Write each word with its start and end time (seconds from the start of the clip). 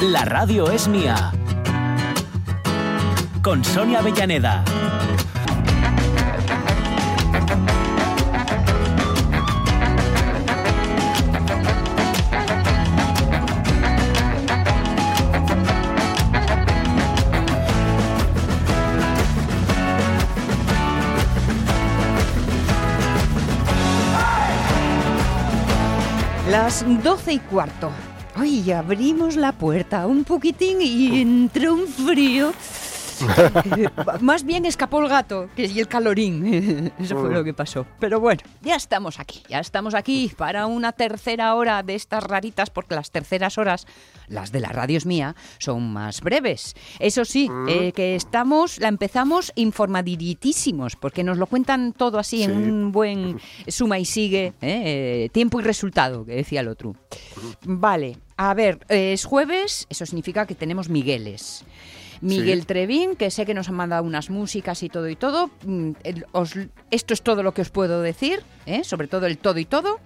La 0.00 0.24
radio 0.24 0.70
es 0.70 0.88
mía. 0.88 1.30
Con 3.42 3.62
Sonia 3.62 3.98
Avellaneda. 3.98 4.64
Las 26.48 26.84
doce 27.02 27.34
y 27.34 27.38
cuarto. 27.38 27.90
Ay, 28.34 28.70
abrimos 28.70 29.36
la 29.36 29.52
puerta 29.52 30.06
un 30.06 30.24
poquitín 30.24 30.80
y 30.80 31.20
entró 31.20 31.74
un 31.74 31.86
frío. 31.86 32.52
Más 34.20 34.44
bien 34.44 34.64
escapó 34.66 35.00
el 35.00 35.08
gato 35.08 35.48
que 35.56 35.66
y 35.66 35.78
el 35.78 35.88
calorín. 35.88 36.92
Eso 36.98 37.18
fue 37.18 37.30
lo 37.30 37.44
que 37.44 37.54
pasó. 37.54 37.86
Pero 37.98 38.20
bueno, 38.20 38.40
ya 38.62 38.76
estamos 38.76 39.20
aquí. 39.20 39.42
Ya 39.48 39.60
estamos 39.60 39.94
aquí 39.94 40.30
para 40.36 40.66
una 40.66 40.92
tercera 40.92 41.54
hora 41.54 41.82
de 41.82 41.94
estas 41.94 42.24
raritas, 42.24 42.70
porque 42.70 42.94
las 42.94 43.10
terceras 43.10 43.58
horas, 43.58 43.86
las 44.28 44.52
de 44.52 44.60
la 44.60 44.68
radio 44.68 44.98
es 44.98 45.06
mía, 45.06 45.34
son 45.58 45.92
más 45.92 46.20
breves. 46.20 46.74
Eso 46.98 47.24
sí, 47.24 47.48
eh, 47.68 47.92
que 47.92 48.14
estamos, 48.14 48.78
la 48.78 48.88
empezamos 48.88 49.52
informaditísimos, 49.54 50.96
porque 50.96 51.24
nos 51.24 51.38
lo 51.38 51.46
cuentan 51.46 51.92
todo 51.92 52.18
así 52.18 52.42
en 52.42 52.52
un 52.52 52.92
buen 52.92 53.40
suma 53.68 53.98
y 53.98 54.04
sigue, 54.04 54.52
¿eh? 54.60 55.28
Tiempo 55.32 55.60
y 55.60 55.62
resultado, 55.62 56.24
que 56.24 56.34
decía 56.34 56.60
el 56.60 56.68
otro. 56.68 56.94
Vale, 57.64 58.16
a 58.36 58.54
ver, 58.54 58.80
es 58.88 59.24
jueves, 59.24 59.86
eso 59.88 60.06
significa 60.06 60.46
que 60.46 60.54
tenemos 60.54 60.88
Migueles. 60.88 61.64
Miguel 62.20 62.60
Sí. 62.60 62.66
Trevín, 62.66 63.16
que 63.16 63.30
sé 63.30 63.46
que 63.46 63.54
nos 63.54 63.68
han 63.68 63.76
mandado 63.76 64.02
unas 64.04 64.28
músicas 64.30 64.82
y 64.82 64.88
todo 64.88 65.08
y 65.08 65.16
todo. 65.16 65.50
Mm, 65.64 65.92
os- 66.32 66.54
esto 66.90 67.14
es 67.14 67.22
todo 67.22 67.42
lo 67.42 67.52
que 67.54 67.62
os 67.62 67.70
puedo 67.70 68.02
decir, 68.02 68.42
¿eh? 68.66 68.84
sobre 68.84 69.08
todo 69.08 69.26
el 69.26 69.38
todo 69.38 69.58
y 69.58 69.64
todo, 69.64 69.98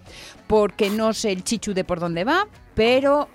porque 0.47 0.91
no 0.91 1.13
sé 1.13 1.33
el 1.33 1.43
chichu 1.45 1.75
de 1.75 1.85
por 1.85 1.99
dónde 2.01 2.25
va, 2.25 2.47
pero 2.75 3.29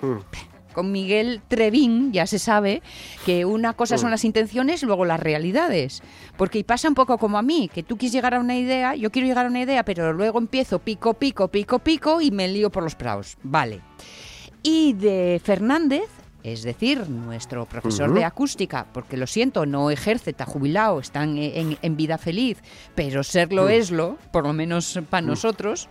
con 0.74 0.92
Miguel 0.92 1.42
Trevín 1.48 2.14
ya 2.14 2.26
se 2.28 2.40
sabe 2.40 2.82
que 3.26 3.44
una 3.44 3.74
cosa 3.74 3.98
son 3.98 4.12
las 4.12 4.24
intenciones, 4.24 4.84
luego 4.84 5.04
las 5.04 5.20
realidades. 5.20 6.02
Porque 6.38 6.64
pasa 6.64 6.88
un 6.88 6.96
poco 6.96 7.18
como 7.18 7.38
a 7.38 7.42
mí, 7.42 7.70
que 7.74 7.84
tú 7.84 7.98
quieres 7.98 8.14
llegar 8.14 8.34
a 8.34 8.40
una 8.40 8.56
idea, 8.56 8.96
yo 8.96 9.12
quiero 9.12 9.28
llegar 9.28 9.46
a 9.46 9.50
una 9.50 9.62
idea, 9.62 9.84
pero 9.84 10.14
luego 10.14 10.40
empiezo 10.40 10.80
pico, 10.80 11.16
pico, 11.16 11.50
pico, 11.50 11.80
pico 11.80 12.22
y 12.22 12.32
me 12.32 12.48
lío 12.48 12.70
por 12.70 12.84
los 12.84 12.96
prados. 12.96 13.36
Vale. 13.44 13.82
Y 14.64 14.94
de 14.94 15.42
Fernández, 15.44 16.04
es 16.44 16.64
decir, 16.64 17.10
nuestro 17.10 17.66
profesor 17.66 18.14
de 18.14 18.24
acústica, 18.26 18.88
porque 18.94 19.18
lo 19.18 19.28
siento, 19.28 19.66
no 19.66 19.92
ejerce, 19.92 20.30
está 20.32 20.46
jubilado, 20.46 21.00
está 21.00 21.24
en, 21.24 21.38
en- 21.38 21.78
en 21.82 21.98
vida 21.98 22.18
feliz, 22.18 22.58
pero 22.96 23.24
serlo 23.24 23.68
es 23.70 23.92
lo, 23.92 24.18
por 24.32 24.46
lo 24.46 24.54
menos 24.54 25.00
para 25.10 25.26
nosotros, 25.28 25.90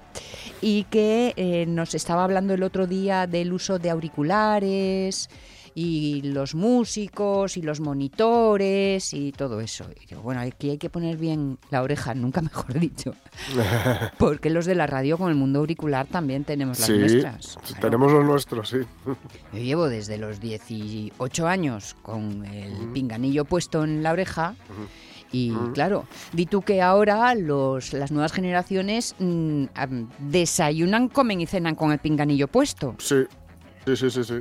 y 0.62 0.84
que 0.84 1.34
eh, 1.36 1.66
nos 1.68 1.94
estaba 1.94 2.24
hablando 2.24 2.54
el 2.54 2.62
otro 2.62 2.86
día 2.86 3.26
del 3.26 3.52
uso 3.52 3.78
de 3.78 3.90
auriculares 3.90 5.28
y 5.80 6.22
los 6.22 6.56
músicos 6.56 7.56
y 7.56 7.62
los 7.62 7.78
monitores 7.78 9.14
y 9.14 9.30
todo 9.30 9.60
eso. 9.60 9.86
Y 9.94 10.06
digo, 10.06 10.22
bueno, 10.22 10.40
aquí 10.40 10.70
hay 10.70 10.78
que 10.78 10.90
poner 10.90 11.16
bien 11.16 11.56
la 11.70 11.82
oreja, 11.82 12.16
nunca 12.16 12.42
mejor 12.42 12.80
dicho, 12.80 13.14
porque 14.18 14.50
los 14.50 14.66
de 14.66 14.74
la 14.74 14.88
radio 14.88 15.16
con 15.16 15.28
el 15.28 15.36
mundo 15.36 15.60
auricular 15.60 16.08
también 16.08 16.42
tenemos 16.42 16.80
las 16.80 16.88
Sí, 16.88 16.98
nuestras. 16.98 17.58
Claro. 17.64 17.80
tenemos 17.80 18.10
los 18.10 18.24
nuestros, 18.24 18.70
sí. 18.70 18.78
Yo 19.52 19.58
llevo 19.60 19.88
desde 19.88 20.18
los 20.18 20.40
18 20.40 21.46
años 21.46 21.94
con 22.02 22.44
el 22.46 22.72
pinganillo 22.92 23.44
puesto 23.44 23.84
en 23.84 24.02
la 24.02 24.10
oreja. 24.10 24.56
Y 25.30 25.52
claro, 25.74 26.06
di 26.32 26.46
tú 26.46 26.62
que 26.62 26.82
ahora 26.82 27.36
los, 27.36 27.92
las 27.92 28.10
nuevas 28.10 28.32
generaciones 28.32 29.14
mm, 29.20 29.64
am, 29.74 30.08
desayunan, 30.18 31.08
comen 31.08 31.40
y 31.40 31.46
cenan 31.46 31.76
con 31.76 31.92
el 31.92 32.00
pinganillo 32.00 32.48
puesto. 32.48 32.96
Sí, 32.98 33.26
sí, 33.86 33.94
sí, 33.94 34.10
sí. 34.10 34.24
sí. 34.24 34.34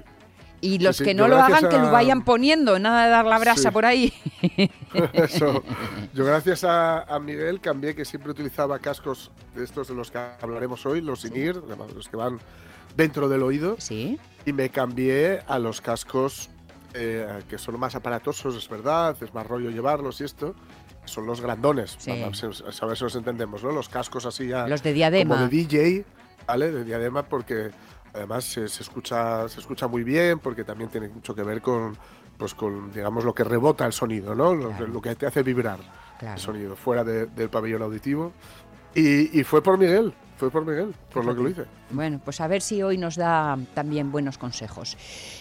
Y 0.59 0.79
los 0.79 0.97
sí, 0.97 1.03
que 1.03 1.13
no 1.13 1.28
lo 1.28 1.38
hagan, 1.38 1.69
que 1.69 1.78
lo 1.78 1.88
a- 1.88 1.91
vayan 1.91 2.23
poniendo, 2.23 2.79
nada 2.79 3.06
de 3.06 3.12
dar 3.12 3.25
la 3.25 3.38
brasa 3.38 3.69
Sí. 3.69 3.72
por 3.72 3.85
ahí. 3.85 4.12
Eso. 5.13 5.63
Yo 6.13 6.25
gracias 6.25 6.63
a, 6.63 7.01
a 7.03 7.19
Miguel 7.19 7.59
cambié 7.62 7.95
que 7.95 8.06
siempre 8.06 8.31
utilizaba 8.31 8.79
cascos 8.79 9.31
de 9.56 9.63
estos 9.63 9.88
de 9.88 9.95
los 9.95 10.09
que 10.12 10.18
hablaremos 10.41 10.85
hoy, 10.85 11.01
los 11.01 11.25
in-ear, 11.25 11.57
los 11.95 12.07
que 12.09 12.18
van 12.18 12.40
dentro 12.95 13.29
del 13.29 13.44
oído, 13.44 13.75
Sí, 13.79 14.18
y 14.45 14.53
me 14.53 14.69
cambié 14.69 15.41
a 15.47 15.59
los 15.59 15.81
cascos 15.81 16.50
eh, 16.95 17.28
que 17.47 17.57
son 17.59 17.79
más 17.79 17.94
aparatosos, 17.95 18.56
es 18.56 18.68
verdad, 18.69 19.16
es 19.22 19.34
más 19.34 19.45
rollo 19.45 19.69
llevarlos 19.69 20.22
y 20.22 20.24
esto. 20.24 20.56
Son 21.06 21.25
los 21.25 21.39
grandones, 21.39 21.95
Sí. 22.00 22.12
a 22.12 22.25
ver 22.85 22.97
si 22.97 23.03
nos 23.03 23.16
entendemos, 23.16 23.63
¿no? 23.63 23.72
Los 23.72 23.88
cascos 23.88 24.25
así 24.25 24.47
ya 24.47 24.68
los 24.68 24.84
de 24.84 24.91
diadema. 24.94 25.35
como 25.35 25.47
de 25.47 25.56
DJ, 25.56 26.06
¿vale? 26.47 26.72
De 26.72 26.84
diadema 26.84 27.24
porque 27.24 27.69
además 28.13 28.44
se, 28.45 28.68
se 28.68 28.84
escucha 28.84 29.47
se 29.50 29.59
escucha 29.59 29.88
muy 29.88 30.03
bien 30.03 30.40
porque 30.40 30.63
también 30.63 30.90
tiene 30.90 31.09
mucho 31.09 31.34
que 31.35 31.44
ver 31.44 31.62
con 31.62 31.97
pues 32.38 32.53
con 32.53 32.91
digamos 32.91 33.23
lo 33.23 33.34
que 33.34 33.44
rebota 33.44 33.85
el 33.85 33.94
sonido, 33.94 34.35
¿no? 34.35 34.53
Lo, 34.53 34.69
Claro. 34.69 34.88
lo 34.88 35.01
que 35.01 35.16
te 35.16 35.25
hace 35.25 35.41
vibrar 35.44 35.79
Claro. 36.19 36.35
el 36.35 36.40
sonido 36.41 36.75
fuera 36.75 37.03
de- 37.03 37.25
del 37.28 37.50
pabellón 37.50 37.81
auditivo. 37.84 38.31
Y, 38.95 39.40
y 39.40 39.44
fue 39.44 39.62
por 39.62 39.78
Miguel, 39.78 40.12
fue 40.38 40.50
por 40.50 40.66
Miguel, 40.66 40.95
por 41.13 41.23
lo 41.25 41.35
que 41.35 41.41
lo 41.44 41.50
hice. 41.50 41.66
Bueno, 41.91 42.19
pues 42.23 42.41
a 42.41 42.47
ver 42.47 42.62
si 42.63 42.81
hoy 42.81 42.97
nos 42.97 43.16
da 43.16 43.57
también 43.75 44.12
buenos 44.12 44.38
consejos. 44.39 44.97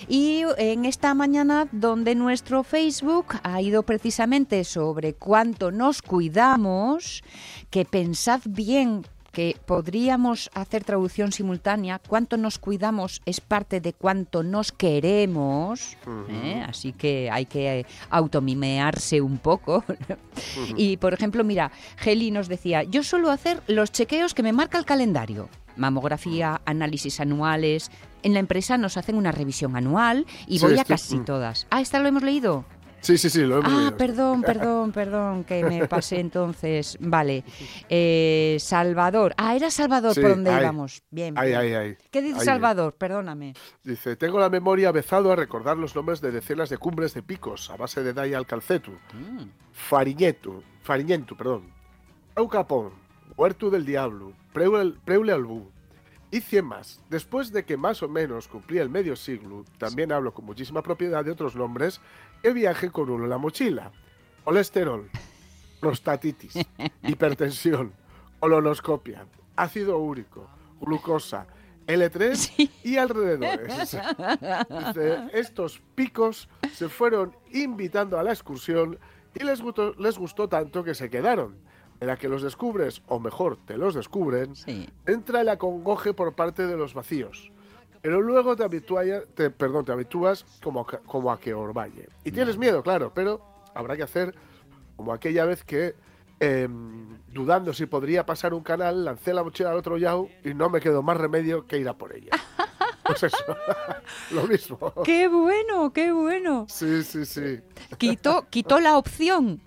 Y 0.09 0.43
en 0.59 0.85
esta 0.85 1.15
mañana, 1.15 1.67
donde 1.73 2.15
nuestro 2.15 2.63
Facebook 2.65 3.27
ha 3.43 3.63
ido 3.63 3.83
precisamente 3.83 4.63
sobre 4.65 5.15
cuánto 5.15 5.71
nos 5.71 6.03
cuidamos, 6.03 7.23
que 7.71 7.85
pensad 7.87 8.41
bien 8.45 9.07
que 9.37 9.55
podríamos 9.67 10.51
hacer 10.55 10.83
traducción 10.83 11.31
simultánea, 11.31 12.01
cuánto 12.09 12.39
nos 12.39 12.59
cuidamos 12.59 13.21
es 13.27 13.43
parte 13.43 13.83
de 13.83 13.93
cuánto 13.93 14.43
nos 14.43 14.73
queremos, 14.73 15.99
¿eh? 16.31 16.65
así 16.67 16.95
que 16.95 17.31
hay 17.31 17.45
que 17.45 17.85
automimearse 18.09 19.21
un 19.21 19.37
poco. 19.37 19.85
Y 20.75 20.97
por 20.97 21.13
ejemplo, 21.13 21.45
mira, 21.45 21.71
Geli 21.99 22.31
nos 22.31 22.49
decía, 22.49 22.83
yo 22.83 23.03
suelo 23.03 23.31
hacer 23.31 23.63
los 23.67 23.93
chequeos 23.93 24.33
que 24.33 24.43
me 24.43 24.55
marca 24.55 24.79
el 24.79 24.87
calendario. 24.87 25.51
Mamografía, 25.77 26.63
análisis 26.65 27.21
anuales. 27.21 27.91
En 28.23 28.33
la 28.33 28.41
empresa 28.41 28.79
nos 28.79 28.97
hacen 28.97 29.17
una 29.17 29.33
revisión 29.33 29.77
anual 29.77 30.25
y 30.47 30.61
Sí, 30.61 30.65
voy 30.65 30.79
a 30.79 30.85
casi 30.85 31.19
todas. 31.19 31.67
Ah, 31.69 31.83
¿esta 31.83 32.01
lo 32.01 32.09
hemos 32.09 32.23
leído? 32.23 32.65
Sí, 33.07 33.19
sí, 33.19 33.31
sí, 33.31 33.43
lo 33.43 33.59
hemos 33.59 33.73
Ah, 33.73 33.77
leído. 33.77 33.97
perdón, 33.97 34.43
perdón, 34.47 34.91
perdón, 34.91 35.45
que 35.45 35.63
me 35.63 35.87
pasé 35.87 36.19
entonces. 36.19 36.99
Vale. 37.01 37.45
Eh, 37.89 38.57
Salvador. 38.59 39.33
Ah, 39.37 39.55
era 39.55 39.71
Salvador 39.71 40.13
Sí, 40.13 40.21
por 40.21 40.31
donde 40.31 40.51
ahí. 40.51 40.61
íbamos. 40.63 41.03
Bien. 41.11 41.39
Ahí, 41.39 41.51
bien. 41.51 41.61
ahí, 41.61 41.75
ahí. 41.75 41.97
¿Qué 42.11 42.21
dice 42.21 42.41
Ahí. 42.41 42.45
Salvador? 42.47 42.95
Perdóname. 42.95 43.55
Dice, 43.85 44.17
tengo 44.17 44.41
la 44.41 44.51
memoria 44.51 44.89
avezado 44.89 45.31
a 45.31 45.37
recordar 45.37 45.77
los 45.77 45.95
nombres 45.95 46.21
de 46.21 46.33
decenas 46.33 46.69
de 46.69 46.79
cumbres 46.79 47.15
de 47.15 47.23
picos 47.23 47.71
a 47.71 47.77
base 47.77 48.03
de 48.03 48.13
Daya 48.13 48.39
Alcalcetu, 48.39 48.93
Fariñetu, 49.73 50.63
Fariñentu, 50.83 51.37
perdón, 51.37 51.71
Aucapón, 52.35 52.91
Huertu 53.37 53.71
del 53.71 53.87
Diablo, 53.87 54.33
Preule, 54.53 54.95
Preule 55.05 55.33
Albú 55.33 55.71
y 56.31 56.41
100 56.41 56.65
más. 56.65 57.01
Después 57.09 57.53
de 57.53 57.65
que 57.65 57.77
más 57.77 58.03
o 58.03 58.09
menos 58.09 58.49
cumplía 58.49 58.83
el 58.83 58.91
medio 58.91 59.15
siglo, 59.15 59.65
también 59.79 60.11
hablo 60.11 60.35
con 60.35 60.45
muchísima 60.45 60.83
propiedad 60.83 61.25
de 61.25 61.31
otros 61.31 61.55
nombres 61.55 62.01
que 62.47 62.53
viaje 62.53 62.91
con 62.91 63.11
uno 63.11 63.25
en 63.25 63.31
la 63.31 63.39
mochila. 63.39 63.91
Colesterol, 64.45 65.11
prostatitis, 65.81 66.55
hipertensión, 67.03 67.93
colonoscopia, 68.39 69.27
ácido 69.57 69.99
úrico, 69.99 70.49
glucosa, 70.81 71.49
L3 71.89 72.71
y 72.85 72.99
alrededores. 72.99 73.97
Estos 75.33 75.83
picos 75.97 76.49
se 76.73 76.89
fueron 76.89 77.35
invitando 77.53 78.17
a 78.17 78.23
la 78.23 78.31
excursión 78.31 78.97
y 79.35 79.43
les 79.43 79.61
gustó, 79.61 79.95
les 79.99 80.17
gustó 80.17 80.49
tanto 80.49 80.85
que 80.85 80.95
se 80.95 81.11
quedaron. 81.11 81.57
En 81.99 82.07
la 82.07 82.17
que 82.17 82.29
los 82.29 82.43
descubres, 82.43 83.03
o 83.09 83.19
mejor, 83.19 83.57
te 83.67 83.77
los 83.77 83.95
descubren, 83.95 84.55
Sí. 84.55 84.89
entra 85.07 85.41
el 85.41 85.49
acongoje 85.49 86.13
por 86.15 86.35
parte 86.35 86.67
de 86.69 86.77
los 86.77 86.95
vacíos. 86.95 87.51
Pero 88.07 88.23
luego 88.23 88.55
te 88.55 88.63
habitúas, 88.63 89.05
te, 89.35 89.51
perdón, 89.51 89.85
te 89.85 89.91
habitúas 89.91 90.45
como, 90.63 90.83
a- 90.83 90.87
como 91.01 91.33
a 91.33 91.41
que 91.41 91.53
orballe. 91.53 92.09
Y 92.23 92.31
tienes 92.31 92.57
miedo, 92.57 92.81
claro, 92.81 93.11
pero 93.13 93.41
habrá 93.75 93.97
que 93.97 94.05
hacer 94.05 94.33
como 94.95 95.13
aquella 95.13 95.45
vez 95.45 95.65
que, 95.65 95.97
em, 96.39 97.19
dudando 97.33 97.73
si 97.73 97.87
podría 97.87 98.25
pasar 98.25 98.55
un 98.55 98.63
canal, 98.63 99.05
lancé 99.05 99.35
la 99.35 99.43
mochila 99.43 99.71
al 99.71 99.77
otro 99.79 99.99
lado 99.99 100.29
y 100.45 100.55
no 100.55 100.71
me 100.71 100.81
quedó 100.81 101.03
más 101.03 101.17
remedio 101.17 101.67
que 101.67 101.79
ir 101.79 101.89
a 101.89 101.95
por 101.95 102.15
ella. 102.15 102.31
Pues 103.05 103.25
eso, 103.25 103.37
lo 104.31 104.45
mismo. 104.47 104.93
¡Qué 105.05 105.27
bueno, 105.27 105.93
qué 105.93 106.13
bueno! 106.13 106.67
Sí, 106.69 107.03
sí, 107.03 107.27
sí. 107.27 107.59
Quitó, 107.99 108.47
quitó 108.49 108.79
la 108.79 108.99
opción. 108.99 109.61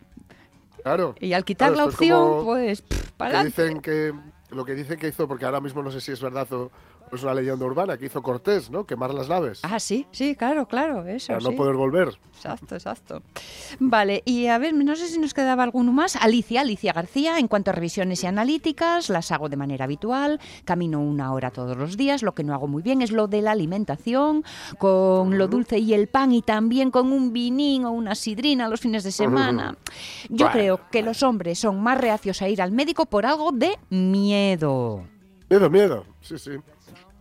Claro. 0.81 1.13
Y 1.19 1.33
al 1.33 1.44
quitar 1.44 1.74
Claro, 1.74 1.89
la 1.89 1.94
opción, 1.94 2.45
pues, 2.45 2.83
que 2.83 2.95
para 3.18 3.44
dicen 3.44 3.81
que 3.81 4.13
lo 4.51 4.63
que 4.63 4.75
dicen 4.75 4.97
que 4.97 5.09
hizo, 5.09 5.27
porque 5.27 5.44
ahora 5.44 5.59
mismo 5.59 5.83
no 5.83 5.92
sé 5.92 6.00
si 6.00 6.13
es 6.13 6.21
verdad 6.21 6.51
o 6.53 6.71
es 7.11 7.23
una 7.23 7.33
leyenda 7.33 7.65
urbana, 7.65 7.97
que 7.97 8.06
hizo 8.06 8.21
Cortés, 8.21 8.69
¿no? 8.69 8.85
Quemar 8.85 9.13
las 9.13 9.27
naves 9.29 9.59
Ah, 9.63 9.79
sí, 9.79 10.06
sí, 10.11 10.35
claro, 10.35 10.67
claro, 10.67 11.06
eso. 11.07 11.27
para 11.27 11.39
no 11.39 11.50
sí. 11.51 11.56
poder 11.56 11.75
volver. 11.75 12.17
Exacto, 12.35 12.75
exacto. 12.75 13.21
Vale, 13.79 14.21
y 14.25 14.47
a 14.47 14.57
ver, 14.57 14.73
no 14.73 14.95
sé 14.95 15.07
si 15.07 15.19
nos 15.19 15.33
quedaba 15.33 15.63
alguno 15.63 15.91
más. 15.91 16.15
Alicia, 16.15 16.61
Alicia 16.61 16.94
García, 16.94 17.38
en 17.39 17.47
cuanto 17.47 17.71
a 17.71 17.73
revisiones 17.73 18.23
y 18.23 18.27
analíticas, 18.27 19.09
las 19.09 19.31
hago 19.31 19.50
de 19.50 19.57
manera 19.57 19.85
habitual, 19.85 20.39
camino 20.65 21.01
una 21.01 21.33
hora 21.33 21.51
todos 21.51 21.75
los 21.77 21.97
días, 21.97 22.23
lo 22.23 22.33
que 22.33 22.44
no 22.44 22.53
hago 22.53 22.67
muy 22.67 22.81
bien 22.81 23.01
es 23.01 23.11
lo 23.11 23.27
de 23.27 23.41
la 23.41 23.51
alimentación, 23.51 24.44
con 24.77 25.38
lo 25.38 25.47
dulce 25.47 25.79
y 25.79 25.94
el 25.94 26.07
pan 26.07 26.31
y 26.31 26.41
también 26.41 26.91
con 26.91 27.11
un 27.11 27.33
vinín 27.33 27.83
o 27.85 27.91
una 27.91 28.15
sidrina 28.15 28.69
los 28.69 28.79
fines 28.79 29.03
de 29.03 29.11
semana. 29.11 29.75
Yo 30.29 30.45
Bueno. 30.45 30.51
creo 30.51 30.79
que 30.91 31.01
los 31.01 31.23
hombres 31.23 31.59
son 31.59 31.81
más 31.81 31.97
reacios 32.00 32.41
a 32.41 32.47
ir 32.47 32.61
al 32.61 32.71
médico 32.71 33.06
por 33.06 33.25
algo 33.25 33.51
de 33.51 33.77
miedo. 33.89 35.03
Miedo, 35.50 35.69
miedo. 35.69 36.06
Sí, 36.21 36.38
sí. 36.38 36.51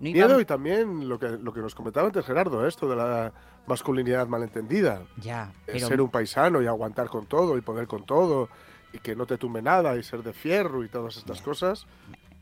No 0.00 0.10
Miedo 0.10 0.40
y 0.40 0.44
también 0.44 1.08
lo 1.08 1.18
que, 1.18 1.28
lo 1.28 1.52
que 1.52 1.60
nos 1.60 1.74
comentaba 1.74 2.06
antes 2.06 2.24
Gerardo, 2.24 2.66
esto 2.66 2.88
de 2.88 2.96
la 2.96 3.32
masculinidad 3.66 4.28
malentendida. 4.28 5.02
Ya, 5.20 5.52
pero... 5.66 5.88
Ser 5.88 6.00
un 6.00 6.10
paisano 6.10 6.62
y 6.62 6.66
aguantar 6.66 7.08
con 7.08 7.26
todo 7.26 7.56
y 7.56 7.60
poder 7.60 7.86
con 7.86 8.06
todo 8.06 8.48
y 8.92 8.98
que 8.98 9.16
no 9.16 9.26
te 9.26 9.36
tumbe 9.36 9.60
nada 9.60 9.96
y 9.96 10.02
ser 10.02 10.22
de 10.22 10.32
fierro 10.32 10.84
y 10.84 10.88
todas 10.88 11.16
estas 11.16 11.42
cosas, 11.42 11.86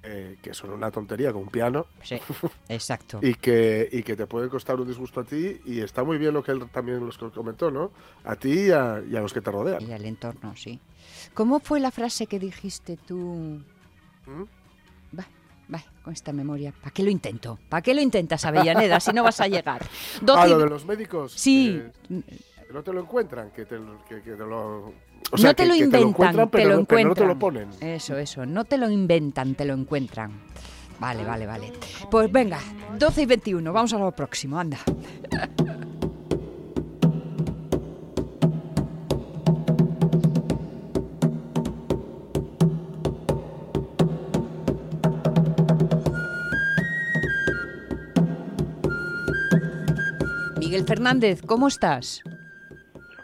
eh, 0.02 0.36
que 0.40 0.54
son 0.54 0.70
una 0.70 0.90
tontería 0.90 1.32
con 1.32 1.42
un 1.42 1.48
piano 1.48 1.86
Sí, 2.02 2.20
exacto. 2.68 3.18
y 3.22 3.34
que, 3.34 3.88
y 3.90 4.02
que 4.02 4.14
te 4.14 4.26
puede 4.26 4.48
costar 4.48 4.78
un 4.80 4.86
disgusto 4.86 5.20
a 5.20 5.24
ti 5.24 5.60
y 5.64 5.80
está 5.80 6.04
muy 6.04 6.18
bien 6.18 6.34
lo 6.34 6.44
que 6.44 6.52
él 6.52 6.68
también 6.70 7.04
los 7.04 7.18
comentó, 7.18 7.70
¿no? 7.70 7.90
A 8.24 8.36
ti 8.36 8.66
y 8.66 8.70
a, 8.70 9.02
y 9.08 9.16
a 9.16 9.20
los 9.20 9.32
que 9.32 9.40
te 9.40 9.50
rodean. 9.50 9.82
Y 9.82 9.92
al 9.92 10.04
entorno, 10.04 10.54
sí. 10.56 10.80
¿Cómo 11.34 11.58
fue 11.58 11.80
la 11.80 11.90
frase 11.90 12.26
que 12.26 12.38
dijiste 12.38 12.96
tú? 12.96 13.62
¿Mm? 14.26 14.42
Con 16.06 16.12
esta 16.12 16.32
memoria. 16.32 16.70
¿Para 16.72 16.92
qué 16.92 17.02
lo 17.02 17.10
intento? 17.10 17.58
¿Para 17.68 17.82
qué 17.82 17.92
lo 17.92 18.00
intentas, 18.00 18.44
Avellaneda, 18.44 19.00
si 19.00 19.12
no 19.12 19.24
vas 19.24 19.40
a 19.40 19.48
llegar? 19.48 19.82
Doce 20.22 20.40
Ah, 20.40 20.46
y 20.46 20.50
lo 20.50 20.58
de 20.60 20.66
los 20.70 20.86
médicos. 20.86 21.32
Sí, 21.32 21.82
que- 22.08 22.22
que 22.68 22.72
no 22.72 22.80
te 22.84 22.92
lo 22.92 23.00
encuentran, 23.00 23.50
que 23.50 23.64
te 23.66 23.76
lo, 23.76 24.04
que, 24.04 24.22
que 24.22 24.30
te 24.34 24.36
lo... 24.38 24.84
O 24.86 24.92
no 25.32 25.36
sea, 25.38 25.52
te 25.52 25.64
que- 25.64 25.68
lo 25.68 25.74
inventan, 25.74 26.08
encuentran, 26.10 26.46
te 26.48 26.58
pero, 26.58 26.68
lo 26.70 26.76
no- 26.76 26.84
pero 26.84 27.08
no 27.08 27.14
te 27.16 27.22
encuentran. 27.24 27.28
lo 27.28 27.38
ponen. 27.40 27.68
Eso, 27.80 28.16
eso. 28.16 28.46
No 28.46 28.64
te 28.64 28.78
lo 28.78 28.88
inventan, 28.88 29.56
te 29.56 29.64
lo 29.64 29.74
encuentran. 29.74 30.30
Vale, 31.00 31.24
vale, 31.24 31.44
vale. 31.44 31.72
Pues 32.08 32.30
venga, 32.30 32.60
12 32.96 33.22
y 33.22 33.26
21, 33.26 33.72
vamos 33.72 33.92
a 33.92 33.98
lo 33.98 34.12
próximo, 34.12 34.60
anda. 34.60 34.78
Miguel 50.66 50.84
Fernández, 50.84 51.42
¿cómo 51.46 51.68
estás? 51.68 52.24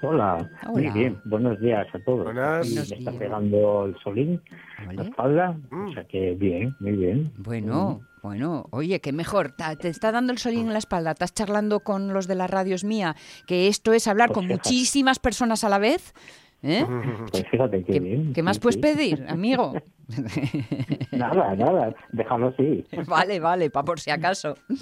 Hola, 0.01 0.49
muy 0.69 0.89
bien, 0.91 1.21
buenos 1.25 1.59
días 1.61 1.89
a 1.93 1.99
todos. 2.05 2.23
Buenas. 2.23 2.71
Me 2.71 2.83
está 2.83 2.95
días. 2.95 3.15
pegando 3.17 3.87
el 3.87 3.97
solín 3.99 4.41
en 4.79 4.87
la 4.87 4.93
Vale. 4.95 5.09
espalda, 5.09 5.57
Mm. 5.71 5.89
o 5.89 5.93
sea 5.93 6.05
que 6.05 6.35
bien, 6.39 6.77
muy 6.79 6.93
bien. 6.93 7.33
Bueno, 7.39 8.01
bueno, 8.23 8.67
oye, 8.71 9.01
qué 9.01 9.11
mejor. 9.13 9.57
Te 9.81 9.89
está 9.89 10.13
dando 10.13 10.33
el 10.33 10.39
solín 10.39 10.69
en 10.69 10.73
la 10.73 10.79
espalda. 10.79 11.11
Estás 11.11 11.35
charlando 11.35 11.81
con 11.81 12.13
los 12.13 12.29
de 12.29 12.37
la 12.37 12.47
radio 12.47 12.77
es 12.77 12.85
mía, 12.85 13.17
que 13.49 13.67
esto 13.67 13.93
es 13.93 14.07
hablar 14.07 14.29
Pues 14.29 14.35
con 14.37 14.45
fíjate. 14.47 14.69
muchísimas 14.69 15.19
personas 15.19 15.65
a 15.65 15.69
la 15.69 15.79
vez. 15.79 16.15
¿eh? 16.63 16.87
Pues 17.33 17.45
fíjate 17.51 17.83
qué 17.83 17.93
¿Qué, 17.95 17.99
bien. 18.01 18.33
qué 18.35 18.43
más 18.45 18.59
sí, 18.59 18.61
puedes 18.61 18.77
sí. 18.77 18.81
pedir, 18.83 19.27
amigo? 19.29 19.73
Nada, 21.11 21.57
nada, 21.57 21.93
déjalo 22.13 22.49
así. 22.49 22.85
vale, 23.09 23.41
vale, 23.41 23.69
pa 23.71 23.83
por 23.85 23.99
si 23.99 24.11
acaso. 24.13 24.55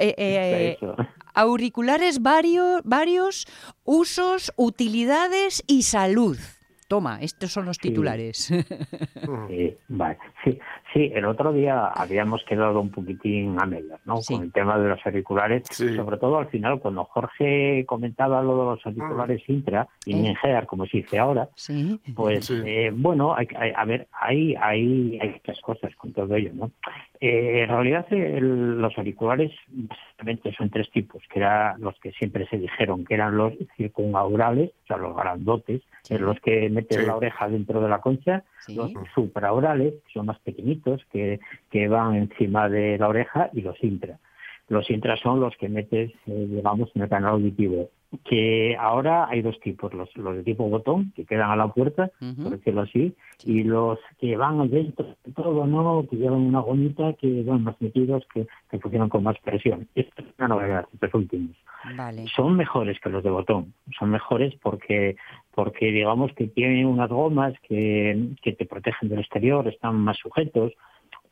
Eh, 0.00 0.14
eh, 0.16 0.76
Eso. 0.76 0.94
Auriculares 1.38 2.20
varios, 2.20 2.80
varios, 2.84 3.46
usos, 3.84 4.52
utilidades 4.56 5.62
y 5.66 5.82
salud. 5.82 6.36
Toma, 6.88 7.20
estos 7.20 7.52
son 7.52 7.66
los 7.66 7.76
Sí. 7.76 7.88
titulares. 7.90 8.48
Sí, 9.48 9.76
vale. 9.88 10.18
Sí, 10.44 10.58
sí, 10.92 11.10
el 11.14 11.24
otro 11.24 11.52
día 11.52 11.86
habíamos 11.88 12.42
quedado 12.44 12.80
un 12.80 12.90
poquitín 12.90 13.56
a 13.60 13.66
medias, 13.66 14.00
¿no? 14.06 14.18
Sí. 14.18 14.34
Con 14.34 14.44
el 14.44 14.52
tema 14.52 14.78
de 14.78 14.88
los 14.88 15.04
auriculares, 15.06 15.62
Sí. 15.70 15.94
sobre 15.96 16.16
todo 16.18 16.38
al 16.38 16.48
final 16.48 16.80
cuando 16.80 17.04
Jorge 17.04 17.84
comentaba 17.86 18.42
lo 18.42 18.58
de 18.58 18.64
los 18.76 18.86
auriculares 18.86 19.42
Intra 19.48 19.86
y 20.06 20.12
Eh. 20.12 20.16
Ningear, 20.22 20.66
como 20.66 20.86
se 20.86 20.98
dice 20.98 21.18
ahora, 21.18 21.48
sí. 21.54 22.00
Pues 22.16 22.46
Sí. 22.46 22.60
eh, 22.64 22.90
bueno, 22.94 23.34
hay, 23.34 23.46
hay- 23.56 23.72
a 23.76 23.84
ver, 23.84 24.08
hay, 24.12 24.54
hay, 24.56 25.18
hay 25.20 25.30
muchas 25.30 25.60
cosas 25.60 25.94
con 25.96 26.12
todo 26.12 26.34
ello, 26.34 26.50
¿no? 26.54 26.70
Eh, 27.20 27.62
en 27.64 27.68
realidad 27.68 28.06
el- 28.10 28.80
los 28.80 28.96
auriculares 28.96 29.50
básicamente 29.68 30.52
son 30.56 30.70
tres 30.70 30.88
tipos, 30.90 31.22
que 31.32 31.40
eran 31.40 31.80
los 31.80 31.98
que 32.00 32.12
siempre 32.12 32.46
se 32.48 32.58
dijeron 32.58 33.04
que 33.04 33.14
eran 33.14 33.36
los 33.36 33.52
circunaurales, 33.76 34.70
o 34.84 34.86
sea, 34.86 34.96
los 34.96 35.16
grandotes, 35.16 35.82
los 36.10 36.38
que 36.40 36.68
meten 36.70 37.00
Sí. 37.00 37.06
la 37.06 37.16
oreja 37.16 37.48
dentro 37.48 37.80
de 37.80 37.88
la 37.88 38.00
concha, 38.00 38.44
Sí. 38.66 38.74
los 38.74 38.92
supraorales, 39.14 39.94
que 40.06 40.12
son 40.12 40.26
más 40.26 40.38
pequeñitos, 40.40 40.77
que, 41.10 41.40
van 41.88 42.14
encima 42.14 42.68
de 42.68 42.98
la 42.98 43.08
oreja, 43.08 43.50
y 43.52 43.62
los 43.62 43.82
intra. 43.82 44.18
Los 44.68 44.90
intra 44.90 45.16
son 45.16 45.40
los 45.40 45.56
que 45.56 45.68
metes, 45.68 46.12
eh, 46.26 46.46
digamos, 46.48 46.90
en 46.94 47.02
el 47.02 47.08
canal 47.08 47.32
auditivo. 47.32 47.90
Que 48.24 48.74
ahora 48.78 49.28
hay 49.28 49.42
dos 49.42 49.58
tipos, 49.60 49.92
los, 49.92 50.14
los 50.16 50.36
de 50.36 50.42
tipo 50.42 50.68
botón, 50.68 51.12
que 51.14 51.26
quedan 51.26 51.50
a 51.50 51.56
la 51.56 51.68
puerta, 51.68 52.10
por 52.18 52.52
decirlo 52.52 52.82
así, 52.82 53.14
y 53.44 53.64
los 53.64 53.98
que 54.18 54.34
van 54.36 54.70
dentro 54.70 55.14
de 55.24 55.32
todo, 55.32 55.66
¿no? 55.66 56.06
Que 56.08 56.16
llevan 56.16 56.40
una 56.40 56.60
gomita 56.60 57.12
que 57.14 57.42
van 57.42 57.64
más 57.64 57.76
metidos, 57.80 58.26
que, 58.32 58.46
que 58.70 58.78
funcionan 58.78 59.10
con 59.10 59.24
más 59.24 59.38
presión. 59.40 59.88
Esto 59.94 60.22
es 60.22 60.28
una 60.38 60.48
novedad, 60.48 60.86
estos 60.92 61.14
últimos 61.14 61.56
Vale. 61.96 62.26
son 62.34 62.56
mejores 62.56 62.98
que 63.00 63.10
los 63.10 63.22
de 63.22 63.30
botón. 63.30 63.74
Son 63.98 64.10
mejores 64.10 64.54
porque, 64.62 65.16
porque 65.54 65.86
digamos 65.90 66.32
que 66.32 66.46
tienen 66.48 66.86
unas 66.86 67.08
gomas 67.10 67.54
que, 67.68 68.30
que 68.42 68.52
te 68.52 68.66
protegen 68.66 69.08
del 69.08 69.20
exterior, 69.20 69.66
están 69.68 69.96
más 69.96 70.16
sujetos. 70.18 70.72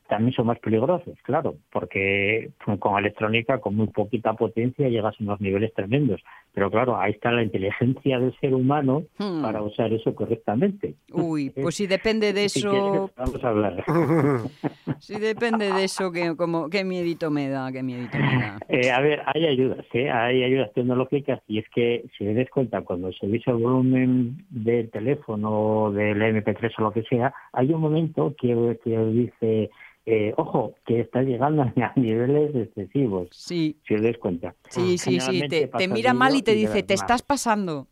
También 0.08 0.32
son 0.34 0.46
más 0.46 0.58
peligrosos, 0.60 1.18
claro, 1.22 1.56
porque 1.72 2.50
con 2.78 2.98
electrónica, 2.98 3.58
con 3.58 3.75
muy 3.75 3.88
poquita 3.88 4.34
potencia, 4.34 4.88
llegas 4.88 5.14
a 5.18 5.22
unos 5.25 5.40
niveles 5.40 5.72
tremendos. 5.75 6.20
Pero 6.52 6.70
claro, 6.70 6.98
ahí 6.98 7.12
está 7.12 7.30
la 7.32 7.42
inteligencia 7.42 8.18
del 8.18 8.34
ser 8.40 8.54
humano 8.54 9.04
Hmm. 9.18 9.42
para 9.42 9.62
usar 9.62 9.92
eso 9.92 10.14
correctamente. 10.14 10.94
Uy, 11.12 11.50
pues 11.54 11.75
si 11.76 11.86
depende 11.86 12.32
de 12.32 12.48
Si 12.48 12.62
quieres, 12.62 12.94
eso, 12.94 13.10
vamos 13.16 13.44
a 13.44 13.48
hablar. 13.48 13.84
si 14.98 15.18
depende 15.18 15.72
de 15.72 15.84
eso, 15.84 16.12
que 16.12 16.36
como 16.36 16.68
qué 16.68 16.84
miedito 16.84 17.30
me 17.30 17.48
da, 17.48 17.72
qué 17.72 17.82
miedito 17.82 18.18
me 18.18 18.38
da. 18.38 18.58
Eh, 18.68 18.90
a 18.90 19.00
ver, 19.00 19.22
hay 19.26 19.46
ayudas, 19.46 19.86
¿eh? 19.92 20.10
hay 20.10 20.42
ayudas 20.42 20.72
tecnológicas 20.75 21.40
y 21.46 21.58
es 21.58 21.64
que 21.75 22.04
si 22.18 22.25
te 22.25 22.34
des 22.34 22.50
cuenta 22.50 22.82
cuando 22.82 23.12
subís 23.12 23.46
el 23.46 23.54
volumen 23.54 24.44
del 24.50 24.90
teléfono, 24.90 25.92
del 25.92 26.20
MP3 26.20 26.72
o 26.78 26.82
lo 26.82 26.92
que 26.92 27.04
sea, 27.04 27.32
hay 27.52 27.72
un 27.72 27.80
momento 27.80 28.34
que, 28.38 28.78
que 28.82 28.98
dice, 29.06 29.70
eh, 30.06 30.32
ojo, 30.36 30.75
que 30.86 31.00
está 31.00 31.22
llegando 31.22 31.62
a 31.76 31.92
niveles 31.96 32.54
excesivos, 32.54 33.28
Sí, 33.32 33.76
si 33.86 33.94
os 33.94 34.02
des 34.02 34.16
cuenta. 34.18 34.54
sí, 34.70 34.96
sí, 34.98 35.20
sí. 35.20 35.42
Te, 35.48 35.88
mira 35.88 36.14
mal 36.14 36.34
y 36.36 36.42
te 36.42 36.52
y 36.52 36.60
dice, 36.60 36.82
te 36.82 36.94
mal". 36.94 37.02
estás 37.02 37.22
pasando. 37.22 37.86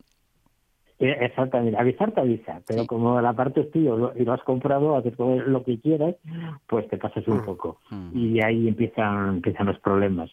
Eh, 0.97 1.13
Exactamente, 1.21 1.77
avisar 1.77 2.13
te 2.13 2.21
avisa, 2.21 2.61
pero 2.65 2.81
Sí. 2.83 2.87
como 2.87 3.19
la 3.19 3.33
parte 3.33 3.61
es 3.61 3.71
tuyo 3.71 4.13
y 4.15 4.23
lo 4.23 4.31
has 4.31 4.41
comprado, 4.43 4.95
haces 4.95 5.13
lo 5.19 5.61
que 5.65 5.77
quieras, 5.81 6.15
pues 6.67 6.87
te 6.87 6.97
pasas 6.97 7.27
un 7.27 7.39
Mm. 7.39 7.45
poco. 7.45 7.79
Mm. 7.89 8.17
Y 8.17 8.41
ahí 8.41 8.67
empiezan, 8.69 9.35
empiezan 9.35 9.67
los 9.67 9.79
problemas. 9.79 10.31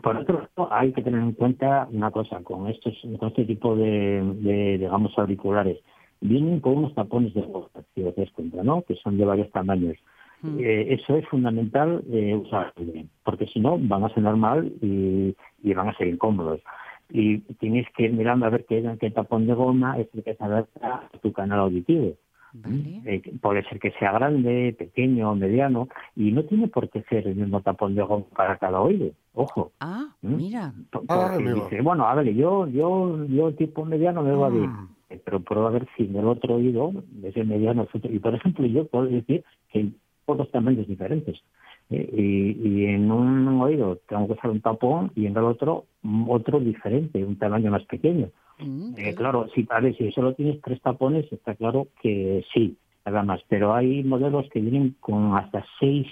Por 0.00 0.16
otro 0.16 0.48
lado, 0.56 0.72
hay 0.72 0.92
que 0.92 1.02
tener 1.02 1.20
en 1.20 1.32
cuenta 1.32 1.88
una 1.90 2.10
cosa, 2.12 2.40
con 2.42 2.68
estos, 2.68 2.94
con 3.18 3.28
este 3.28 3.44
tipo 3.46 3.74
de, 3.76 4.22
de, 4.36 4.78
digamos, 4.78 5.16
auriculares, 5.18 5.78
vienen 6.20 6.60
con 6.60 6.78
unos 6.78 6.94
tapones 6.94 7.34
de 7.34 7.42
gota, 7.42 7.80
si 7.94 8.02
os 8.04 8.14
das 8.14 8.30
cuenta, 8.30 8.62
¿no? 8.62 8.82
Que 8.82 8.94
son 8.96 9.18
de 9.18 9.24
varios 9.24 9.50
tamaños. 9.50 9.96
Mm. 10.44 10.58
Eh, 10.60 10.94
eso 10.94 11.16
es 11.16 11.26
fundamental 11.28 12.04
eh, 12.12 12.34
usarlo 12.34 12.84
bien, 12.84 13.08
porque 13.24 13.46
si 13.46 13.60
no 13.60 13.78
van 13.78 14.04
a 14.04 14.10
sonar 14.10 14.36
mal 14.36 14.70
y, 14.82 15.34
y 15.62 15.72
van 15.72 15.88
a 15.88 15.96
ser 15.96 16.08
incómodos. 16.08 16.60
Y 17.08 17.38
tienes 17.60 17.86
que 17.96 18.04
ir 18.04 18.12
mirando 18.12 18.44
a 18.44 18.50
ver 18.50 18.66
qué, 18.66 18.84
qué 19.00 19.10
tapón 19.10 19.46
de 19.46 19.54
goma 19.54 19.98
es 19.98 20.08
el 20.12 20.22
que 20.22 20.34
se 20.34 20.44
adapta 20.44 21.08
a 21.12 21.18
tu 21.22 21.32
canal 21.32 21.60
auditivo. 21.60 22.12
Vale. 22.52 23.00
Eh, 23.06 23.22
puede 23.40 23.64
ser 23.64 23.80
que 23.80 23.90
sea 23.92 24.12
grande, 24.12 24.76
pequeño, 24.78 25.34
mediano, 25.34 25.88
y 26.14 26.30
no 26.30 26.44
tiene 26.44 26.68
por 26.68 26.90
qué 26.90 27.02
ser 27.08 27.26
el 27.26 27.36
mismo 27.36 27.62
tapón 27.62 27.94
de 27.94 28.02
goma 28.02 28.26
para 28.36 28.58
cada 28.58 28.80
oído. 28.80 29.12
Ojo. 29.32 29.72
Ah, 29.80 30.08
¿Mm? 30.20 30.36
mira. 30.36 30.72
Ah, 31.08 31.38
dice, 31.38 31.80
bueno, 31.80 32.06
a 32.06 32.14
ver, 32.14 32.32
yo, 32.34 32.68
yo, 32.68 33.24
yo 33.26 33.52
tipo 33.54 33.84
mediano 33.86 34.22
me 34.22 34.32
va 34.32 34.50
bien, 34.50 34.70
Mm. 34.70 34.88
Eh, 35.10 35.20
pero 35.22 35.40
prueba 35.40 35.68
a 35.68 35.72
ver 35.72 35.86
si 35.96 36.04
en 36.04 36.16
el 36.16 36.26
otro 36.26 36.54
oído, 36.54 36.92
ese 37.22 37.44
mediano, 37.44 37.82
es 37.82 37.94
otro. 37.94 38.10
Y 38.10 38.18
por 38.18 38.34
ejemplo, 38.34 38.66
yo 38.66 38.86
puedo 38.86 39.06
decir 39.06 39.44
que 39.70 39.90
hay 40.26 40.32
otros 40.32 40.50
tamaños 40.50 40.86
diferentes. 40.86 41.40
Eh, 41.90 42.08
y, 42.12 42.68
y 42.68 42.86
en 42.86 43.10
un 43.12 43.46
oído 43.60 43.98
tengo 44.08 44.26
que 44.26 44.32
usar 44.32 44.50
un 44.50 44.60
tapón 44.62 45.12
y 45.14 45.26
en 45.26 45.36
el 45.36 45.44
otro 45.44 45.84
otro 46.28 46.58
diferente, 46.60 47.22
un 47.24 47.36
tamaño 47.38 47.70
más 47.70 47.84
pequeño. 47.84 48.28
Mm, 48.58 48.94
Eh, 48.96 49.14
claro, 49.14 49.48
si, 49.54 49.66
a 49.68 49.80
ver, 49.80 49.94
si 49.96 50.10
solo 50.12 50.32
tienes 50.34 50.60
tres 50.62 50.80
tapones, 50.80 51.30
está 51.32 51.54
claro 51.54 51.88
que 52.00 52.42
sí, 52.54 52.76
nada 53.04 53.22
más. 53.22 53.40
Pero 53.48 53.74
hay 53.74 54.02
modelos 54.04 54.48
que 54.50 54.60
vienen 54.60 54.96
con 55.00 55.36
hasta 55.36 55.64
seis 55.78 56.06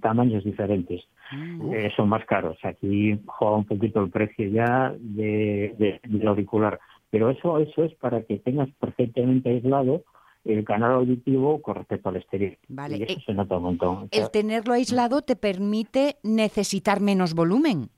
tamaños 0.00 0.42
diferentes. 0.44 1.02
mm. 1.32 1.72
Eh, 1.74 1.90
son 1.96 2.08
más 2.08 2.24
caros. 2.24 2.56
Aquí 2.64 3.18
juega 3.26 3.56
un 3.56 3.64
poquito 3.66 4.00
el 4.02 4.10
precio 4.10 4.48
ya 4.48 4.94
de, 4.98 5.74
de- 5.78 6.00
del 6.08 6.26
auricular. 6.28 6.78
Pero 7.10 7.28
eso, 7.28 7.58
eso 7.58 7.84
es 7.84 7.92
para 7.96 8.22
que 8.22 8.38
tengas 8.38 8.68
perfectamente 8.80 9.50
aislado 9.50 10.02
el 10.44 10.64
canal 10.64 10.92
auditivo 10.92 11.60
con 11.60 11.76
respecto 11.76 12.08
al 12.08 12.16
exterior. 12.16 12.56
Vale, 12.68 12.96
Y 12.98 13.02
eso 13.02 13.18
eh, 13.18 13.22
se 13.26 13.34
nota 13.34 13.56
un 13.56 13.62
montón. 13.64 13.96
O 13.96 14.08
sea, 14.10 14.22
El 14.24 14.30
tenerlo 14.30 14.74
aislado 14.74 15.22
te 15.22 15.36
permite 15.36 16.16
necesitar 16.22 17.00
menos 17.00 17.34
volumen. 17.34 17.90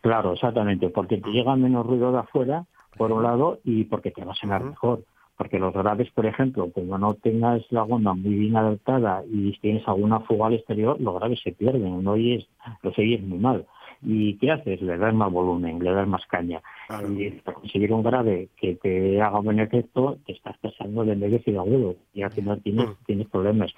Claro, 0.00 0.32
exactamente, 0.32 0.88
porque 0.88 1.18
te 1.18 1.30
llega 1.30 1.54
menos 1.56 1.86
ruido 1.86 2.12
de 2.12 2.18
afuera, 2.18 2.66
por 2.96 3.12
un 3.12 3.22
lado, 3.22 3.60
y 3.64 3.84
porque 3.84 4.10
te 4.10 4.24
va 4.24 4.32
a 4.32 4.36
sonar 4.36 4.64
mejor. 4.64 5.04
Porque 5.36 5.58
los 5.58 5.74
graves, 5.74 6.10
por 6.12 6.24
ejemplo, 6.24 6.70
cuando 6.72 6.96
no 6.96 7.14
tengas 7.14 7.60
la 7.70 7.82
goma 7.82 8.14
muy 8.14 8.34
bien 8.34 8.56
adaptada 8.56 9.22
y 9.30 9.52
tienes 9.58 9.86
alguna 9.86 10.20
fuga 10.20 10.46
al 10.46 10.54
exterior, 10.54 10.98
los 10.98 11.14
graves 11.16 11.40
se 11.44 11.52
pierden, 11.52 12.02
no 12.02 12.12
oyes, 12.12 12.46
los 12.82 12.98
oyes 12.98 13.22
muy 13.22 13.38
mal. 13.38 13.66
¿Y 14.02 14.36
qué 14.38 14.50
haces? 14.52 14.80
Le 14.82 14.98
das 14.98 15.14
más 15.14 15.32
volumen, 15.32 15.78
le 15.82 15.90
das 15.92 16.06
más 16.06 16.24
caña. 16.26 16.60
Claro. 16.88 17.12
Y 17.12 17.30
para 17.44 17.58
conseguir 17.58 17.92
un 17.92 18.02
grave 18.02 18.48
que 18.60 18.74
te 18.76 19.20
haga 19.20 19.40
buen 19.40 19.58
efecto, 19.60 20.18
te 20.26 20.32
estás 20.32 20.56
pasando 20.58 21.04
de 21.04 21.16
medios 21.16 21.42
y 21.46 21.52
de 21.52 21.58
agudo, 21.58 21.96
y 22.14 22.22
al 22.22 22.30
final 22.32 22.60
tienes, 22.62 22.88
Mm. 22.88 23.04
tienes 23.06 23.28
problemas. 23.28 23.72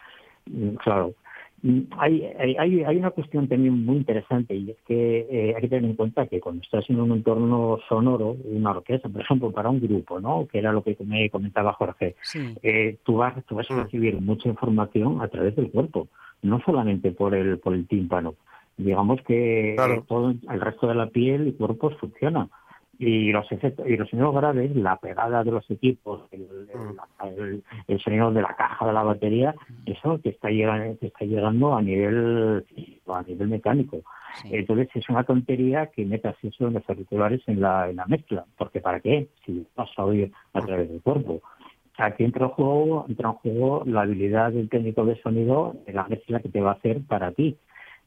Mm, 0.47 0.71
Claro. 0.77 1.15
Mm, 1.61 1.81
Hay, 1.99 2.25
hay, 2.39 2.55
hay- 2.57 2.85
hay 2.85 2.97
una 2.99 3.11
cuestión 3.11 3.49
también 3.49 3.85
muy 3.85 3.97
interesante 3.97 4.55
y 4.55 4.71
es 4.71 4.77
que 4.87 5.27
eh, 5.29 5.55
hay 5.57 5.61
que 5.63 5.67
tener 5.69 5.91
en 5.91 5.97
cuenta 5.97 6.29
que 6.29 6.39
cuando 6.39 6.63
estás 6.63 6.89
en 6.89 7.01
un 7.01 7.11
entorno 7.11 7.81
sonoro, 7.89 8.37
una 8.45 8.71
orquesta, 8.71 9.09
por 9.09 9.23
ejemplo, 9.23 9.51
para 9.51 9.69
un 9.69 9.81
grupo, 9.81 10.21
¿no? 10.21 10.47
que 10.47 10.59
era 10.61 10.73
lo 10.73 10.85
que 10.85 10.97
me 11.05 11.29
comentaba 11.31 11.73
Jorge, 11.73 12.15
Sí. 12.23 12.55
eh, 12.63 12.97
tú, 13.03 13.17
vas, 13.17 13.45
tú 13.47 13.57
vas 13.57 13.69
a 13.73 13.83
recibir 13.83 14.21
mucha 14.21 14.49
información 14.49 15.21
a 15.21 15.27
través 15.27 15.57
del 15.57 15.69
cuerpo, 15.73 16.07
no 16.43 16.61
solamente 16.65 17.11
por 17.11 17.35
el, 17.35 17.59
por 17.59 17.75
el 17.75 17.89
tímpano. 17.89 18.35
Digamos 18.79 19.21
que 19.23 19.75
Claro. 19.77 20.05
todo 20.09 20.31
el 20.31 20.61
resto 20.61 20.87
de 20.87 20.95
la 20.95 21.09
piel 21.09 21.49
y 21.49 21.53
cuerpos 21.53 21.95
funciona. 21.99 22.49
Y 23.01 23.31
los 23.31 23.51
efectos, 23.53 23.87
y 23.89 23.97
los 23.97 24.09
sonidos 24.11 24.35
graves, 24.35 24.75
la 24.75 24.97
pegada 24.97 25.45
de 25.45 25.53
los 25.53 25.71
equipos, 25.71 26.23
el, 26.33 26.41
el- 26.43 27.29
el- 27.39 27.63
el 27.87 28.01
sonido 28.01 28.33
de 28.33 28.43
la 28.43 28.57
caja 28.57 28.87
de 28.87 28.93
la 28.93 29.05
batería, 29.05 29.55
eso 29.87 30.19
te 30.19 30.31
está 30.31 30.51
llegando, 30.51 30.97
te 30.97 31.07
está 31.09 31.25
llegando 31.25 31.77
a 31.77 31.83
nivel 31.83 32.65
a 33.07 33.23
nivel 33.23 33.49
mecánico. 33.49 33.99
sí. 34.43 34.49
Entonces 34.53 34.89
es 34.95 35.09
una 35.09 35.23
tontería 35.25 35.87
que 35.87 36.05
metas 36.05 36.37
eso 36.43 36.67
en 36.67 36.75
los 36.75 36.89
auriculares 36.89 37.41
en 37.47 37.61
la, 37.61 37.89
en 37.89 37.97
la 37.97 38.07
mezcla, 38.07 38.45
porque 38.57 38.81
¿para 38.81 38.99
qué? 39.01 39.29
Si 39.47 39.65
vas 39.77 39.91
a 39.97 40.05
oír 40.05 40.33
a 40.53 40.61
través 40.61 40.89
del 40.91 41.01
cuerpo. 41.01 41.41
Aquí 41.99 42.23
entra 42.25 42.45
en 42.47 42.51
juego, 42.53 43.07
entra 43.09 43.29
en 43.31 43.35
juego 43.37 43.83
la 43.87 44.03
habilidad 44.03 44.53
del 44.53 44.69
técnico 44.69 45.05
de 45.05 45.21
sonido 45.23 45.75
de 45.87 45.93
la 45.93 46.07
mezcla 46.09 46.39
que 46.41 46.49
te 46.49 46.61
va 46.61 46.71
a 46.73 46.75
hacer 46.75 47.01
para 47.09 47.33
ti. 47.33 47.57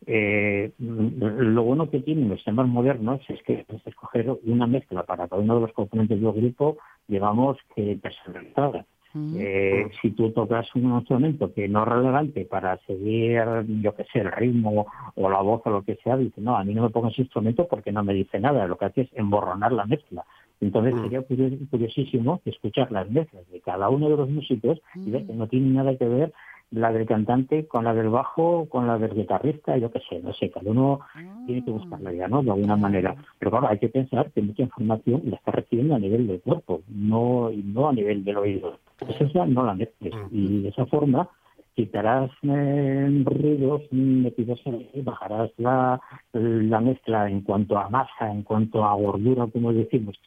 Eh, 0.08 0.72
lo 0.80 1.64
bueno 1.64 1.90
que 1.90 2.00
tienen 2.00 2.30
los 2.30 2.38
sistemas 2.40 2.68
modernos 2.68 3.22
es 3.30 3.42
que 3.44 3.64
puedes 3.68 3.86
escoger 3.86 4.32
una 4.46 4.66
mezcla 4.68 5.04
para 5.04 5.28
cada 5.28 5.42
uno 5.42 5.56
de 5.56 5.62
los 5.62 5.74
componentes 5.74 6.20
del 6.20 6.32
grupo, 6.32 6.78
digamos 7.08 7.58
que 7.76 7.98
personalizada. 8.02 8.86
Mm. 9.14 9.36
Eh, 9.38 9.88
si 10.02 10.12
tú 10.12 10.32
tocas 10.32 10.74
un 10.74 10.84
instrumento 10.96 11.54
que 11.54 11.68
no 11.68 11.84
es 11.84 11.90
relevante 11.90 12.46
para 12.46 12.78
seguir, 12.88 13.44
yo 13.82 13.94
qué 13.94 14.06
sé, 14.06 14.20
el 14.20 14.32
ritmo 14.32 14.88
o 15.16 15.30
la 15.30 15.42
voz 15.42 15.62
o 15.66 15.70
lo 15.70 15.84
que 15.84 15.98
sea, 15.98 16.16
dice, 16.16 16.40
no, 16.40 16.56
a 16.58 16.64
mí 16.64 16.74
no 16.74 16.84
me 16.84 16.90
pongas 16.90 17.12
ese 17.14 17.24
instrumento 17.24 17.68
porque 17.68 17.92
no 17.92 18.04
me 18.04 18.14
dice 18.14 18.40
nada, 18.40 18.66
lo 18.68 18.78
que 18.78 18.86
hace 18.86 19.02
es 19.02 19.10
emborronar 19.14 19.74
la 19.74 19.86
mezcla. 19.86 20.24
Entonces 20.62 20.94
Mm. 20.96 21.04
sería 21.04 21.22
curio- 21.24 21.58
curiosísimo 21.70 22.40
escuchar 22.46 22.92
las 22.92 23.10
mezclas 23.12 23.50
de 23.52 23.60
cada 23.60 23.90
uno 23.90 24.10
de 24.10 24.16
los 24.16 24.30
músicos 24.30 24.80
y 24.96 25.12
ver 25.12 25.26
que 25.26 25.34
no 25.34 25.48
tiene 25.48 25.72
nada 25.72 25.96
que 25.98 26.08
ver 26.08 26.32
la 26.72 26.92
del 26.92 27.06
cantante 27.06 27.68
con 27.68 27.84
la 27.84 27.94
del 27.94 28.10
bajo, 28.10 28.68
con 28.70 28.88
la 28.88 28.98
del 28.98 29.14
guitarrista, 29.14 29.78
yo 29.78 29.92
qué 29.92 30.00
sé, 30.10 30.22
no 30.22 30.34
sé, 30.34 30.50
cada 30.50 30.72
uno 30.72 31.02
tiene 31.46 31.64
que 31.64 31.72
buscarla 31.72 32.14
ya, 32.14 32.28
¿no? 32.28 32.42
De 32.42 32.52
alguna 32.52 32.78
manera. 32.78 33.16
Pero 33.38 33.52
claro, 33.52 33.68
hay 33.68 33.78
que 33.78 33.90
pensar 33.90 34.32
que 34.32 34.42
mucha 34.42 34.64
información 34.64 35.22
la 35.26 35.36
está 35.36 35.52
recibiendo 35.52 35.96
a 35.96 36.00
nivel 36.00 36.28
del 36.28 36.42
cuerpo, 36.42 36.82
no, 36.88 37.52
no 37.52 37.90
a 37.90 37.94
nivel 37.94 38.24
del 38.24 38.38
oído. 38.38 38.80
Entonces 39.00 39.30
esa 39.30 39.46
no 39.46 39.64
la 39.66 39.74
mezcles. 39.74 40.14
Y 40.32 40.62
de 40.62 40.70
esa 40.70 40.86
forma 40.86 41.30
quitarás 41.76 42.32
eh, 42.44 43.24
ruidos 43.26 43.82
metidos 43.92 44.62
en 44.66 44.88
bajarás 45.04 45.52
la, 45.58 46.00
la 46.34 46.80
mezcla 46.82 47.30
en 47.30 47.42
cuanto 47.42 47.78
a 47.78 47.90
masa, 47.90 48.32
en 48.32 48.44
cuanto 48.44 48.84
a 48.84 48.94
gordura, 48.94 49.48
como 49.48 49.74
decimos, 49.74 50.20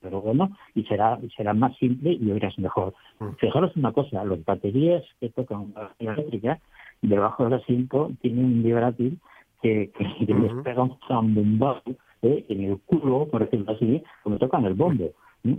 pero 0.00 0.20
bueno, 0.20 0.50
y 0.74 0.84
será, 0.84 1.18
será 1.36 1.54
más 1.54 1.76
simple 1.76 2.12
y 2.12 2.30
oirás 2.30 2.58
mejor. 2.58 2.94
Fijaros 3.38 3.76
una 3.76 3.92
cosa, 3.92 4.24
las 4.24 4.44
baterías 4.44 5.04
que 5.20 5.28
tocan 5.30 5.72
la 5.74 6.12
eléctrica, 6.12 6.58
debajo 7.02 7.44
del 7.44 7.54
asiento 7.54 8.10
tienen 8.20 8.44
un 8.44 8.62
vibrátil 8.62 9.18
que, 9.62 9.90
que, 9.96 10.26
que 10.26 10.34
les 10.34 10.52
pega 10.64 10.82
un 10.82 10.98
zambombazo 11.06 11.90
¿eh? 12.22 12.44
en 12.48 12.64
el 12.64 12.78
culo, 12.80 13.28
por 13.30 13.44
decirlo 13.44 13.72
así, 13.72 14.02
como 14.22 14.38
tocan 14.38 14.64
el 14.64 14.74
bombo. 14.74 15.12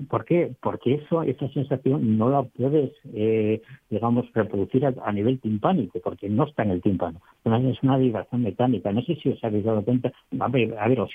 ¿Por 0.09 0.25
qué? 0.25 0.51
Porque 0.61 0.95
eso, 0.95 1.23
esa 1.23 1.47
sensación 1.49 2.17
no 2.17 2.29
la 2.29 2.43
puedes, 2.43 2.91
eh, 3.13 3.61
digamos, 3.89 4.25
reproducir 4.33 4.85
a, 4.85 4.93
a 5.05 5.11
nivel 5.11 5.39
timpánico, 5.39 5.99
porque 6.03 6.29
no 6.29 6.43
está 6.43 6.63
en 6.63 6.71
el 6.71 6.81
tímpano. 6.81 7.21
Es 7.45 7.81
una 7.83 7.97
vibración 7.97 8.43
mecánica. 8.43 8.91
No 8.91 9.01
sé 9.01 9.15
si 9.15 9.29
os 9.29 9.43
habéis 9.43 9.63
dado 9.63 9.81
cuenta. 9.83 10.11
A 10.39 10.47
ver, 10.49 10.77
a 10.77 10.87
ver 10.87 10.99
os 10.99 11.11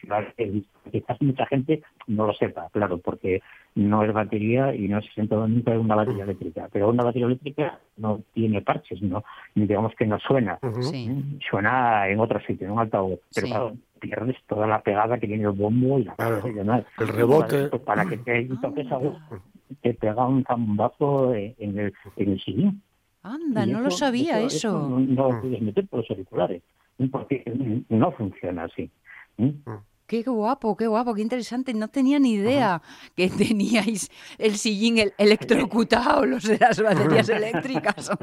quizás 0.91 1.21
mucha 1.21 1.47
gente 1.47 1.83
no 2.07 2.27
lo 2.27 2.35
sepa, 2.35 2.69
claro, 2.73 2.99
porque 2.99 3.43
no 3.75 4.03
es 4.03 4.13
batería 4.13 4.75
y 4.75 4.89
no 4.89 5.01
se 5.03 5.11
sentado 5.13 5.47
nunca 5.47 5.73
en 5.75 5.81
una 5.81 5.97
batería 5.97 6.25
eléctrica. 6.25 6.69
Pero 6.73 6.89
una 6.89 7.05
batería 7.05 7.27
eléctrica 7.27 7.79
no 7.99 8.21
tiene 8.33 8.63
parches, 8.63 9.03
no 9.03 9.25
digamos 9.55 9.95
que 9.95 10.07
no 10.07 10.19
suena. 10.21 10.59
Sí. 10.81 11.11
Suena 11.51 12.09
en 12.09 12.19
otro 12.19 12.41
sitio, 12.41 12.67
en 12.67 12.73
un 12.73 12.79
altavoz. 12.81 13.21
Pero 13.35 13.47
Sí. 13.47 13.53
claro, 13.53 13.73
pierdes 14.07 14.37
toda 14.47 14.67
la 14.67 14.81
pegada 14.83 15.19
que 15.19 15.27
tiene 15.27 15.45
el 15.45 15.51
bombo 15.51 15.99
y 15.99 16.05
la 16.05 16.15
Claro, 16.15 16.47
y 16.49 16.53
demás. 16.53 16.85
el 16.99 17.09
rebote. 17.09 17.69
Para, 17.69 17.71
pues, 17.71 17.83
para 17.83 18.05
que 18.07 18.17
te 18.19 18.49
toques 18.63 18.91
a 18.93 18.97
gusto, 18.97 19.43
te 19.83 19.95
pega 19.95 20.27
un 20.27 20.45
zambazo 20.45 21.35
en 21.35 21.79
el, 21.79 21.93
en 22.17 22.33
el 22.33 22.41
sillín. 22.41 22.83
Anda, 23.23 23.67
Y 23.67 23.71
no 23.73 23.81
lo 23.81 23.89
eso- 23.89 23.97
sabía 23.99 24.39
no, 24.41 24.47
eso. 24.47 24.89
no 25.01 25.33
lo 25.33 25.41
puedes 25.41 25.63
meter 25.63 25.87
por 25.89 26.01
los 26.01 26.11
auriculares, 26.11 26.63
porque 27.11 27.43
no 27.89 28.13
funciona 28.13 28.65
así. 28.65 28.91
¿Mm? 29.39 29.49
Qué 30.07 30.23
guapo, 30.23 30.77
qué 30.77 30.87
guapo, 30.87 31.15
qué 31.15 31.23
interesante. 31.23 31.73
No 31.73 31.89
tenía 31.89 32.19
ni 32.19 32.35
idea 32.35 32.83
que 33.17 33.29
teníais 33.31 34.11
el 34.39 34.53
sillín 34.53 34.99
el- 34.99 35.13
electrocutado, 35.17 36.27
los 36.27 36.43
de 36.45 36.59
las 36.59 36.81
baterías 36.83 37.29
eléctricas. 37.29 38.11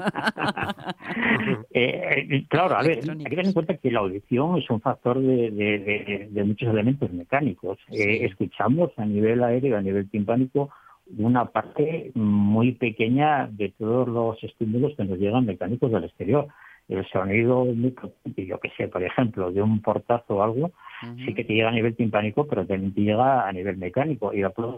Eh, 1.73 2.27
eh, 2.29 2.45
claro, 2.49 2.75
a 2.77 2.83
ver, 2.83 2.99
hay 3.09 3.17
que 3.17 3.29
tener 3.29 3.45
en 3.45 3.53
cuenta 3.53 3.77
que 3.77 3.91
la 3.91 3.99
audición 3.99 4.57
es 4.57 4.69
un 4.69 4.81
factor 4.81 5.19
de, 5.19 5.51
de- 5.51 5.79
de- 5.79 6.27
de 6.29 6.43
muchos 6.43 6.69
elementos 6.69 7.11
mecánicos. 7.11 7.77
Eh, 7.91 8.25
escuchamos 8.25 8.91
a 8.97 9.05
nivel 9.05 9.43
aéreo, 9.43 9.77
a 9.77 9.81
nivel 9.81 10.09
timpánico, 10.09 10.69
una 11.17 11.45
parte 11.45 12.11
muy 12.13 12.73
pequeña 12.73 13.47
de 13.51 13.69
todos 13.77 14.07
los 14.07 14.41
estímulos 14.43 14.93
que 14.95 15.03
nos 15.05 15.17
llegan 15.19 15.45
mecánicos 15.45 15.91
del 15.91 16.03
exterior. 16.05 16.47
El 16.91 17.07
sonido 17.07 17.63
muy 17.63 17.95
yo 18.35 18.59
que 18.59 18.69
sé, 18.77 18.89
por 18.89 19.01
ejemplo, 19.01 19.49
de 19.51 19.61
un 19.61 19.81
portazo 19.81 20.35
o 20.35 20.43
algo, 20.43 20.71
sí 21.25 21.33
que 21.33 21.45
te 21.45 21.53
llega 21.53 21.69
a 21.69 21.71
nivel 21.71 21.95
timpánico, 21.95 22.45
pero 22.47 22.65
también 22.67 22.93
te 22.93 23.01
llega 23.01 23.47
a 23.47 23.51
nivel 23.53 23.77
mecánico. 23.77 24.33
Y 24.33 24.41
la 24.41 24.49
prueba 24.49 24.77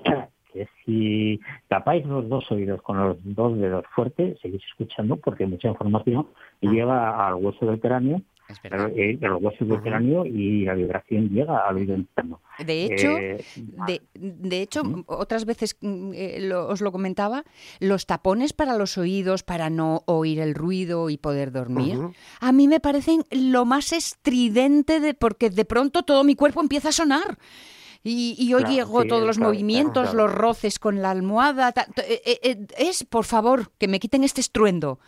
que 0.54 0.68
si 0.86 1.40
tapáis 1.68 2.06
los 2.06 2.30
dos 2.30 2.50
oídos 2.52 2.82
con 2.84 2.98
los 2.98 3.18
dos 3.24 3.58
dedos 3.58 3.86
fuertes, 3.96 4.40
seguís 4.40 4.64
escuchando 4.70 5.18
porque 5.18 5.48
mucha 5.48 5.68
información 5.68 6.28
llega 6.62 7.28
al 7.28 7.36
hueso 7.36 7.66
del 7.66 7.80
cráneo, 7.80 8.22
Es 8.50 8.60
el, 8.64 8.70
verdad. 8.72 8.92
el 8.96 9.32
hueso 9.42 9.66
del 9.66 9.82
cráneo 9.82 10.26
y 10.26 10.66
la 10.66 10.74
vibración 10.74 11.30
llega 11.30 11.60
al 11.68 11.78
oído 11.78 11.96
interno. 11.96 12.42
De 12.60 12.84
hecho, 12.86 13.18
Eh, 13.18 13.46
de, 13.56 14.02
de 14.14 14.62
hecho, 14.62 14.84
otras 15.08 15.46
veces 15.46 15.76
mm, 15.82 16.12
eh, 16.14 16.38
lo- 16.42 16.68
os 16.68 16.82
lo 16.82 16.92
comentaba, 16.92 17.44
los 17.80 18.06
tapones 18.06 18.54
para 18.54 18.78
los 18.78 18.98
oídos, 18.98 19.44
para 19.44 19.70
no 19.70 20.04
oír 20.06 20.40
el 20.40 20.54
ruido 20.54 21.10
y 21.10 21.18
poder 21.18 21.52
dormir, 21.52 21.98
a 22.40 22.52
mí 22.52 22.68
me 22.68 22.80
parecen 22.80 23.24
lo 23.32 23.66
más 23.66 23.92
estridente 23.94 25.00
de, 25.00 25.14
porque 25.14 25.50
de 25.50 25.66
pronto 25.66 26.04
todo 26.04 26.24
mi 26.24 26.36
cuerpo 26.36 26.62
empieza 26.62 26.90
a 26.90 26.92
sonar. 26.94 27.38
Y, 28.06 28.36
y 28.38 28.54
oigo 28.54 28.68
Claro, 28.68 29.02
sí, 29.04 29.08
todos 29.08 29.26
los 29.26 29.38
claro, 29.38 29.52
movimientos, 29.54 30.12
claro. 30.12 30.28
los 30.28 30.36
roces 30.36 30.78
con 30.78 31.02
la 31.02 31.12
almohada. 31.12 31.72
ta- 31.72 31.86
eh, 32.08 32.20
eh, 32.26 32.40
eh, 32.44 32.58
es, 32.78 33.06
por 33.06 33.24
favor, 33.24 33.70
que 33.80 33.88
me 33.88 34.00
quiten 34.00 34.24
este 34.26 34.42
estruendo. 34.42 35.00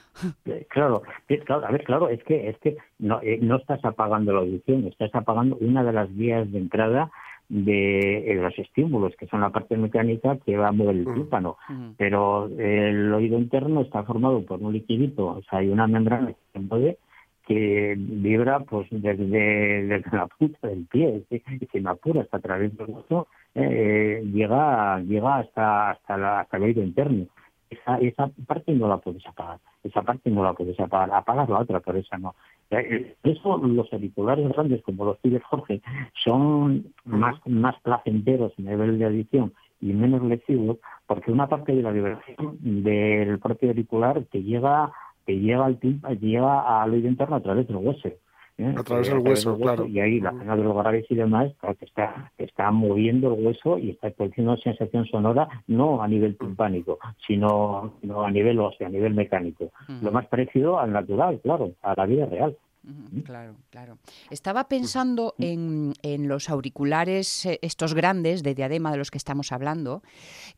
Eh, 0.45 0.65
Claro, 0.69 1.03
es- 1.27 1.43
claro, 1.43 1.65
a 1.65 1.71
ver, 1.71 1.83
claro, 1.83 2.07
es 2.09 2.23
que 2.23 2.49
es 2.49 2.57
que 2.59 2.77
no, 2.99 3.19
eh, 3.21 3.37
no 3.41 3.57
estás 3.57 3.83
apagando 3.83 4.31
la 4.33 4.39
audición, 4.39 4.87
estás 4.87 5.13
apagando 5.13 5.57
una 5.59 5.83
de 5.83 5.91
las 5.93 6.13
vías 6.15 6.49
de 6.51 6.57
entrada 6.57 7.11
de 7.49 8.31
eh, 8.31 8.35
los 8.35 8.57
estímulos, 8.57 9.13
que 9.17 9.27
son 9.27 9.41
la 9.41 9.51
parte 9.51 9.77
mecánica 9.77 10.37
que 10.45 10.57
va 10.57 10.69
a 10.69 10.71
mover 10.71 10.95
el 10.95 11.05
Mm. 11.07 11.13
tímpano. 11.15 11.57
Ujú. 11.69 11.93
Pero 11.97 12.47
el 12.57 13.13
oído 13.13 13.37
interno 13.37 13.81
está 13.81 14.03
formado 14.03 14.43
por 14.45 14.61
un 14.61 14.73
liquidito, 14.73 15.27
o 15.27 15.41
sea, 15.49 15.59
hay 15.59 15.67
una 15.67 15.85
membrana 15.85 16.29
que 16.29 16.35
se 16.53 16.59
mueve 16.59 16.97
que 17.45 17.95
vibra 17.97 18.59
pues 18.61 18.87
desde, 18.89 19.85
desde 19.87 20.17
la 20.17 20.27
punta 20.27 20.67
del 20.67 20.85
pie, 20.85 21.23
y 21.29 21.39
si 21.71 21.79
me 21.79 21.89
apura 21.89 22.21
hasta 22.21 22.39
través 22.39 22.75
del 22.77 22.87
hueso, 22.89 23.27
eh, 23.53 24.23
llega, 24.33 24.99
llega 25.01 25.37
hasta, 25.37 25.91
hasta, 25.91 26.17
la, 26.17 26.39
hasta 26.41 26.57
el 26.57 26.63
oído 26.63 26.83
interno. 26.83 27.25
Esa, 27.69 27.97
esa 27.97 28.29
parte 28.45 28.73
no 28.73 28.87
la 28.87 28.97
puedes 28.97 29.25
apagar, 29.25 29.59
esa 29.83 30.01
parte 30.03 30.29
no 30.29 30.43
la 30.43 30.53
puedes 30.53 30.79
apagar, 30.79 31.11
apagas 31.13 31.49
la 31.49 31.59
otra, 31.59 31.79
pero 31.79 31.97
esa 31.97 32.17
no. 32.17 32.35
Eh, 32.71 33.15
Por 33.21 33.31
eso 33.31 33.57
los 33.57 33.91
auriculares 33.91 34.47
grandes, 34.49 34.81
como 34.83 35.05
los 35.05 35.19
tuyos, 35.19 35.43
Jorge, 35.43 35.81
son 36.23 36.93
más, 37.05 37.35
más 37.45 37.75
placenteros 37.81 38.53
a 38.57 38.61
nivel 38.61 38.97
de 38.97 39.05
audición 39.05 39.53
y 39.81 39.93
menos 39.93 40.23
lesivos, 40.23 40.77
porque 41.05 41.31
una 41.31 41.47
parte 41.47 41.75
de 41.75 41.83
la 41.83 41.91
vibración 41.91 42.57
del 42.61 43.39
propio 43.39 43.69
auricular 43.69 44.23
te 44.31 44.41
llega, 44.41 44.91
te 45.25 45.37
llega 45.37 45.65
al 45.65 45.79
llega 45.79 46.81
al 46.81 46.93
oído 46.93 47.07
interno 47.07 47.35
a 47.35 47.41
través 47.41 47.67
del 47.67 47.77
hueso. 47.77 48.09
¿eh? 48.57 48.73
A 48.77 48.83
través 48.83 49.09
del 49.09 49.19
hueso, 49.19 49.57
claro. 49.57 49.85
Y 49.85 49.99
ahí 49.99 50.19
la 50.19 50.31
zona 50.31 50.55
de 50.55 50.63
los 50.63 50.75
graves 50.77 51.05
y 51.09 51.15
demás, 51.15 51.51
claro, 51.59 51.75
que 51.75 51.85
está, 51.85 52.31
que 52.37 52.45
está 52.45 52.71
moviendo 52.71 53.33
el 53.33 53.45
hueso 53.45 53.77
y 53.77 53.91
está 53.91 54.09
produciendo 54.11 54.53
una 54.53 54.61
sensación 54.61 55.05
sonora, 55.05 55.47
no 55.67 56.01
a 56.01 56.07
nivel 56.07 56.37
timpánico, 56.37 56.99
sino, 57.25 57.93
sino 58.01 58.23
a 58.23 58.31
nivel 58.31 58.59
óseo, 58.59 58.87
a 58.87 58.89
nivel 58.89 59.13
mecánico. 59.13 59.71
Lo 60.01 60.11
más 60.11 60.27
parecido 60.27 60.79
al 60.79 60.91
natural, 60.91 61.39
claro, 61.41 61.71
a 61.81 61.93
la 61.95 62.05
vida 62.05 62.25
real. 62.25 62.57
Ujú, 62.87 63.23
Claro, 63.23 63.55
claro. 63.71 63.97
Estaba 64.29 64.67
pensando 64.67 65.33
en, 65.39 65.93
en 66.03 66.27
los 66.27 66.49
auriculares 66.49 67.45
eh, 67.45 67.59
estos 67.63 67.93
grandes 67.95 68.43
de 68.43 68.53
diadema 68.53 68.91
de 68.91 68.97
los 68.97 69.09
que 69.09 69.17
estamos 69.17 69.51
hablando, 69.51 70.03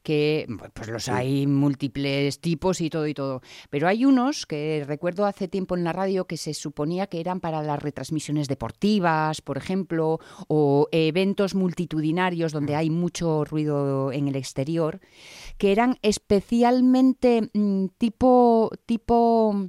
que 0.03 0.45
pues 0.73 0.89
los 0.89 1.07
hay 1.07 1.47
múltiples 1.47 2.39
tipos 2.41 2.81
y 2.81 2.89
todo 2.89 3.07
y 3.07 3.13
todo. 3.13 3.41
Pero 3.69 3.87
hay 3.87 4.03
unos 4.05 4.45
que 4.45 4.83
recuerdo 4.85 5.25
hace 5.25 5.47
tiempo 5.47 5.75
en 5.75 5.83
la 5.85 5.93
radio 5.93 6.25
que 6.25 6.35
se 6.37 6.53
suponía 6.53 7.07
que 7.07 7.19
eran 7.21 7.39
para 7.39 7.63
las 7.63 7.81
retransmisiones 7.81 8.47
deportivas, 8.47 9.41
por 9.41 9.57
ejemplo, 9.57 10.19
o 10.47 10.89
eventos 10.91 11.55
multitudinarios 11.55 12.51
donde 12.51 12.75
hay 12.75 12.89
mucho 12.89 13.45
ruido 13.45 14.11
en 14.11 14.27
el 14.27 14.35
exterior, 14.35 14.99
que 15.57 15.71
eran 15.71 15.97
especialmente 16.01 17.49
mm, 17.53 17.85
tipo 17.97 18.71
tipo 18.85 19.67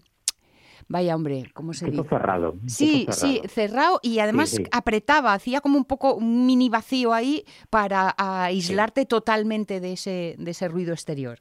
Vaya 0.88 1.14
hombre, 1.14 1.44
¿cómo 1.52 1.74
se 1.74 1.90
dice? 1.90 2.02
cerrado. 2.08 2.54
Sí, 2.66 3.06
sí, 3.10 3.42
cerrado. 3.46 4.00
y 4.02 4.20
además 4.20 4.50
sí. 4.50 4.64
apretaba, 4.72 5.34
hacía 5.34 5.60
como 5.60 5.76
un 5.76 5.84
poco 5.84 6.14
un 6.14 6.46
mini 6.46 6.70
vacío 6.70 7.12
ahí 7.12 7.44
para 7.68 8.14
aislarte 8.18 9.04
totalmente 9.04 9.80
de 9.80 9.92
ese, 9.92 10.34
de 10.38 10.50
ese 10.50 10.66
ruido 10.68 10.92
exterior. 10.92 11.40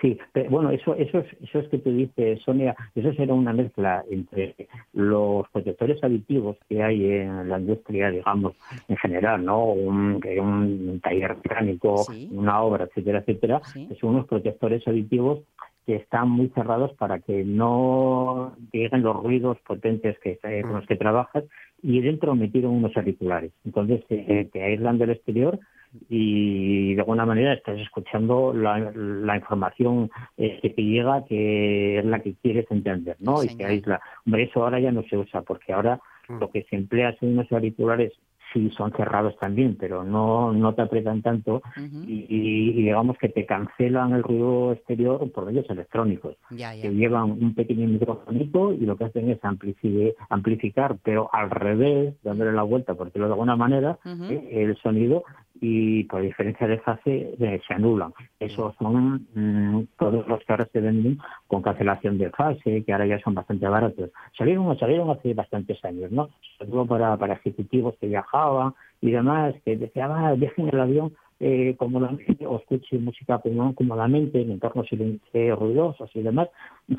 Sí, 0.00 0.18
pero 0.32 0.50
bueno, 0.50 0.70
eso, 0.70 0.94
eso, 0.96 1.20
es, 1.20 1.26
eso 1.40 1.60
es 1.60 1.68
que 1.68 1.78
tú 1.78 1.90
dices, 1.90 2.42
Sonia, 2.42 2.76
eso 2.94 3.14
será 3.14 3.32
una 3.32 3.52
mezcla 3.54 4.04
entre 4.10 4.54
los 4.92 5.48
protectores 5.50 6.02
aditivos 6.02 6.58
que 6.68 6.82
hay 6.82 7.06
en 7.06 7.48
la 7.48 7.58
industria, 7.58 8.10
digamos, 8.10 8.54
en 8.88 8.96
general, 8.96 9.44
¿no? 9.44 9.64
Un, 9.64 11.00
taller 11.02 11.36
mecánico, 11.36 12.04
Sí. 12.04 12.28
una 12.32 12.60
obra, 12.60 12.84
etcétera, 12.84 13.20
etcétera, 13.20 13.60
Sí. 13.72 13.86
que 13.86 13.94
son 13.94 14.10
unos 14.10 14.26
protectores 14.26 14.86
aditivos 14.86 15.40
que 15.86 15.96
están 15.96 16.30
muy 16.30 16.48
cerrados 16.50 16.92
para 16.94 17.20
que 17.20 17.44
no 17.44 18.56
lleguen 18.72 19.02
los 19.02 19.16
ruidos 19.16 19.58
potentes 19.66 20.18
que, 20.20 20.38
eh, 20.42 20.62
con 20.62 20.74
los 20.74 20.86
que 20.86 20.96
trabajas 20.96 21.44
y 21.82 22.00
dentro 22.00 22.34
metieron 22.34 22.72
unos 22.72 22.96
auriculares. 22.96 23.52
Entonces 23.64 24.02
eh, 24.08 24.48
te 24.52 24.62
aíslan 24.62 24.98
del 24.98 25.10
exterior 25.10 25.58
y 26.08 26.94
de 26.94 27.00
alguna 27.00 27.26
manera 27.26 27.52
estás 27.52 27.78
escuchando 27.78 28.52
la, 28.52 28.78
la 28.94 29.36
información 29.36 30.10
eh, 30.36 30.58
que 30.60 30.70
te 30.70 30.82
llega 30.82 31.24
que 31.24 31.98
es 31.98 32.04
la 32.04 32.20
que 32.20 32.34
quieres 32.42 32.66
entender, 32.70 33.16
¿no? 33.20 33.44
Y 33.44 33.48
te 33.48 33.64
aísla. 33.64 34.00
Hombre, 34.26 34.44
eso 34.44 34.64
ahora 34.64 34.80
ya 34.80 34.90
no 34.90 35.02
se 35.04 35.16
usa 35.16 35.42
porque 35.42 35.72
ahora 35.72 36.00
Mm. 36.28 36.38
lo 36.38 36.50
que 36.50 36.62
se 36.64 36.76
emplea 36.76 37.14
son 37.18 37.30
unos 37.30 37.50
auriculares 37.52 38.12
sí 38.54 38.70
son 38.76 38.92
cerrados 38.92 39.36
también, 39.38 39.76
pero 39.78 40.04
no, 40.04 40.52
no 40.52 40.74
te 40.74 40.80
aprietan 40.82 41.20
tanto 41.20 41.56
Ujú. 41.76 42.04
y, 42.06 42.24
y- 42.28 42.70
y 42.70 42.82
digamos 42.84 43.18
que 43.18 43.28
te 43.28 43.44
cancelan 43.44 44.12
el 44.12 44.22
ruido 44.22 44.72
exterior 44.72 45.30
por 45.32 45.44
medios 45.44 45.68
electrónicos 45.68 46.36
Ya, 46.50 46.74
ya. 46.74 46.82
que 46.82 46.90
llevan 46.94 47.32
un 47.32 47.54
pequeño 47.54 47.86
microfonito 47.88 48.72
y 48.72 48.86
lo 48.86 48.96
que 48.96 49.04
hacen 49.04 49.28
es 49.28 49.40
amplifi- 49.42 50.14
amplificar, 50.30 50.96
pero 51.02 51.28
al 51.32 51.50
revés, 51.50 52.14
dándole 52.22 52.52
la 52.52 52.62
vuelta, 52.62 52.94
por 52.94 53.06
decirlo 53.08 53.26
de 53.26 53.32
alguna 53.34 53.56
manera, 53.56 53.98
eh, 54.30 54.48
el 54.52 54.76
sonido 54.78 55.24
y 55.60 56.04
por 56.04 56.22
diferencia 56.22 56.66
de 56.66 56.78
fase 56.78 57.34
eh, 57.38 57.60
se 57.66 57.74
anulan. 57.74 58.12
Esos 58.40 58.74
son 58.76 59.26
mm, 59.34 59.84
todos 59.98 60.26
los 60.26 60.40
que 60.40 60.52
ahora 60.52 60.68
se 60.72 60.80
venden 60.80 61.18
con 61.46 61.62
cancelación 61.62 62.18
de 62.18 62.30
fase, 62.30 62.82
que 62.84 62.92
ahora 62.92 63.06
ya 63.06 63.20
son 63.20 63.34
bastante 63.34 63.66
baratos. 63.68 64.10
Salieron, 64.36 64.76
salieron 64.78 65.10
hace 65.10 65.32
bastantes 65.34 65.82
años, 65.84 66.10
¿no? 66.10 66.30
Sobre 66.58 66.70
todo 66.70 66.86
para, 66.86 67.16
para 67.16 67.34
ejecutivos 67.34 67.94
que 68.00 68.08
viajaban 68.08 68.74
y 69.00 69.10
demás, 69.10 69.54
que 69.64 69.76
decían, 69.76 70.10
ah, 70.12 70.34
dejen 70.36 70.68
el 70.68 70.80
avión 70.80 71.12
eh, 71.40 71.74
cómodamente 71.78 72.46
o 72.46 72.56
escuche 72.58 72.98
música 72.98 73.38
cómo- 73.38 73.74
cómodamente 73.74 74.40
en 74.42 74.52
entornos 74.52 74.86
eh, 75.32 75.54
ruidosos 75.58 76.10
y 76.14 76.22
demás. 76.22 76.48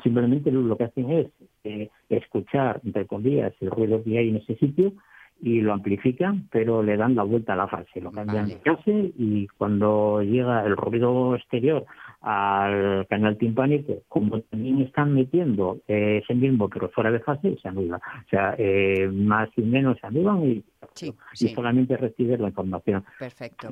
Simplemente 0.02 0.50
lo 0.50 0.76
que 0.76 0.84
hacen 0.84 1.10
es 1.10 1.26
eh, 1.64 1.90
escuchar, 2.08 2.80
entre 2.84 3.06
comillas, 3.06 3.52
el 3.60 3.70
ruido 3.70 4.02
que 4.02 4.18
hay 4.18 4.28
en 4.30 4.36
ese 4.36 4.56
sitio 4.56 4.92
y 5.40 5.60
lo 5.60 5.72
amplifican, 5.72 6.48
pero 6.50 6.82
le 6.82 6.96
dan 6.96 7.14
la 7.14 7.22
vuelta 7.22 7.52
a 7.52 7.56
la 7.56 7.68
fase, 7.68 8.00
lo 8.00 8.10
cambian 8.10 8.44
Vale. 8.44 8.54
de 8.54 8.60
fase 8.60 9.12
y 9.18 9.46
cuando 9.58 10.22
llega 10.22 10.64
el 10.64 10.76
ruido 10.76 11.34
exterior 11.34 11.84
al 12.28 13.06
canal 13.08 13.36
timpánico, 13.38 14.02
como 14.08 14.40
también 14.40 14.80
están 14.82 15.14
metiendo 15.14 15.78
eh, 15.86 16.20
ese 16.24 16.34
mismo 16.34 16.68
pero 16.68 16.88
fuera 16.90 17.12
de 17.12 17.20
fase, 17.20 17.56
se 17.62 17.68
anula. 17.68 17.98
O 17.98 18.28
sea, 18.28 18.56
eh, 18.58 19.08
más 19.12 19.48
y 19.56 19.62
menos 19.62 19.96
se 20.00 20.06
anulan 20.08 20.44
y, 20.44 20.64
Sí, 20.94 21.12
y 21.34 21.36
sí. 21.36 21.48
solamente 21.54 21.96
recibes 21.96 22.40
la 22.40 22.48
información. 22.48 23.04
Perfecto. 23.18 23.68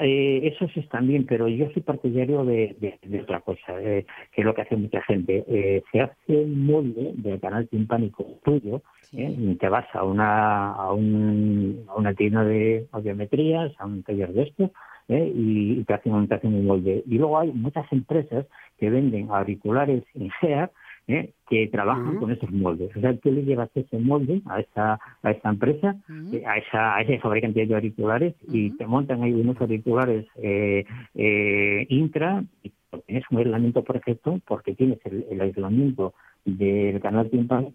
Eh, 0.00 0.40
eso 0.52 0.68
sí 0.74 0.80
están 0.80 1.06
bien, 1.08 1.24
pero 1.26 1.48
yo 1.48 1.70
soy 1.72 1.82
partidario 1.82 2.44
de, 2.44 2.76
de- 2.80 2.98
de 3.02 3.20
otra 3.20 3.40
cosa, 3.40 3.80
eh, 3.80 4.04
que 4.32 4.42
es 4.42 4.44
lo 4.44 4.54
que 4.54 4.62
hace 4.62 4.76
mucha 4.76 5.00
gente. 5.02 5.44
Eh, 5.48 5.82
se 5.90 6.00
hace 6.02 6.36
un 6.36 6.66
molde 6.66 7.12
del 7.16 7.40
canal 7.40 7.68
timpánico 7.68 8.24
tuyo, 8.44 8.82
Sí. 9.02 9.22
y 9.22 9.54
te 9.54 9.68
vas 9.70 9.86
a 9.94 10.04
una, 10.04 10.72
a, 10.72 10.92
un, 10.92 11.84
a 11.88 11.94
una 11.94 12.12
tienda 12.12 12.44
de 12.44 12.86
audiometrías, 12.92 13.72
a 13.78 13.86
un 13.86 14.02
taller 14.02 14.32
de 14.34 14.42
esto, 14.42 14.70
eh, 15.08 15.32
y, 15.34 15.80
y 15.80 15.84
te, 15.84 15.94
hacen, 15.94 16.12
un- 16.14 16.28
te 16.28 16.34
hacen 16.34 16.54
un 16.54 16.66
molde. 16.66 17.02
Y 17.06 17.18
luego 17.18 17.38
hay 17.38 17.50
muchas 17.52 17.90
empresas 17.92 18.46
que 18.78 18.90
venden 18.90 19.30
auriculares 19.30 20.04
INGEA, 20.14 20.70
eh, 21.08 21.30
que 21.48 21.66
trabajan 21.68 22.16
con 22.18 22.30
esos 22.30 22.50
moldes. 22.50 22.94
O 22.94 23.00
sea, 23.00 23.16
tú 23.16 23.32
le 23.32 23.42
llevas 23.42 23.70
ese 23.74 23.98
molde 23.98 24.42
a 24.44 24.60
esa, 24.60 24.98
a 25.22 25.30
esa 25.30 25.48
empresa 25.48 25.96
eh, 26.34 26.42
a, 26.46 26.58
esa, 26.58 26.96
a 26.96 27.00
ese 27.00 27.18
fabricante 27.18 27.64
de 27.64 27.74
auriculares 27.74 28.34
y 28.52 28.70
te 28.76 28.86
montan 28.86 29.22
ahí 29.22 29.32
unos 29.32 29.58
auriculares 29.58 30.26
eh, 30.42 30.84
eh, 31.14 31.86
intra 31.88 32.44
y 32.62 32.70
tienes 33.06 33.24
un 33.30 33.38
aislamiento 33.38 33.82
perfecto 33.84 34.38
porque 34.46 34.74
tienes 34.74 34.98
el, 35.06 35.24
el 35.30 35.40
aislamiento 35.40 36.12
del 36.44 37.00
canal 37.00 37.30
timpánico. 37.30 37.72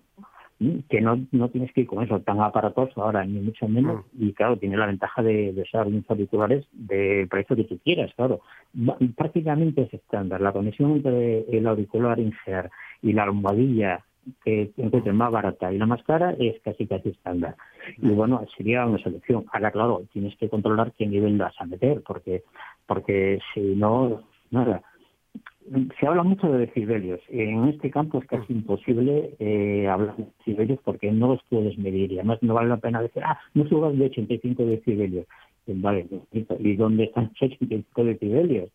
Que 0.90 1.02
no, 1.02 1.26
no 1.32 1.50
tienes 1.50 1.72
que 1.74 1.82
ir 1.82 1.88
con 1.88 2.04
eso 2.04 2.20
tan 2.22 2.40
aparatoso 2.40 3.04
ahora, 3.04 3.26
ni 3.26 3.40
mucho 3.40 3.68
menos, 3.68 4.06
y 4.18 4.34
claro, 4.34 4.58
tiene 4.58 4.78
la 4.78 4.88
ventaja 4.88 5.22
de, 5.22 5.54
de 5.54 5.62
usar 5.62 5.88
unos 5.88 6.10
auriculares 6.10 6.66
del 6.72 7.28
precio 7.28 7.56
que 7.56 7.64
tú 7.66 7.80
quieras, 7.84 8.12
claro. 8.16 8.42
Prácticamente 9.16 9.84
es 9.84 9.94
estándar. 9.94 10.42
La 10.42 10.52
conexión 10.52 10.92
entre 10.92 11.42
el 11.58 11.68
auricular 11.68 12.20
INGEAR 12.20 12.70
y 13.02 13.14
la 13.14 13.24
almohadilla 13.24 14.04
que 14.44 14.72
encuentres 14.78 15.14
más 15.14 15.32
barata 15.32 15.72
y 15.72 15.78
la 15.78 15.86
más 15.86 16.04
cara 16.04 16.36
es 16.40 16.60
casi 16.62 16.88
casi 16.88 17.10
estándar. 17.10 17.56
Y 17.98 18.10
bueno, 18.10 18.46
sería 18.58 18.86
una 18.86 18.98
solución. 19.00 19.46
Ahora, 19.52 19.72
claro, 19.72 20.04
tienes 20.12 20.36
que 20.38 20.50
controlar 20.50 20.94
qué 20.98 21.06
nivel 21.06 21.38
vas 21.38 21.56
a 21.60 21.66
meter, 21.66 22.02
porque, 22.06 22.44
porque 22.86 23.40
si 23.54 23.76
no, 23.76 24.24
nada. 24.52 24.82
Se 26.00 26.08
habla 26.08 26.24
mucho 26.24 26.52
de 26.52 26.66
decibelios. 26.66 27.22
En 27.30 27.66
este 27.66 27.90
campo 27.90 28.20
es 28.20 28.26
casi 28.26 28.54
imposible 28.54 29.36
eh, 29.40 29.88
hablar 29.88 30.16
de 30.18 30.26
decibelios 30.38 30.80
porque 30.84 31.12
no 31.12 31.30
los 31.30 31.44
puedes 31.50 31.78
medir 31.78 32.12
y 32.12 32.20
además 32.20 32.40
no 32.42 32.54
vale 32.54 32.70
la 32.70 32.78
pena 32.78 33.02
decir, 33.02 33.24
ah, 33.26 33.40
no 33.54 33.68
subas 33.68 33.98
de 33.98 34.06
85 34.06 34.66
decibelios. 34.66 35.26
Eh, 35.68 35.74
Vale, 35.78 36.08
¿y 36.32 36.76
dónde 36.76 37.06
están 37.06 37.32
esos 37.36 37.54
85 37.54 38.04
decibelios? 38.04 38.70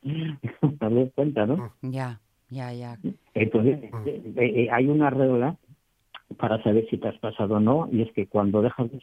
Das 0.81 1.11
cuenta, 1.15 1.47
¿no? 1.47 1.73
Ya, 1.83 2.21
ya, 2.51 2.73
ya. 2.73 2.99
Entonces, 3.35 3.79
eh, 4.07 4.23
eh, 4.37 4.69
hay 4.71 4.87
una 4.87 5.11
regla 5.11 5.57
para 6.39 6.63
saber 6.63 6.87
si 6.89 6.99
te 6.99 7.09
has 7.09 7.19
pasado 7.19 7.57
o 7.57 7.61
no, 7.61 7.89
y 7.91 8.03
es 8.03 8.13
que 8.13 8.27
cuando 8.27 8.63
dejas 8.63 8.91
de 8.91 9.01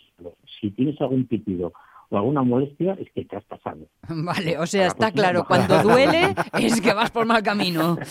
si 0.59 0.71
tienes 0.71 0.99
algún 1.01 1.25
pitido 1.25 1.73
o 2.09 2.17
alguna 2.17 2.43
molestia, 2.43 2.97
es 2.99 3.09
que 3.11 3.25
te 3.25 3.35
has 3.35 3.43
pasado. 3.45 3.87
Vale, 4.09 4.57
o 4.57 4.65
sea, 4.65 4.87
está 4.87 5.11
próxima 5.11 5.21
claro, 5.23 5.45
cuando 5.47 5.81
duele 5.83 6.35
es 6.59 6.81
que 6.81 6.93
vas 6.93 7.11
por 7.11 7.25
mal 7.25 7.43
camino. 7.43 7.97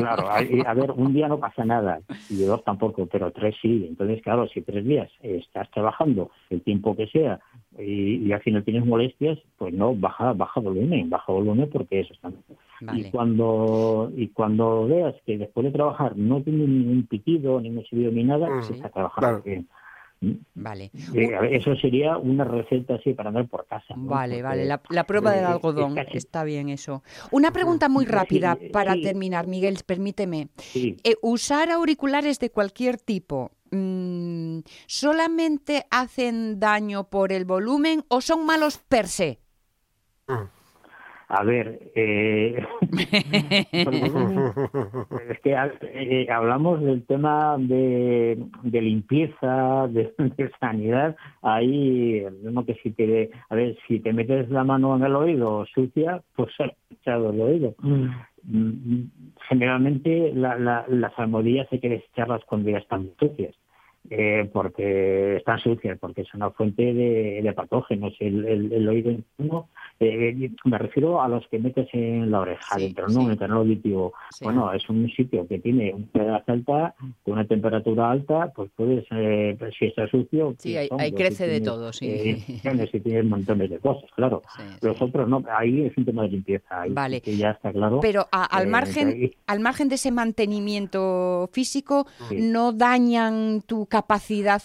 Claro, 0.00 0.28
a, 0.30 0.38
a 0.38 0.74
ver, 0.74 0.90
un 0.92 1.12
día 1.12 1.28
no 1.28 1.38
pasa 1.38 1.64
nada, 1.64 2.00
y 2.28 2.42
dos 2.42 2.62
tampoco, 2.64 3.06
pero 3.06 3.30
tres 3.32 3.54
sí. 3.60 3.86
Entonces, 3.88 4.22
claro, 4.22 4.46
si 4.48 4.62
tres 4.62 4.84
días 4.84 5.10
estás 5.22 5.70
trabajando 5.70 6.30
el 6.50 6.62
tiempo 6.62 6.96
que 6.96 7.06
sea 7.08 7.40
y, 7.78 8.16
y 8.26 8.32
al 8.32 8.40
final 8.42 8.64
tienes 8.64 8.84
molestias, 8.86 9.38
pues 9.58 9.74
no, 9.74 9.94
baja 9.94 10.32
baja 10.32 10.60
volumen, 10.60 11.10
baja 11.10 11.32
volumen 11.32 11.68
porque 11.70 12.00
eso 12.00 12.14
está. 12.14 12.30
Vale. 12.80 13.00
Y 13.00 13.10
cuando 13.10 14.10
y 14.16 14.28
cuando 14.28 14.86
veas 14.86 15.14
que 15.26 15.38
después 15.38 15.64
de 15.64 15.72
trabajar 15.72 16.16
no 16.16 16.40
tiene 16.42 16.66
ningún 16.66 17.06
pitido, 17.06 17.60
ningún 17.60 17.84
silbido 17.84 18.10
ni 18.12 18.24
nada, 18.24 18.48
Mm, 18.50 18.62
se 18.62 18.72
está 18.74 18.88
trabajando 18.88 19.20
claro. 19.20 19.42
bien. 19.44 19.68
Vale. 20.54 20.90
Eh, 21.14 21.30
eso 21.52 21.74
sería 21.76 22.18
una 22.18 22.44
receta 22.44 22.96
así 22.96 23.14
para 23.14 23.30
andar 23.30 23.48
por 23.48 23.66
casa. 23.66 23.96
¿no? 23.96 24.06
Vale, 24.08 24.34
Porque, 24.34 24.42
vale, 24.42 24.64
la, 24.66 24.82
la 24.90 25.04
prueba 25.06 25.32
eh, 25.32 25.36
del 25.36 25.44
es 25.46 25.50
algodón, 25.50 25.94
casi- 25.94 26.18
está 26.18 26.44
bien 26.44 26.68
eso. 26.68 27.02
Una 27.30 27.52
pregunta 27.52 27.88
muy 27.88 28.04
Sí, 28.04 28.10
rápida 28.10 28.58
para 28.72 28.94
sí. 28.94 29.02
terminar, 29.02 29.46
Miguel, 29.46 29.78
permíteme. 29.86 30.48
Sí, 30.58 30.96
Eh, 31.04 31.14
¿Usar 31.22 31.70
auriculares 31.70 32.38
de 32.38 32.50
cualquier 32.50 32.98
tipo 32.98 33.52
mm, 33.70 34.58
solamente 34.86 35.86
hacen 35.90 36.60
daño 36.60 37.08
por 37.08 37.32
el 37.32 37.46
volumen 37.46 38.04
o 38.08 38.20
son 38.20 38.44
malos 38.44 38.76
per 38.76 39.08
se? 39.08 39.40
A 41.32 41.44
ver, 41.44 41.78
eh, 41.94 42.60
es 45.30 45.40
que 45.42 45.56
eh, 45.82 46.26
hablamos 46.28 46.82
del 46.82 47.06
tema 47.06 47.56
de, 47.56 48.36
de 48.64 48.82
limpieza, 48.82 49.86
de, 49.90 50.12
sanidad. 50.58 51.14
Ahí, 51.40 52.26
mismo 52.42 52.66
que 52.66 52.74
si 52.82 52.90
te, 52.90 53.30
a 53.48 53.54
ver, 53.54 53.76
si 53.86 54.00
te 54.00 54.12
metes 54.12 54.50
la 54.50 54.64
mano 54.64 54.96
en 54.96 55.04
el 55.04 55.14
oído 55.14 55.64
sucia, 55.72 56.20
pues 56.34 56.50
has 56.58 56.72
echado 56.90 57.30
el 57.30 57.40
oído. 57.40 57.76
Mm, 58.42 59.04
Generalmente 59.48 60.32
la, 60.34 60.58
la, 60.58 60.84
las 60.88 61.16
almohadillas 61.16 61.68
hay 61.70 61.78
que 61.78 61.90
desecharlas 61.90 62.44
cuando 62.44 62.70
ya 62.70 62.78
están 62.78 63.08
sucias. 63.20 63.54
Eh, 64.10 64.50
porque 64.52 65.36
están 65.36 65.58
sucias, 65.60 65.96
porque 66.00 66.22
es 66.22 66.34
una 66.34 66.50
fuente 66.50 66.82
de, 66.92 67.40
de 67.42 67.52
patógenos. 67.52 68.12
El, 68.20 68.44
el, 68.44 68.72
el 68.72 68.88
oído 68.88 69.10
interno, 69.12 69.68
eh, 70.00 70.50
me 70.64 70.78
refiero 70.78 71.22
a 71.22 71.28
los 71.28 71.46
que 71.48 71.58
metes 71.60 71.88
en 71.92 72.30
la 72.30 72.40
oreja, 72.40 72.76
Sí, 72.76 72.82
dentro, 72.84 73.06
¿no? 73.08 73.20
sí. 73.22 73.26
El 73.30 73.38
canal 73.38 73.58
auditivo. 73.58 74.12
Sí. 74.30 74.44
Bueno, 74.44 74.72
es 74.72 74.88
un 74.90 75.08
sitio 75.10 75.46
que 75.46 75.58
tiene 75.60 75.94
una 75.94 76.06
humedad 76.12 76.42
alta, 76.46 76.94
con 77.22 77.34
una 77.34 77.44
temperatura 77.46 78.10
alta, 78.10 78.52
pues 78.54 78.70
puedes, 78.76 79.04
eh, 79.12 79.56
si 79.78 79.86
está 79.86 80.08
sucio... 80.08 80.54
Sí, 80.58 80.72
pues, 80.72 80.76
ahí- 80.76 80.88
hongos, 80.90 81.02
ahí 81.04 81.10
si 81.10 81.16
crece 81.16 81.44
de 81.44 81.50
tienes, 81.60 81.68
todo, 81.68 81.92
sí. 81.92 82.06
eh, 82.10 82.28
infecciones, 82.30 82.90
si 82.90 83.00
tienes 83.00 83.24
montones 83.24 83.70
de 83.70 83.78
cosas, 83.78 84.10
claro. 84.16 84.42
Los 84.82 85.00
otros 85.00 85.28
no, 85.28 85.42
ahí 85.56 85.82
es 85.86 85.96
un 85.96 86.04
tema 86.04 86.22
de 86.22 86.28
limpieza. 86.30 86.82
Ahí 86.82 86.90
Vale. 86.92 87.20
que 87.20 87.36
ya 87.36 87.50
está 87.52 87.72
claro. 87.72 88.00
Pero 88.00 88.26
a- 88.32 88.44
al, 88.44 88.64
Eh, 88.64 88.70
margen, 88.70 89.08
ahí- 89.08 89.34
al 89.46 89.60
margen 89.60 89.88
de 89.88 89.94
ese 89.94 90.10
mantenimiento 90.10 91.48
físico, 91.52 92.06
no 92.36 92.72
dañan 92.72 93.62
tu 93.66 93.86
capacidad 93.86 93.99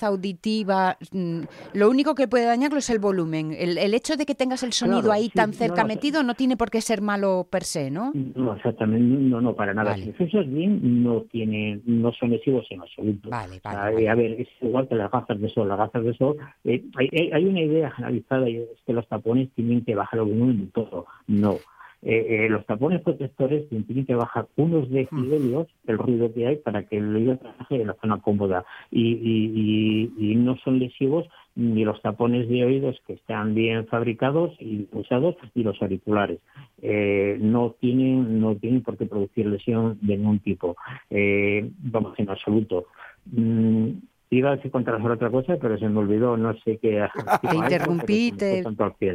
auditiva. 0.03 0.97
mm, 1.11 1.41
Lo 1.73 1.89
único 1.89 2.15
que 2.15 2.27
puede 2.27 2.45
dañarlo 2.45 2.77
es 2.77 2.89
el 2.89 2.99
volumen. 2.99 3.53
El, 3.57 3.77
el 3.77 3.93
hecho 3.93 4.15
de 4.17 4.25
que 4.25 4.35
tengas 4.35 4.63
el 4.63 4.73
sonido 4.73 5.01
Claro, 5.01 5.13
ahí 5.13 5.25
sí, 5.25 5.31
tan 5.35 5.53
cerca 5.53 5.81
no, 5.81 5.87
metido 5.87 6.23
no 6.23 6.33
tiene 6.35 6.57
por 6.57 6.69
qué 6.69 6.81
ser 6.81 7.01
malo 7.01 7.47
per 7.49 7.63
se, 7.63 7.91
¿no? 7.91 8.11
No, 8.35 8.55
exactamente, 8.55 9.03
no, 9.29 9.41
no, 9.41 9.53
para 9.55 9.73
nada. 9.73 9.91
Vale. 9.91 10.13
Si 10.17 10.23
usas 10.23 10.47
bien, 10.49 11.03
no 11.03 11.21
tienen, 11.31 11.81
no 11.85 12.11
son 12.13 12.31
lesivos 12.31 12.65
en 12.69 12.81
absoluto. 12.81 13.29
Vale, 13.29 13.59
vale, 13.63 13.77
vale. 13.79 14.09
A 14.09 14.15
ver, 14.15 14.41
es 14.41 14.47
igual 14.61 14.87
que 14.87 14.95
las 14.95 15.11
gafas 15.11 15.39
de 15.39 15.49
sol. 15.49 15.67
Las 15.67 15.77
gafas 15.77 16.03
de 16.03 16.13
sol, 16.17 16.37
eh, 16.63 16.83
hay, 16.97 17.09
hay- 17.11 17.31
hay 17.31 17.45
una 17.45 17.61
idea 17.61 17.91
generalizada 17.91 18.49
y 18.49 18.57
es 18.57 18.67
que 18.85 18.93
los 18.93 19.07
tapones 19.07 19.49
tienen 19.55 19.83
que 19.83 19.95
bajar 19.95 20.19
el 20.19 20.25
volumen 20.25 20.59
de 20.65 20.71
todo. 20.71 21.05
No. 21.27 21.57
Eh, 22.07 22.45
eh, 22.45 22.49
los 22.49 22.63
tapones 22.67 23.01
protectores 23.01 23.67
tienen 23.67 24.05
que 24.05 24.13
bajar 24.13 24.47
unos 24.57 24.89
decibelios 24.91 25.67
el 25.87 25.97
ruido 25.97 26.31
que 26.31 26.45
hay 26.45 26.57
para 26.57 26.83
que 26.83 26.97
el 26.97 27.15
oído 27.15 27.37
trabaje 27.37 27.81
en 27.81 27.87
la 27.87 27.95
zona 27.95 28.21
cómoda. 28.21 28.63
Y, 28.91 29.13
y- 29.13 30.11
y- 30.19 30.31
y 30.31 30.35
no 30.35 30.55
son 30.57 30.77
lesivos 30.77 31.25
ni 31.55 31.83
los 31.83 31.99
tapones 32.03 32.47
de 32.47 32.63
oídos 32.63 33.01
que 33.07 33.13
están 33.13 33.55
bien 33.55 33.87
fabricados 33.87 34.51
y 34.59 34.87
usados 34.91 35.35
y 35.55 35.63
los 35.63 35.81
auriculares. 35.81 36.39
Eh, 36.81 37.37
no 37.41 37.75
tienen 37.79 38.39
no 38.39 38.55
tienen 38.55 38.83
por 38.83 38.97
qué 38.97 39.05
producir 39.07 39.47
lesión 39.47 39.97
de 40.01 40.17
ningún 40.17 40.39
tipo. 40.39 40.75
Eh, 41.09 41.71
vamos 41.79 42.13
en 42.19 42.29
absoluto. 42.29 42.85
Mm, 43.31 43.89
iba 44.29 44.51
a 44.51 44.55
decir 44.55 44.71
contra 44.71 44.97
otra 44.97 45.29
cosa 45.29 45.57
pero 45.61 45.77
se 45.77 45.87
me 45.87 45.99
olvidó 45.99 46.35
no 46.37 46.53
sé 46.59 46.77
qué 46.81 47.05
Te 47.49 47.55
interrumpí, 47.55 48.31
te, 48.31 48.63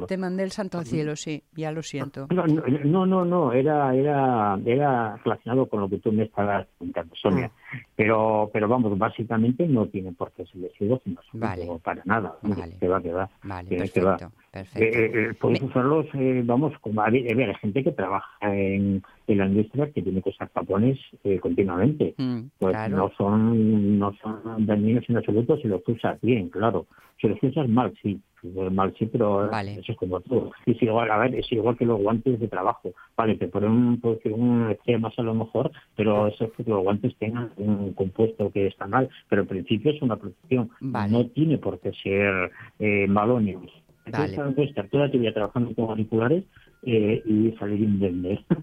te 0.06 0.16
mandé 0.16 0.42
el 0.42 0.50
santo 0.50 0.78
al 0.78 0.86
cielo, 0.86 1.16
sí, 1.16 1.42
ya 1.52 1.72
lo 1.72 1.82
siento. 1.82 2.26
No, 2.30 2.46
no, 2.46 2.62
no, 2.84 3.06
no, 3.06 3.24
no, 3.24 3.52
era, 3.52 3.94
era, 3.94 4.58
era 4.64 5.16
relacionado 5.16 5.66
con 5.66 5.80
lo 5.80 5.88
que 5.88 5.98
tú 5.98 6.12
me 6.12 6.24
estabas 6.24 6.66
contando, 6.78 7.14
Sonia. 7.16 7.50
Pero, 7.96 8.50
pero 8.52 8.68
vamos, 8.68 8.96
básicamente 8.98 9.66
no 9.68 9.86
tiene 9.86 10.12
por 10.12 10.32
qué 10.32 10.44
ser 10.46 10.56
lesivo, 10.62 11.00
sino 11.04 11.20
Vale. 11.34 11.66
para 11.82 12.02
nada. 12.04 12.36
Vale. 12.42 12.76
Que 12.80 12.88
va, 12.88 13.00
que 13.02 13.12
va. 13.12 13.28
Vale, 13.44 13.68
Tienes 13.68 13.92
que 13.92 14.00
va. 14.00 14.16
perfecto, 14.16 14.36
Eh, 14.52 14.52
perfecto. 14.52 14.98
eh, 14.98 15.10
eh, 15.30 15.34
puedes 15.40 15.60
Me- 15.62 15.68
usarlos, 15.68 16.06
eh, 16.14 16.42
vamos, 16.44 16.72
como 16.80 17.00
a 17.02 17.10
ver, 17.10 17.48
hay 17.48 17.54
gente 17.56 17.84
que 17.84 17.92
trabaja 17.92 18.28
en, 18.54 19.02
en 19.26 19.38
la 19.38 19.46
industria 19.46 19.90
que 19.92 20.02
tiene 20.02 20.22
que 20.22 20.30
usar 20.30 20.48
tapones 20.50 20.98
eh, 21.24 21.38
continuamente. 21.38 22.14
Mm, 22.18 22.40
Pues 22.58 22.72
claro. 22.74 22.96
no 22.96 23.10
son 23.16 23.98
no 23.98 24.12
son 24.22 24.66
dañinos 24.66 25.04
en 25.08 25.16
absoluto 25.18 25.56
si 25.58 25.68
los 25.68 25.82
usas 25.86 26.20
bien, 26.20 26.48
claro. 26.48 26.86
Si 27.20 27.28
los 27.28 27.42
usas 27.42 27.68
mal, 27.68 27.92
sí. 28.02 28.18
Mal, 28.42 28.94
sí, 28.98 29.06
pero 29.06 29.48
Vale. 29.50 29.78
eso 29.80 29.92
es 29.92 29.98
como 29.98 30.20
todo. 30.20 30.52
Y 30.66 30.72
es 30.72 30.82
igual, 30.82 31.10
a 31.10 31.18
ver, 31.18 31.34
es 31.34 31.50
igual 31.52 31.76
que 31.76 31.84
los 31.84 32.00
guantes 32.00 32.40
de 32.40 32.48
trabajo. 32.48 32.92
Vale, 33.16 33.36
te 33.36 33.48
ponen 33.48 33.70
un, 33.70 34.00
puede 34.00 34.20
ser 34.20 34.32
un 34.32 34.76
más 35.00 35.18
a 35.18 35.22
lo 35.22 35.34
mejor, 35.34 35.70
pero 35.96 36.26
eso 36.26 36.44
es 36.44 36.52
que 36.52 36.64
los 36.64 36.82
guantes 36.82 37.14
tengan 37.16 37.52
un 37.56 37.92
compuesto 37.92 38.50
que 38.50 38.66
está 38.66 38.86
mal. 38.86 39.08
Pero 39.28 39.42
en 39.42 39.48
principio 39.48 39.92
es 39.92 40.02
una 40.02 40.16
protección. 40.16 40.70
Vale. 40.80 41.12
No 41.12 41.26
tiene 41.26 41.58
por 41.58 41.78
qué 41.80 41.92
ser 41.92 42.50
eh, 42.78 43.06
malo 43.08 43.40
ni 43.40 43.54
Vale. 43.54 44.34
Entonces, 44.34 44.74
toda 44.90 45.10
tu 45.10 45.18
vida 45.18 45.32
trabajando 45.32 45.74
con 45.74 45.90
auriculares 45.90 46.44
eh, 46.82 47.22
y 47.26 47.52
salir 47.58 47.80
indemne. 47.80 48.44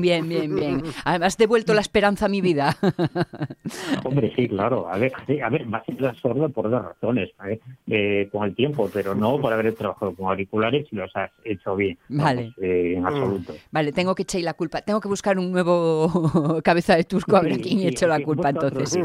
bien, 0.28 0.54
bien. 0.54 0.82
Además, 1.04 1.36
devuelto 1.36 1.74
la 1.74 1.80
esperanza 1.80 2.26
a 2.26 2.28
mi 2.28 2.40
vida. 2.40 2.76
Hombre, 4.04 4.32
sí, 4.36 4.48
claro. 4.48 4.88
A 4.88 4.98
ver, 4.98 5.12
sí, 5.26 5.40
a 5.40 5.48
ver, 5.48 5.66
ser 5.86 6.00
la 6.00 6.14
sorda 6.14 6.48
por 6.48 6.70
dos 6.70 6.82
razones, 6.84 7.30
¿eh? 7.48 7.58
Eh, 7.86 8.28
con 8.30 8.44
el 8.44 8.54
tiempo, 8.54 8.88
pero 8.92 9.14
no 9.14 9.40
por 9.40 9.52
haber 9.52 9.74
trabajado 9.74 10.14
con 10.14 10.26
auriculares 10.28 10.86
y 10.90 10.96
los 10.96 11.10
has 11.16 11.30
hecho 11.44 11.74
bien. 11.76 11.98
Vale. 12.08 12.42
Vamos, 12.42 12.54
eh, 12.62 12.94
en 12.96 13.06
absoluto. 13.06 13.54
Vale, 13.70 13.92
tengo 13.92 14.14
que 14.14 14.22
echar 14.22 14.40
la 14.42 14.54
culpa. 14.54 14.82
Tengo 14.82 15.00
que 15.00 15.08
buscar 15.08 15.38
un 15.38 15.50
nuevo 15.52 16.60
cabeza 16.64 16.96
de 16.96 17.04
Turco 17.04 17.36
a 17.36 17.40
ver 17.42 17.52
a 17.52 17.56
Sí, 17.56 17.62
quién 17.62 17.78
sí, 17.80 17.86
he 17.86 17.88
hecho 17.88 18.06
la 18.06 18.20
culpa 18.20 18.50
entonces. 18.50 18.96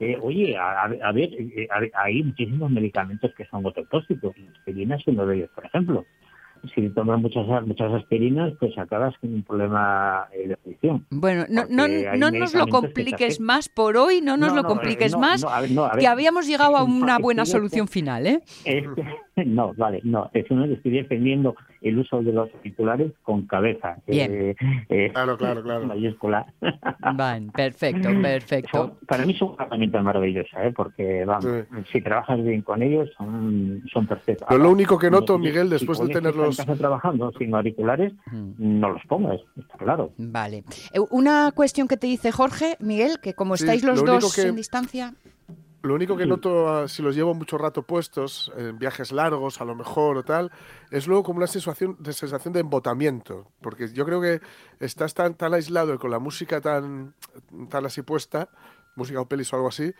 Eh, 0.00 0.18
oye, 0.20 0.56
a, 0.56 0.82
a- 0.82 1.08
a 1.08 1.12
ver, 1.12 1.30
a 1.70 1.80
ver, 1.80 1.90
hay 1.94 2.22
muchísimos 2.22 2.70
medicamentos 2.70 3.32
que 3.36 3.44
son 3.46 3.64
ototóxicos. 3.64 4.36
La 4.38 4.50
aspirina 4.50 4.96
es 4.96 5.06
uno 5.06 5.26
de 5.26 5.36
ellos, 5.36 5.50
por 5.54 5.64
ejemplo. 5.66 6.04
Si 6.74 6.88
tomas 6.90 7.20
muchas 7.20 7.46
muchas 7.66 7.92
aspirinas, 7.92 8.52
pues 8.60 8.76
acabas 8.78 9.16
con 9.18 9.32
un 9.34 9.42
problema 9.42 10.26
eh, 10.32 10.48
de 10.48 10.54
adicción. 10.64 11.06
Bueno, 11.10 11.44
no, 11.48 11.62
no, 11.68 11.86
no 11.88 12.30
nos 12.30 12.54
lo 12.54 12.66
que 12.66 12.70
compliques 12.70 13.40
más 13.40 13.68
por 13.68 13.96
hoy, 13.96 14.20
no 14.20 14.36
nos 14.36 14.50
No, 14.54 14.62
lo 14.62 14.68
compliques 14.68 15.16
más, 15.16 15.42
ver, 15.44 15.70
ver. 15.70 15.98
que 15.98 16.06
habíamos 16.06 16.46
llegado 16.46 16.76
a 16.76 16.84
una 16.84 17.18
buena 17.18 17.42
que 17.44 17.50
solución 17.50 17.88
final, 17.88 18.26
¿eh? 18.26 18.40
Es 18.64 18.84
que- 18.94 19.44
no, 19.44 19.72
vale, 19.74 20.00
no, 20.04 20.30
es 20.34 20.50
uno 20.50 20.66
estoy 20.66 20.92
defendiendo 20.92 21.54
el 21.80 21.98
uso 21.98 22.22
de 22.22 22.32
los 22.32 22.48
auriculares 22.54 23.12
con 23.22 23.46
cabeza. 23.46 23.96
Bien. 24.06 24.32
Eh, 24.32 24.56
eh, 24.88 25.10
Claro, 25.12 25.36
claro, 25.36 25.62
claro. 25.62 25.86
Mayúscula. 25.86 26.46
Van, 27.14 27.50
perfecto, 27.50 28.08
perfecto. 28.20 28.70
Son- 28.78 28.92
para 29.06 29.24
mí 29.26 29.34
son 29.34 29.50
una 29.54 29.64
herramienta 29.64 30.02
maravillosa, 30.02 30.64
¿eh? 30.66 30.72
porque 30.72 31.24
vamos, 31.24 31.44
Sí. 31.44 31.82
si 31.92 32.00
trabajas 32.02 32.42
bien 32.42 32.62
con 32.62 32.82
ellos 32.82 33.08
son, 33.16 33.82
son 33.92 34.06
perfectos. 34.06 34.46
Pero 34.48 34.62
lo 34.62 34.70
único 34.70 34.98
que 34.98 35.10
noto, 35.10 35.36
Si- 35.36 35.42
Miguel, 35.42 35.66
si 35.68 35.72
después 35.74 35.98
de 36.00 36.08
tenerlos... 36.08 36.58
en 36.58 36.66
casa 36.66 36.78
trabajando 36.78 37.32
sin 37.38 37.54
auriculares, 37.54 38.12
Mm. 38.30 38.80
no 38.80 38.90
los 38.90 39.02
pongas, 39.06 39.40
está 39.58 39.76
claro. 39.78 40.12
Vale. 40.18 40.64
Eh, 40.92 41.00
Una 41.10 41.50
cuestión 41.54 41.88
que 41.88 41.96
te 41.96 42.06
dice 42.06 42.30
Jorge, 42.32 42.76
Miguel, 42.80 43.18
que 43.22 43.34
como 43.34 43.56
Sí, 43.56 43.64
estáis 43.64 43.82
los 43.84 44.04
dos 44.04 44.34
que- 44.34 44.42
en 44.42 44.56
distancia, 44.56 45.14
Lo 45.82 45.94
único 45.94 46.16
que 46.16 46.24
Sí. 46.24 46.28
noto, 46.28 46.68
ah, 46.68 46.88
si 46.88 47.02
los 47.02 47.14
llevo 47.14 47.34
mucho 47.34 47.56
rato 47.56 47.82
puestos, 47.82 48.52
en 48.56 48.78
viajes 48.78 49.12
largos 49.12 49.60
a 49.60 49.64
lo 49.64 49.74
mejor 49.74 50.18
o 50.18 50.22
tal, 50.22 50.50
es 50.90 51.06
luego 51.06 51.22
como 51.22 51.38
una 51.38 51.46
sensación 51.46 51.96
de, 51.98 52.12
sensación 52.12 52.52
de 52.52 52.60
embotamiento. 52.60 53.46
Porque 53.62 53.88
yo 53.92 54.04
creo 54.04 54.20
que 54.20 54.40
estás 54.78 55.14
tan, 55.14 55.34
tan 55.34 55.54
aislado 55.54 55.94
y 55.94 55.98
con 55.98 56.10
la 56.10 56.18
música 56.18 56.60
tan, 56.60 57.14
tan 57.70 57.86
así 57.86 58.02
puesta, 58.02 58.48
música 58.96 59.20
o 59.20 59.26
pelis 59.26 59.52
o 59.52 59.56
algo 59.56 59.68
así, 59.68 59.92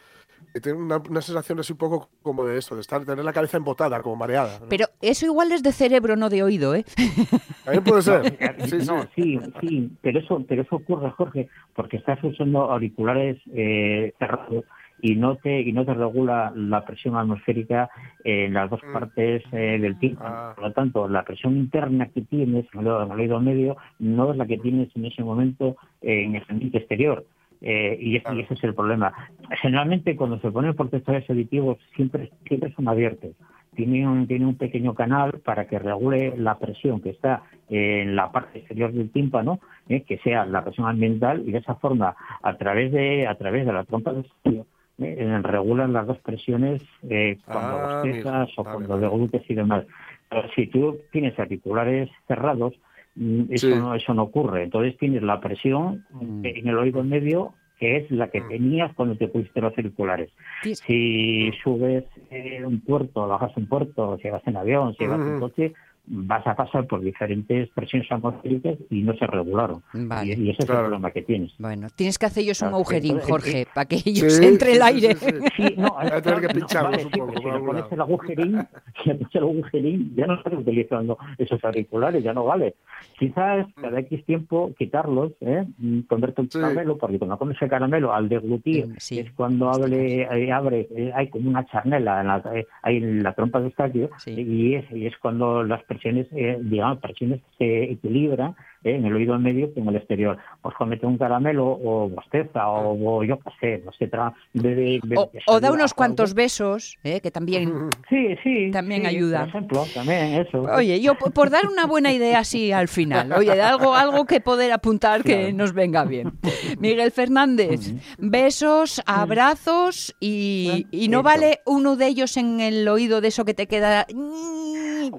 que 0.52 0.60
tiene 0.60 0.78
una, 0.78 0.98
una 0.98 1.22
sensación 1.22 1.60
así 1.60 1.72
un 1.72 1.78
poco 1.78 2.10
como 2.22 2.44
de 2.44 2.58
eso, 2.58 2.74
de 2.74 2.80
estar, 2.80 3.04
tener 3.04 3.24
la 3.24 3.32
cabeza 3.32 3.56
embotada, 3.56 4.02
como 4.02 4.16
mareada. 4.16 4.58
¿no? 4.60 4.66
pero 4.68 4.86
eso 5.00 5.26
igual 5.26 5.52
es 5.52 5.62
de 5.62 5.72
cerebro, 5.72 6.16
no 6.16 6.28
de 6.28 6.42
oído, 6.42 6.74
¿eh? 6.74 6.84
También 7.64 7.84
puede 7.84 8.02
ser. 8.02 8.38
Sí, 8.66 8.80
sí. 8.80 8.86
no, 8.86 9.06
sí, 9.14 9.38
sí, 9.60 9.90
pero 10.02 10.18
eso, 10.18 10.44
pero 10.48 10.62
eso 10.62 10.76
ocurre, 10.76 11.10
Jorge, 11.10 11.48
porque 11.74 11.98
estás 11.98 12.22
usando 12.22 12.70
auriculares 12.70 13.38
eh, 13.54 14.12
cerrados 14.18 14.64
y 15.02 15.16
no 15.16 15.36
te 15.36 15.60
y 15.60 15.72
no 15.72 15.84
te 15.84 15.94
regula 15.94 16.52
la 16.54 16.84
presión 16.84 17.16
atmosférica 17.16 17.90
en 18.24 18.54
las 18.54 18.68
dos 18.70 18.80
Mm. 18.82 18.92
partes 18.92 19.42
eh, 19.52 19.78
del 19.80 19.98
tímpano. 19.98 20.30
Ah. 20.30 20.52
Por 20.54 20.64
lo 20.64 20.72
tanto, 20.72 21.08
la 21.08 21.24
presión 21.24 21.56
interna 21.56 22.06
que 22.06 22.22
tienes 22.22 22.66
en 22.74 22.80
el, 22.80 22.88
oído 22.88 23.40
medio 23.40 23.76
no 23.98 24.30
es 24.30 24.36
la 24.36 24.46
que 24.46 24.58
tienes 24.58 24.94
en 24.96 25.06
ese 25.06 25.22
momento 25.22 25.76
en 26.02 26.34
el 26.34 26.44
ambiente 26.48 26.78
exterior. 26.78 27.24
Eh, 27.62 27.98
y, 28.00 28.16
ese, 28.16 28.34
y 28.34 28.40
ese 28.40 28.54
es 28.54 28.64
el 28.64 28.74
problema. 28.74 29.12
Generalmente, 29.60 30.16
cuando 30.16 30.38
se 30.40 30.50
ponen 30.50 30.74
protectores 30.74 31.28
auditivos, 31.28 31.78
siempre, 31.94 32.30
siempre 32.46 32.72
son 32.72 32.88
abiertos. 32.88 33.32
Tiene 33.74 34.08
un, 34.08 34.26
tiene 34.26 34.46
un 34.46 34.56
pequeño 34.56 34.94
canal 34.94 35.40
para 35.44 35.66
que 35.66 35.78
regule 35.78 36.34
la 36.36 36.58
presión 36.58 37.00
que 37.00 37.10
está 37.10 37.42
en 37.68 38.16
la 38.16 38.32
parte 38.32 38.58
exterior 38.58 38.92
del 38.92 39.10
tímpano, 39.10 39.60
eh, 39.88 40.02
que 40.02 40.18
sea 40.18 40.44
la 40.46 40.64
presión 40.64 40.88
ambiental, 40.88 41.42
y 41.46 41.52
de 41.52 41.58
esa 41.58 41.74
forma, 41.76 42.16
a 42.42 42.56
través 42.56 42.92
de, 42.92 43.26
a 43.26 43.34
través 43.36 43.66
de 43.66 43.72
la 43.72 43.84
trompa 43.84 44.12
del 44.12 44.24
estudio, 44.24 44.66
eh, 45.00 45.38
regulan 45.42 45.92
las 45.92 46.06
dos 46.06 46.18
presiones 46.18 46.82
eh, 47.08 47.38
cuando 47.44 47.76
Ah, 47.76 47.80
bostezas 47.82 48.48
o 48.58 48.64
Vale, 48.64 48.76
cuando 48.86 48.94
vale. 48.94 49.08
deglutes 49.08 49.42
y 49.50 49.54
demás. 49.54 49.84
Pero 50.28 50.48
si 50.54 50.66
tú 50.68 51.00
tienes 51.10 51.38
auriculares 51.38 52.08
cerrados, 52.28 52.74
mm, 53.16 53.42
eso, 53.50 53.66
Sí. 53.68 53.74
no, 53.74 53.94
eso 53.94 54.14
no 54.14 54.22
ocurre. 54.24 54.62
Entonces 54.64 54.96
tienes 54.98 55.22
la 55.22 55.40
presión 55.40 56.04
Mm. 56.10 56.44
en 56.44 56.68
el 56.68 56.78
oído 56.78 57.02
medio 57.02 57.54
que 57.78 57.96
es 57.96 58.10
la 58.10 58.28
que 58.28 58.42
Mm. 58.42 58.48
tenías 58.48 58.94
cuando 58.94 59.16
te 59.16 59.26
pusiste 59.28 59.58
los 59.62 59.72
auriculares. 59.76 60.30
Ti- 60.62 60.74
Si 60.74 61.50
subes 61.64 62.04
eh, 62.30 62.62
un 62.64 62.80
puerto, 62.82 63.26
bajas 63.26 63.56
un 63.56 63.66
puerto, 63.68 64.18
si 64.20 64.28
vas 64.28 64.46
en 64.46 64.58
avión, 64.58 64.94
si 64.96 65.06
vas 65.06 65.18
en 65.18 65.30
Ujú. 65.30 65.40
coche, 65.40 65.72
vas 66.12 66.44
a 66.46 66.56
pasar 66.56 66.86
por 66.86 67.00
diferentes 67.00 67.68
presiones 67.70 68.10
atmosféricas 68.10 68.76
y 68.90 69.02
no 69.02 69.14
se 69.14 69.26
regularon. 69.26 69.82
Vale. 69.92 70.34
Y, 70.36 70.46
y 70.46 70.50
ese 70.50 70.62
es 70.62 70.66
Claro. 70.66 70.80
el 70.80 70.86
problema 70.86 71.10
que 71.12 71.22
tienes. 71.22 71.52
Bueno, 71.58 71.86
tienes 71.94 72.18
que 72.18 72.26
hacer 72.26 72.42
ellos 72.42 72.60
un 72.62 72.66
Claro, 72.68 72.76
agujerín, 72.76 73.10
entonces, 73.12 73.30
Jorge, 73.30 73.60
eh, 73.62 73.66
para 73.74 73.84
que 73.86 73.96
ellos 74.04 74.32
Sí, 74.34 74.44
entre 74.44 74.72
el 74.72 74.82
aire. 74.82 75.14
sí, 75.14 75.26
sí. 75.56 75.64
Sí, 75.68 75.74
no, 75.78 75.96
tener 76.22 76.40
que 76.40 76.48
no, 76.48 76.54
pincharlos 76.54 76.90
vale, 76.92 77.04
un 77.06 77.12
sí, 77.12 77.18
poco, 77.20 77.32
pero 77.32 77.42
si 77.42 77.58
le 77.60 77.66
pones 77.66 77.84
el 77.92 78.00
agujerín, 78.00 78.58
si 79.02 79.08
le 79.08 79.14
pones 79.14 79.34
el 79.34 79.42
agujerín, 79.42 80.14
ya 80.16 80.26
no 80.26 80.34
estás 80.34 80.52
utilizando 80.54 81.18
esos 81.38 81.64
auriculares, 81.64 82.22
ya 82.24 82.32
no 82.32 82.44
vale. 82.44 82.74
Quizás 83.18 83.66
cada 83.80 84.00
X 84.00 84.24
tiempo 84.24 84.72
quitarlos, 84.78 85.32
¿eh? 85.40 85.64
Mm, 85.78 86.00
comerte 86.02 86.40
un 86.40 86.50
Sí. 86.50 86.58
caramelo, 86.58 86.98
porque 86.98 87.18
cuando 87.18 87.38
comes 87.38 87.56
el 87.62 87.68
caramelo 87.68 88.12
al 88.12 88.28
deglutir, 88.28 88.86
Mm, 88.88 88.94
sí. 88.98 89.18
es 89.20 89.30
cuando 89.32 89.70
abre, 89.70 90.22
eh, 90.22 90.52
abre 90.52 90.88
eh, 90.96 91.12
hay 91.14 91.28
como 91.28 91.48
una 91.50 91.64
charnela 91.66 92.20
en 92.20 92.26
la, 92.26 92.42
eh, 92.54 92.66
hay 92.82 92.96
en 92.96 93.22
la 93.22 93.32
trompa 93.34 93.60
del 93.60 93.68
estadio, 93.68 94.10
Sí. 94.18 94.32
y, 94.32 94.74
es, 94.74 94.90
y 94.90 95.06
es 95.06 95.16
cuando 95.18 95.62
las 95.62 95.82
eh, 96.04 96.58
digamos, 96.60 96.98
presiones 96.98 97.40
se 97.58 97.84
equilibran 97.84 98.54
¿eh? 98.84 98.94
en 98.96 99.04
el 99.04 99.14
oído 99.14 99.38
medio 99.38 99.72
que 99.72 99.80
en 99.80 99.88
el 99.88 99.96
exterior. 99.96 100.38
Pues 100.62 100.74
comete 100.76 101.06
un 101.06 101.18
caramelo 101.18 101.66
o 101.66 102.08
bosteza 102.08 102.68
o, 102.68 103.18
o 103.18 103.24
yo 103.24 103.38
qué 103.38 103.50
sé, 103.60 103.82
no 103.84 103.92
sé, 103.92 104.10
tra- 104.10 104.32
bebe- 104.54 105.00
bebe- 105.04 105.16
O, 105.18 105.30
o 105.54 105.60
da 105.60 105.72
unos 105.72 105.94
cuantos 105.94 106.34
besos, 106.34 106.96
eh, 107.04 107.20
que 107.20 107.30
también... 107.30 107.90
Sí, 108.08 108.34
sí. 108.42 108.70
También 108.72 109.02
sí, 109.02 109.06
ayuda. 109.08 109.40
Por 109.40 109.48
ejemplo, 109.48 109.84
también 109.94 110.34
eso. 110.34 110.62
Oye, 110.62 111.00
yo 111.00 111.14
por, 111.14 111.50
dar 111.50 111.66
una 111.66 111.86
buena 111.86 112.12
idea 112.12 112.40
así 112.40 112.72
al 112.72 112.88
final, 112.88 113.32
oye, 113.32 113.54
de 113.54 113.62
algo, 113.62 113.94
algo 113.94 114.24
que 114.26 114.40
poder 114.40 114.72
apuntar 114.72 115.22
que 115.22 115.52
nos 115.52 115.72
venga 115.72 116.04
bien. 116.04 116.32
Miguel 116.78 117.10
Fernández, 117.12 117.92
besos, 118.18 119.00
abrazos 119.06 120.14
y, 120.20 120.86
y 120.90 121.08
no 121.08 121.22
vale 121.22 121.60
uno 121.66 121.96
de 121.96 122.06
ellos 122.08 122.36
en 122.36 122.60
el 122.60 122.86
oído 122.88 123.20
de 123.20 123.28
eso 123.28 123.44
que 123.44 123.54
te 123.54 123.66
queda 123.66 124.06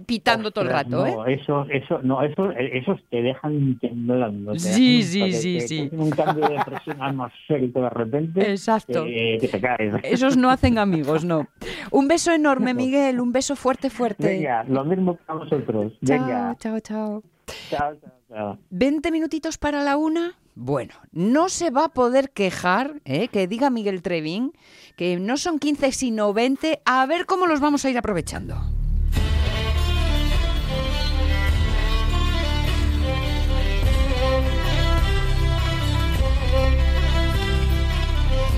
pitando 0.05 0.51
todo 0.51 0.65
el 0.65 0.71
rato, 0.71 1.05
¿eh? 1.05 1.11
No, 1.11 1.25
eso, 1.25 1.65
eso, 1.69 1.99
no, 2.03 2.21
eso, 2.23 2.51
esos 2.51 2.99
te 3.09 3.21
dejan 3.21 3.50
temblando. 3.79 4.53
te 4.53 4.59
Sí, 4.59 4.99
dejan- 5.01 5.03
sí, 5.07 5.19
porque 5.19 5.33
sí, 5.33 5.57
te- 5.59 5.67
sí. 5.67 5.81
hacen 5.87 5.99
Un 5.99 6.09
cambio 6.11 6.49
de 6.49 6.63
presión 6.65 6.97
atmosférico 7.01 7.81
de 7.81 7.89
repente. 7.89 8.51
Exacto. 8.51 9.05
eh, 9.07 9.37
que 9.39 9.47
te 9.47 9.59
caes. 9.61 9.93
Esos 10.03 10.37
no 10.37 10.49
hacen 10.49 10.77
amigos, 10.77 11.25
no. 11.25 11.47
Un 11.91 12.07
beso 12.07 12.31
enorme, 12.31 12.73
Miguel, 12.73 13.19
un 13.19 13.31
beso 13.31 13.55
fuerte, 13.55 13.89
fuerte. 13.89 14.27
Venga, 14.27 14.63
lo 14.63 14.83
mismo 14.85 15.15
para 15.15 15.39
vosotros. 15.39 15.93
Venga. 16.01 16.55
Chao, 16.59 16.79
chao, 16.79 16.79
chao. 16.79 17.23
Chao, 17.69 17.95
chao, 17.99 18.11
chao. 18.29 18.57
20 18.69 19.11
minutitos 19.11 19.57
para 19.57 19.83
la 19.83 19.97
una. 19.97 20.35
Bueno, 20.53 20.93
no 21.13 21.47
se 21.49 21.69
va 21.69 21.85
a 21.85 21.89
poder 21.89 22.29
quejar, 22.31 22.95
¿eh? 23.05 23.29
que 23.29 23.47
diga 23.47 23.69
Miguel 23.69 24.01
Trevín, 24.01 24.51
que 24.97 25.17
no 25.17 25.37
son 25.37 25.59
15 25.59 25.91
sino 25.93 26.33
20. 26.33 26.81
A 26.85 27.05
ver 27.05 27.25
cómo 27.25 27.47
los 27.47 27.61
vamos 27.61 27.85
a 27.85 27.89
ir 27.89 27.97
aprovechando. 27.97 28.55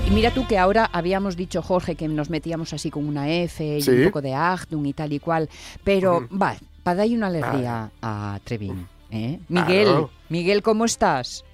Y 0.06 0.10
mira 0.10 0.30
tú 0.30 0.46
que 0.46 0.58
ahora 0.58 0.88
habíamos 0.92 1.36
dicho, 1.36 1.62
Jorge, 1.62 1.94
que 1.96 2.08
nos 2.08 2.28
metíamos 2.30 2.72
así 2.72 2.90
con 2.90 3.06
una 3.08 3.28
F 3.30 3.64
y 3.78 3.80
Sí. 3.80 3.90
un 3.90 4.04
poco 4.04 4.20
de 4.20 4.34
Achtung 4.34 4.84
y 4.86 4.92
tal 4.92 5.12
y 5.12 5.18
cual, 5.18 5.48
pero 5.82 6.18
Ujú. 6.18 6.38
va, 6.38 6.54
para 6.82 6.98
darle 6.98 7.16
una 7.16 7.28
alegría 7.28 7.90
a 8.02 8.38
Trevín. 8.44 8.86
¿eh? 9.10 9.38
Miguel, 9.48 9.84
Claro. 9.86 10.10
Miguel, 10.28 10.62
¿cómo 10.62 10.84
estás? 10.84 11.44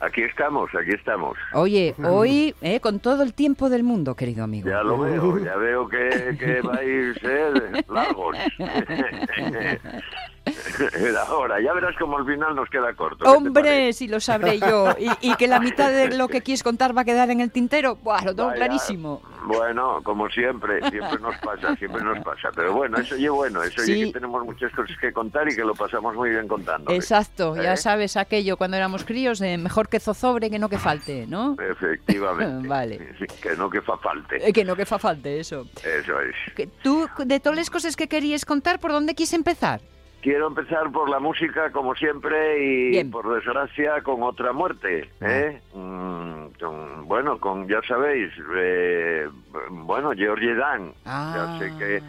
Aquí 0.00 0.22
estamos, 0.22 0.68
aquí 0.74 0.90
estamos. 0.92 1.38
Oye, 1.54 1.94
hoy, 2.04 2.54
eh, 2.60 2.80
con 2.80 2.98
todo 3.00 3.22
el 3.22 3.32
tiempo 3.34 3.70
del 3.70 3.82
mundo, 3.84 4.14
querido 4.16 4.42
amigo. 4.44 4.68
Ya 4.68 4.82
lo 4.82 4.98
veo, 4.98 5.38
ya 5.42 5.56
veo 5.56 5.88
que, 5.88 6.36
que 6.38 6.60
vais 6.62 7.16
eh, 7.22 7.84
largos. 7.88 8.36
Era 10.98 11.24
hora, 11.32 11.60
ya 11.60 11.72
verás 11.72 11.96
como 11.98 12.18
al 12.18 12.26
final 12.26 12.54
nos 12.54 12.68
queda 12.70 12.92
corto. 12.94 13.24
¿qué 13.24 13.30
te 13.30 13.36
Hombre, 13.36 13.92
si 13.92 14.08
lo 14.08 14.20
sabré 14.20 14.58
yo. 14.60 14.94
Y, 14.98 15.10
y 15.30 15.34
que 15.36 15.48
la 15.48 15.58
mitad 15.60 15.90
de 15.90 16.16
lo 16.16 16.28
que 16.28 16.42
quieres 16.42 16.62
contar 16.62 16.96
va 16.96 17.02
a 17.02 17.04
quedar 17.04 17.30
en 17.30 17.40
el 17.40 17.50
tintero. 17.50 17.96
Buah, 17.96 18.22
lo 18.24 18.34
tengo 18.34 18.48
Vaya, 18.48 18.56
clarísimo. 18.66 19.22
Bueno, 19.46 20.00
como 20.02 20.28
siempre, 20.28 20.80
siempre 20.90 21.18
nos 21.20 21.36
pasa, 21.38 21.74
siempre 21.76 22.02
nos 22.02 22.18
pasa. 22.24 22.50
Pero 22.54 22.72
bueno, 22.74 22.98
eso 22.98 23.14
oye 23.14 23.28
bueno, 23.28 23.62
eso 23.62 23.82
oye 23.82 23.94
Sí. 23.94 24.04
que 24.06 24.12
tenemos 24.12 24.44
muchas 24.44 24.72
cosas 24.72 24.96
que 25.00 25.12
contar 25.12 25.48
y 25.48 25.54
que 25.56 25.62
lo 25.64 25.74
pasamos 25.74 26.14
muy 26.14 26.30
bien 26.30 26.46
contando. 26.48 26.90
Exacto, 26.92 27.56
ya 27.56 27.74
¿Eh? 27.74 27.76
sabes 27.76 28.16
aquello 28.16 28.56
cuando 28.56 28.76
éramos 28.76 29.04
críos 29.04 29.38
de 29.38 29.56
mejor 29.58 29.88
que 29.88 30.00
zozobre 30.00 30.50
que 30.50 30.58
no 30.58 30.68
que 30.68 30.78
falte, 30.78 31.26
¿no? 31.26 31.56
Efectivamente. 31.60 32.68
Vale. 32.76 33.14
Que 33.40 33.56
no 33.56 33.70
que 33.70 33.80
fa 33.82 33.96
falte. 33.98 34.48
Eh, 34.48 34.52
que 34.52 34.64
no 34.64 34.76
que 34.76 34.86
fa 34.86 34.98
falte, 34.98 35.40
eso. 35.40 35.66
Eso 35.84 36.20
es. 36.20 36.68
Tú, 36.82 37.08
de 37.24 37.40
todas 37.40 37.56
las 37.56 37.70
cosas 37.70 37.96
que 37.96 38.08
querías 38.08 38.44
contar, 38.44 38.78
¿por 38.80 38.92
dónde 38.92 39.14
quieres 39.14 39.32
empezar? 39.34 39.80
Quiero 40.22 40.48
empezar 40.48 40.90
por 40.90 41.08
la 41.08 41.20
música, 41.20 41.70
como 41.70 41.94
siempre, 41.94 42.58
y 42.64 42.90
Bien. 42.90 43.10
por 43.10 43.32
desgracia 43.32 44.02
con 44.02 44.22
otra 44.22 44.52
muerte. 44.52 45.08
¿eh? 45.20 45.60
Mm, 45.72 46.46
con- 46.58 47.06
bueno, 47.06 47.38
con, 47.38 47.68
ya 47.68 47.80
sabéis, 47.86 48.32
eh, 48.56 49.28
bueno, 49.70 50.10
George 50.16 50.54
Dan. 50.54 50.92
Ah. 51.04 51.32
Ya 51.36 51.58
sé 51.58 51.72
que 51.78 52.02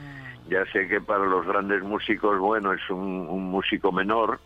ya 0.50 0.66
sé 0.72 0.88
que 0.88 1.02
para 1.02 1.26
los 1.26 1.46
grandes 1.46 1.84
músicos, 1.84 2.40
bueno, 2.40 2.72
es 2.74 2.90
un, 2.90 3.28
un 3.30 3.44
músico 3.52 3.92
menor, 3.92 4.40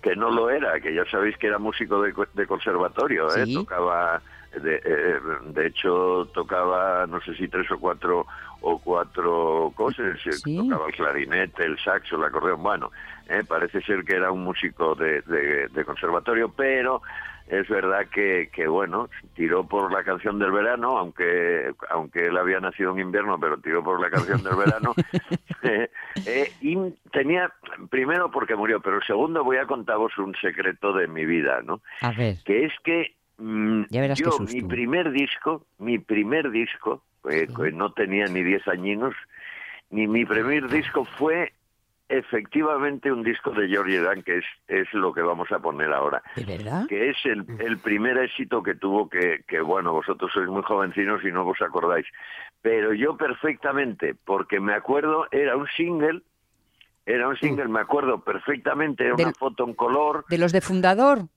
que 0.00 0.14
no 0.16 0.30
lo 0.30 0.48
era, 0.48 0.80
que 0.80 0.94
ya 0.94 1.04
sabéis 1.10 1.36
que 1.36 1.48
era 1.48 1.58
músico 1.58 2.00
de, 2.00 2.14
de 2.34 2.46
conservatorio, 2.46 3.26
¿eh? 3.34 3.44
Sí. 3.44 3.54
tocaba, 3.54 4.22
de, 4.62 4.76
eh, 4.84 5.20
de 5.46 5.66
hecho, 5.66 6.26
tocaba, 6.34 7.06
no 7.06 7.20
sé 7.20 7.34
si 7.34 7.48
tres 7.48 7.70
o 7.70 7.78
cuatro 7.78 8.26
o 8.62 8.78
cuatro 8.78 9.72
cosas, 9.76 10.16
eh, 10.26 10.32
Sí. 10.32 10.56
tocaba 10.56 10.86
el 10.88 10.94
clarinete, 10.94 11.64
el 11.64 11.78
saxo, 11.78 12.16
el 12.16 12.24
acordeón, 12.24 12.62
bueno, 12.62 12.90
eh, 13.28 13.42
parece 13.46 13.80
ser 13.82 14.04
que 14.04 14.16
era 14.16 14.30
un 14.32 14.42
músico 14.44 14.94
de, 14.94 15.22
de- 15.22 15.68
de 15.68 15.84
conservatorio, 15.84 16.48
pero 16.54 17.00
es 17.46 17.68
verdad 17.68 18.06
que, 18.12 18.48
que, 18.52 18.66
bueno, 18.68 19.08
tiró 19.34 19.64
por 19.66 19.92
la 19.92 20.04
canción 20.04 20.38
del 20.38 20.52
verano, 20.52 20.98
aunque 20.98 21.72
aunque 21.88 22.26
él 22.26 22.36
había 22.36 22.60
nacido 22.60 22.92
en 22.92 23.00
invierno, 23.00 23.38
pero 23.40 23.56
tiró 23.58 23.82
por 23.82 24.00
la 24.00 24.10
canción 24.10 24.42
del 24.42 24.56
verano. 24.56 24.94
Eh, 25.62 25.90
eh, 26.24 26.52
y 26.60 26.74
tenía, 27.12 27.52
primero 27.90 28.30
porque 28.30 28.56
murió, 28.56 28.80
pero 28.80 28.98
segundo 29.02 29.44
voy 29.44 29.58
a 29.58 29.66
contaros 29.66 30.16
un 30.16 30.34
secreto 30.36 30.94
de 30.94 31.06
mi 31.06 31.26
vida, 31.26 31.60
¿no? 31.62 31.82
A 32.00 32.12
ver. 32.12 32.36
Que 32.46 32.64
es 32.64 32.72
que 32.82 33.14
Ya 33.90 34.00
verás 34.00 34.18
qué 34.18 34.24
yo, 34.24 34.38
mi 34.40 34.62
primer 34.62 35.10
disco, 35.12 35.66
mi 35.78 35.98
primer 35.98 36.50
disco, 36.50 37.02
eh, 37.30 37.46
Sí. 37.48 37.54
que 37.54 37.72
no 37.72 37.92
tenía 37.92 38.28
ni 38.28 38.42
10 38.42 38.66
añinos, 38.68 39.14
ni 39.90 40.06
mi 40.06 40.24
primer 40.24 40.68
disco 40.68 41.04
fue 41.18 41.52
efectivamente 42.08 43.10
un 43.12 43.22
disco 43.22 43.50
de 43.52 43.68
George 43.68 44.00
Dan, 44.00 44.22
que 44.22 44.38
es, 44.38 44.44
es 44.68 44.92
lo 44.92 45.12
que 45.12 45.22
vamos 45.22 45.50
a 45.52 45.60
poner 45.60 45.92
ahora 45.92 46.22
¿De 46.34 46.44
verdad? 46.44 46.86
que 46.88 47.10
es 47.10 47.16
el, 47.24 47.46
el 47.60 47.78
primer 47.78 48.18
éxito 48.18 48.62
que 48.62 48.74
tuvo 48.74 49.08
que, 49.08 49.44
que, 49.46 49.60
bueno, 49.60 49.92
vosotros 49.92 50.30
sois 50.32 50.48
muy 50.48 50.62
jovencinos 50.62 51.24
y 51.24 51.30
no 51.30 51.46
os 51.46 51.60
acordáis. 51.62 52.06
Pero 52.62 52.92
yo 52.94 53.16
perfectamente, 53.16 54.14
porque 54.24 54.58
me 54.60 54.74
acuerdo, 54.74 55.26
era 55.30 55.56
un 55.56 55.68
single, 55.76 56.22
era 57.06 57.28
un 57.28 57.36
single, 57.36 57.68
me 57.68 57.80
acuerdo 57.80 58.22
perfectamente, 58.24 59.04
era 59.04 59.14
una 59.14 59.24
Del- 59.26 59.34
foto 59.34 59.64
en 59.64 59.74
color, 59.74 60.24
¿De 60.28 60.38
los 60.38 60.52
de 60.52 60.60
fundador? 60.60 61.28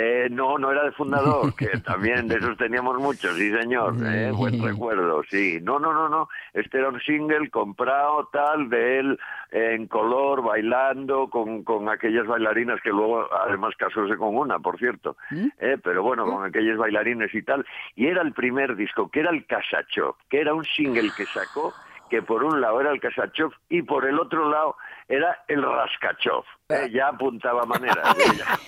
Eh, 0.00 0.28
no, 0.30 0.58
no 0.58 0.70
era 0.70 0.84
de 0.84 0.92
fundador, 0.92 1.52
que 1.56 1.66
también 1.80 2.28
de 2.28 2.36
esos 2.36 2.56
teníamos 2.56 2.98
muchos, 2.98 3.34
sí 3.34 3.50
señor, 3.50 3.94
eh, 4.06 4.30
buen 4.30 4.62
recuerdo, 4.62 5.24
sí. 5.28 5.58
No, 5.60 5.80
no, 5.80 5.92
no, 5.92 6.08
no, 6.08 6.28
este 6.52 6.78
era 6.78 6.90
un 6.90 7.00
single 7.00 7.50
comprado 7.50 8.28
tal 8.32 8.70
de 8.70 9.00
él 9.00 9.18
en 9.50 9.88
color, 9.88 10.42
bailando 10.42 11.28
con, 11.28 11.64
con 11.64 11.88
aquellas 11.88 12.28
bailarinas 12.28 12.80
que 12.80 12.90
luego 12.90 13.26
además 13.34 13.74
casóse 13.76 14.16
con 14.16 14.36
una, 14.36 14.60
por 14.60 14.78
cierto, 14.78 15.16
eh, 15.58 15.78
pero 15.82 16.04
bueno, 16.04 16.26
con 16.26 16.44
aquellos 16.44 16.78
bailarines 16.78 17.34
y 17.34 17.42
tal. 17.42 17.66
Y 17.96 18.06
era 18.06 18.22
el 18.22 18.32
primer 18.32 18.76
disco, 18.76 19.10
que 19.10 19.20
era 19.20 19.30
el 19.30 19.46
Casachov, 19.46 20.14
que 20.30 20.40
era 20.40 20.54
un 20.54 20.64
single 20.64 21.10
que 21.16 21.26
sacó 21.26 21.74
que 22.08 22.22
por 22.22 22.42
un 22.42 22.60
lado 22.60 22.80
era 22.80 22.90
el 22.90 23.00
Kasachov 23.00 23.52
y 23.68 23.82
por 23.82 24.06
el 24.06 24.18
otro 24.18 24.48
lado 24.48 24.76
era 25.08 25.42
el 25.48 25.62
Raskachov. 25.62 26.44
Eh, 26.68 26.90
ya 26.92 27.08
apuntaba 27.08 27.64
maneras. 27.64 28.14
eh, 28.18 28.36
ya, 28.38 28.58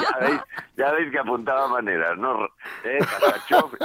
ya 0.00 0.16
veis, 0.20 0.40
ya 0.76 0.92
veis 0.92 1.10
que 1.12 1.18
apuntaba 1.18 1.68
maneras, 1.68 2.16
¿no? 2.16 2.46
Eh, 2.84 2.98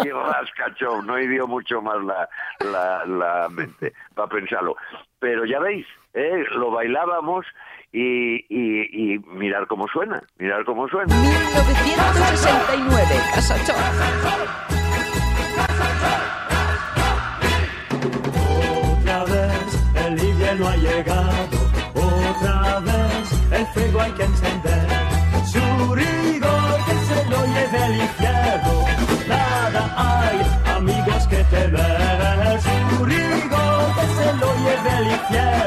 y 0.03 0.09
Raskachov. 0.09 1.03
No 1.05 1.19
hirió 1.19 1.47
mucho 1.47 1.81
más 1.81 1.97
la, 2.03 2.29
la, 2.59 3.05
la 3.05 3.49
mente 3.49 3.93
para 4.13 4.27
pensarlo. 4.29 4.75
Pero 5.19 5.45
ya 5.45 5.59
veis, 5.59 5.85
eh, 6.13 6.45
lo 6.51 6.71
bailábamos 6.71 7.45
y, 7.91 8.35
y, 8.49 9.13
y 9.15 9.19
mirar 9.19 9.67
cómo 9.67 9.87
suena, 9.87 10.21
mirar 10.37 10.63
cómo 10.65 10.87
suena. 10.87 11.13
1969, 11.15 13.21
Casachón. 13.33 13.75
Invierno 20.55 20.67
ha 20.67 20.77
llegado, 20.77 21.57
otra 21.95 22.79
vez 22.79 23.31
el 23.51 23.67
fuego 23.67 24.01
hay 24.01 24.11
que 24.11 24.23
encender. 24.23 24.87
Su 25.51 25.95
rigor 25.95 26.85
que 26.85 26.95
se 27.07 27.29
lo 27.29 27.45
lleve 27.45 27.85
el 27.85 27.95
infierno, 28.01 28.85
nada 29.27 29.83
hay, 29.97 30.37
amigos 30.77 31.27
que 31.27 31.43
temer. 31.45 32.61
Su 32.61 33.05
rigor 33.05 33.95
que 33.95 34.05
se 34.17 34.33
lo 34.33 34.55
lleve 34.63 34.97
el 34.99 35.07
infierno, 35.11 35.64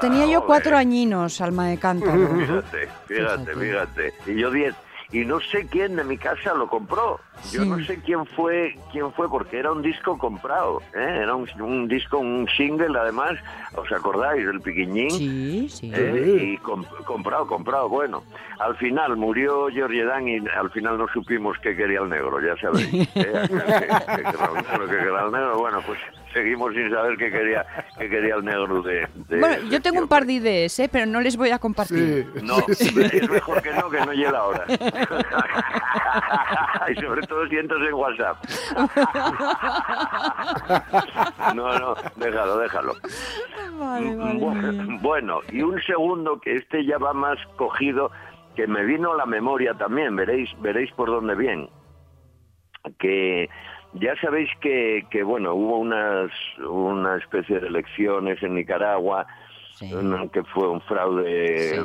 tenía 0.00 0.26
yo 0.26 0.46
cuatro 0.46 0.76
añinos, 0.76 1.40
alma 1.40 1.68
de 1.68 1.78
cántaro. 1.78 2.28
Fíjate, 2.36 2.88
fíjate, 3.06 3.54
fíjate. 3.54 4.14
Y 4.26 4.40
yo 4.40 4.50
diez. 4.50 4.74
Y 5.12 5.24
no 5.24 5.38
sé 5.40 5.66
quién 5.66 5.96
de 5.96 6.04
mi 6.04 6.18
casa 6.18 6.54
lo 6.54 6.68
compró. 6.68 7.20
Yo 7.52 7.62
Sí. 7.62 7.68
no 7.68 7.78
sé 7.84 8.00
quién 8.00 8.24
fue, 8.26 8.76
quién 8.90 9.12
fue, 9.12 9.28
porque 9.28 9.58
era 9.58 9.70
un 9.72 9.82
disco 9.82 10.16
comprado. 10.18 10.80
¿eh? 10.94 11.20
Era 11.22 11.34
un, 11.34 11.48
un 11.60 11.88
disco, 11.88 12.18
un 12.18 12.48
single, 12.56 12.98
además. 12.98 13.32
¿Os 13.76 13.90
acordáis 13.92 14.46
del 14.46 14.60
piquiñín? 14.60 15.10
Sí, 15.10 15.68
sí. 15.68 15.92
¿Eh? 15.94 16.54
Y 16.54 16.58
com- 16.58 16.84
comprado, 17.04 17.46
comprado, 17.46 17.88
bueno. 17.88 18.22
Al 18.58 18.76
final 18.76 19.16
murió 19.16 19.68
George 19.72 20.04
Dan 20.04 20.28
y 20.28 20.38
al 20.48 20.70
final 20.70 20.96
no 20.98 21.06
supimos 21.08 21.56
qué 21.58 21.76
quería 21.76 22.00
el 22.00 22.08
negro, 22.08 22.40
ya 22.40 22.56
sabéis. 22.60 22.92
¿eh? 22.94 23.08
Que, 23.14 23.24
que 23.24 24.86
quería 24.86 25.20
el 25.24 25.32
negro, 25.32 25.58
bueno, 25.58 25.80
pues 25.86 25.98
seguimos 26.32 26.72
sin 26.74 26.90
saber 26.90 27.16
qué 27.16 27.30
quería, 27.30 27.64
qué 27.98 28.08
quería 28.08 28.34
el 28.36 28.44
negro 28.44 28.82
de... 28.82 29.06
de- 29.28 29.38
Bueno, 29.40 29.56
yo 29.70 29.80
tengo 29.82 29.98
un 29.98 30.04
este 30.04 30.10
par 30.10 30.26
de 30.26 30.32
ideas, 30.34 30.78
¿eh? 30.78 30.88
pero 30.90 31.06
no 31.06 31.20
les 31.20 31.36
voy 31.36 31.50
a 31.50 31.58
compartir. 31.58 32.28
Sí. 32.34 32.40
no, 32.44 32.58
es 32.68 33.28
mejor 33.30 33.60
que 33.62 33.72
no, 33.72 33.90
que 33.90 34.00
no 34.06 34.12
llegue 34.12 34.36
ahora. 34.36 34.64
y 36.90 36.94
sobre 37.00 37.22
todo 37.26 37.33
sientos 37.48 37.80
en 37.82 37.94
WhatsApp. 37.94 38.36
no, 41.54 41.78
no, 41.78 41.94
déjalo, 42.16 42.58
déjalo. 42.58 42.94
Vale, 43.78 44.16
vale. 44.16 44.98
Bueno, 45.00 45.40
y 45.50 45.62
un 45.62 45.80
segundo 45.82 46.40
que 46.40 46.56
este 46.56 46.84
ya 46.84 46.98
va 46.98 47.12
más 47.12 47.38
cogido, 47.56 48.10
que 48.54 48.66
me 48.66 48.84
vino 48.84 49.12
a 49.12 49.16
la 49.16 49.26
memoria 49.26 49.74
también, 49.74 50.16
veréis, 50.16 50.50
veréis 50.60 50.90
por 50.92 51.08
dónde 51.08 51.34
bien. 51.34 51.68
Que 52.98 53.48
ya 53.94 54.14
sabéis 54.20 54.50
que, 54.60 55.06
que 55.10 55.22
bueno, 55.22 55.54
hubo 55.54 55.78
unas, 55.78 56.30
una 56.58 57.16
especie 57.16 57.60
de 57.60 57.68
elecciones 57.68 58.42
en 58.42 58.54
Nicaragua, 58.54 59.26
Sí. 59.74 59.92
un- 59.92 60.28
que 60.30 60.42
fue 60.44 60.68
un 60.68 60.80
fraude 60.82 61.74
Sí. 61.74 61.80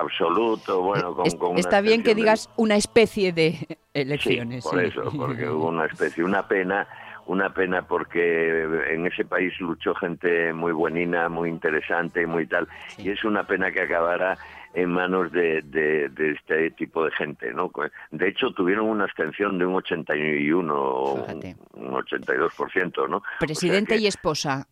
absoluto, 0.00 0.82
bueno, 0.82 1.14
con, 1.14 1.56
está 1.58 1.80
bien 1.80 2.02
que 2.02 2.14
digas 2.14 2.50
una 2.56 2.76
especie 2.76 3.32
de 3.32 3.78
elecciones. 3.94 4.64
Sí, 4.64 4.70
por 4.70 4.82
eso, 4.84 5.02
porque 5.16 5.48
hubo 5.48 5.68
una 5.68 5.86
especie, 5.86 6.24
una 6.24 6.46
pena, 6.48 6.88
una 7.26 7.52
pena 7.52 7.82
porque 7.86 8.62
en 8.90 9.06
ese 9.06 9.24
país 9.24 9.52
luchó 9.60 9.94
gente 9.94 10.52
muy 10.52 10.72
buenina, 10.72 11.28
muy 11.28 11.48
interesante, 11.50 12.26
muy 12.26 12.46
tal, 12.46 12.66
y 12.96 13.10
es 13.10 13.22
una 13.24 13.44
pena 13.46 13.70
que 13.70 13.82
acabara 13.82 14.36
en 14.74 14.90
manos 14.90 15.30
de, 15.32 15.62
de- 15.62 16.08
de 16.10 16.32
este 16.32 16.70
tipo 16.72 17.04
de 17.04 17.10
gente, 17.12 17.52
¿no? 17.54 17.70
De 18.10 18.28
hecho, 18.28 18.50
tuvieron 18.52 18.86
una 18.86 19.04
abstención 19.04 19.58
de 19.58 19.64
un 19.66 19.74
81 19.76 20.74
o 20.76 21.16
Fíjate. 21.24 21.56
un 21.74 21.94
82%, 21.94 23.08
¿no? 23.08 23.16
O 23.18 23.20
sea 23.20 23.38
Presidente 23.40 23.94
que- 23.96 24.02
y 24.02 24.06
esposa. 24.06 24.66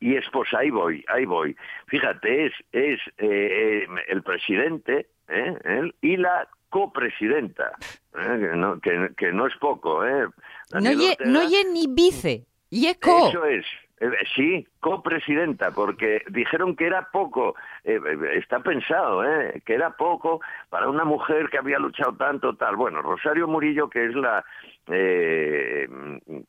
Y 0.00 0.16
esposa, 0.16 0.58
ahí 0.58 0.70
voy, 0.70 1.04
ahí 1.08 1.24
voy. 1.26 1.54
Fíjate, 1.86 2.46
es, 2.46 2.52
es 2.72 3.00
eh, 3.18 3.84
eh, 3.84 3.86
el 4.08 4.22
presidente 4.22 5.06
¿eh? 5.28 5.54
él 5.64 5.94
y 6.00 6.16
la 6.16 6.48
copresidenta, 6.70 7.72
¿eh? 8.14 8.38
que, 8.40 8.56
no, 8.56 8.80
que, 8.80 9.10
que 9.16 9.32
no 9.32 9.46
es 9.46 9.54
poco. 9.56 10.04
¿eh? 10.06 10.26
No 10.72 10.92
ye, 10.92 11.10
Ortega- 11.12 11.30
no 11.30 11.48
ye 11.48 11.64
ni 11.72 11.86
vice, 11.88 12.44
ye 12.70 12.94
co. 12.98 13.28
Eso 13.28 13.44
es. 13.44 13.66
Eh, 14.00 14.10
Sí, 14.34 14.66
copresidenta, 14.80 15.72
porque 15.72 16.22
dijeron 16.30 16.74
que 16.74 16.86
era 16.86 17.08
poco, 17.12 17.54
eh, 17.84 18.00
eh, 18.02 18.38
está 18.38 18.60
pensado, 18.60 19.22
¿eh? 19.24 19.62
que 19.64 19.74
era 19.74 19.90
poco 19.90 20.40
para 20.70 20.88
una 20.88 21.04
mujer 21.04 21.50
que 21.50 21.58
había 21.58 21.78
luchado 21.78 22.14
tanto, 22.14 22.54
tal. 22.54 22.76
Bueno, 22.76 23.02
Rosario 23.02 23.46
Murillo, 23.46 23.90
que 23.90 24.06
es 24.06 24.14
la 24.14 24.42
eh, 24.86 25.86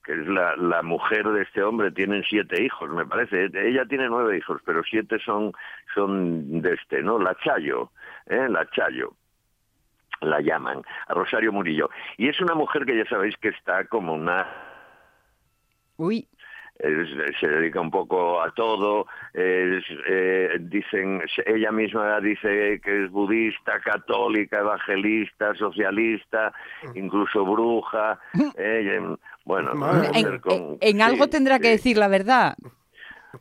que 0.04 0.14
es 0.14 0.28
la, 0.28 0.56
la 0.56 0.82
mujer 0.82 1.28
de 1.28 1.42
este 1.44 1.62
hombre, 1.62 1.92
tienen 1.92 2.24
siete 2.24 2.64
hijos, 2.64 2.90
me 2.90 3.06
parece. 3.06 3.50
Ella 3.54 3.86
tiene 3.86 4.08
nueve 4.08 4.38
hijos, 4.38 4.62
pero 4.66 4.82
siete 4.84 5.20
son, 5.20 5.52
son 5.94 6.62
de 6.62 6.74
este, 6.74 7.04
¿no? 7.04 7.20
La 7.20 7.36
Chayo, 7.44 7.92
¿eh? 8.28 8.48
La 8.50 8.66
Chayo 8.70 9.14
la 10.22 10.40
llaman, 10.40 10.84
a 11.08 11.14
Rosario 11.16 11.52
Murillo. 11.52 11.90
Y 12.16 12.30
es 12.30 12.40
una 12.42 12.54
mujer 12.54 12.86
que 12.86 12.96
ya 12.96 13.06
sabéis 13.06 13.36
que 13.38 13.50
está 13.50 13.86
como 13.86 14.14
una 14.14 14.48
Uy, 16.02 16.28
se 17.40 17.48
dedica 17.48 17.80
un 17.80 17.92
poco 17.92 18.42
a 18.42 18.52
todo. 18.52 19.06
es, 19.34 19.84
eh, 20.08 20.58
dicen, 20.62 21.22
ella 21.46 21.72
misma 21.72 22.20
dice 22.20 22.82
que 22.84 23.06
es 23.06 23.12
budista, 23.12 23.80
católica, 23.82 24.60
evangelista, 24.60 25.54
socialista, 25.56 26.52
incluso 26.96 27.46
bruja. 27.46 28.20
eh, 28.58 28.96
em, 28.98 29.16
bueno, 29.46 29.72
en, 29.74 29.78
mujer 30.24 30.42
con- 30.42 30.54
en- 30.54 30.78
en 30.82 31.02
algo 31.02 31.26
sí, 31.26 31.30
tendrá 31.32 31.60
que 31.60 31.70
decir 31.70 31.98
la 31.98 32.08
verdad. 32.08 32.56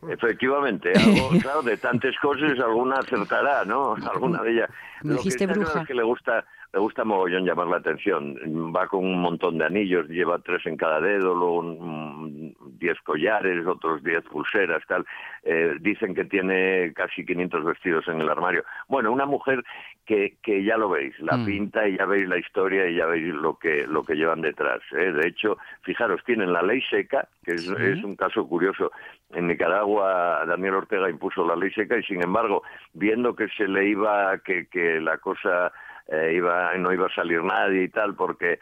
Efectivamente, 0.09 0.93
algo, 0.97 1.31
claro, 1.41 1.63
de 1.63 1.77
tantas 1.77 2.17
cosas 2.19 2.59
alguna 2.61 2.97
acertará, 3.01 3.65
¿no? 3.65 3.95
Alguna 3.95 4.43
de 4.43 4.53
ellas. 4.53 4.71
Me 5.03 5.15
dijiste 5.15 5.39
que 5.39 5.45
está 5.45 5.55
claro 5.55 5.81
es 5.83 5.87
que 5.89 5.95
le 5.95 6.03
gusta, 6.05 6.45
le 6.73 6.79
gusta 6.81 7.05
mogollón 7.05 7.45
llamar 7.45 7.67
la 7.67 7.79
atención. 7.79 8.37
Va 8.75 8.87
con 8.87 9.05
un 9.05 9.21
montón 9.21 9.59
de 9.59 9.65
anillos, 9.67 10.09
lleva 10.09 10.39
tres 10.39 10.65
en 10.67 10.77
cada 10.77 11.01
dedo, 11.01 11.35
luego 11.35 11.59
un- 11.59 12.50
un- 12.81 12.87
diez 12.91 12.99
collares, 13.03 13.67
otros 13.67 14.03
diez 14.03 14.23
pulseras, 14.25 14.83
tal. 14.87 15.05
Eh, 15.43 15.77
dicen 15.81 16.15
que 16.15 16.25
tiene 16.25 16.93
casi 16.95 17.25
500 17.25 17.65
vestidos 17.65 18.09
en 18.09 18.21
el 18.21 18.29
armario. 18.29 18.65
Bueno, 18.89 19.13
una 19.13 19.27
mujer 19.27 19.63
que, 20.07 20.37
que 20.43 20.65
ya 20.65 20.77
lo 20.77 20.89
veis, 20.89 21.19
la 21.21 21.37
Mm. 21.37 21.45
pinta 21.45 21.87
y 21.89 21.97
ya 21.99 22.05
veis 22.07 22.27
la 22.29 22.39
historia 22.39 22.89
y 22.89 22.97
ya 22.97 23.07
veis 23.07 23.33
lo 23.35 23.57
que, 23.59 23.87
lo 23.87 24.03
que 24.03 24.15
llevan 24.15 24.41
detrás. 24.41 24.81
¿eh? 24.93 25.13
De 25.13 25.29
hecho, 25.29 25.57
fijaros, 25.83 26.23
tienen 26.25 26.53
la 26.53 26.63
ley 26.63 26.81
seca, 26.91 27.29
que 27.45 27.53
es, 27.53 27.69
es 27.69 28.03
un 28.03 28.17
caso 28.17 28.47
curioso. 28.49 28.91
En 29.33 29.47
Nicaragua 29.47 30.45
Daniel 30.47 30.75
Ortega 30.75 31.09
impuso 31.11 31.47
la 31.47 31.55
ley 31.57 31.71
seca 31.73 31.97
y 31.99 32.03
sin 32.03 32.23
embargo, 32.23 32.63
viendo 32.95 33.37
que 33.37 33.49
se 33.49 33.69
le 33.69 33.87
iba, 33.87 34.39
que, 34.39 34.67
que 34.67 35.01
la 35.01 35.19
cosa 35.19 35.71
eh, 36.09 36.33
iba, 36.35 36.75
no 36.79 36.93
iba 36.93 37.07
a 37.07 37.15
salir 37.15 37.43
nadie 37.45 37.85
y 37.85 37.89
tal, 37.89 38.15
porque 38.17 38.59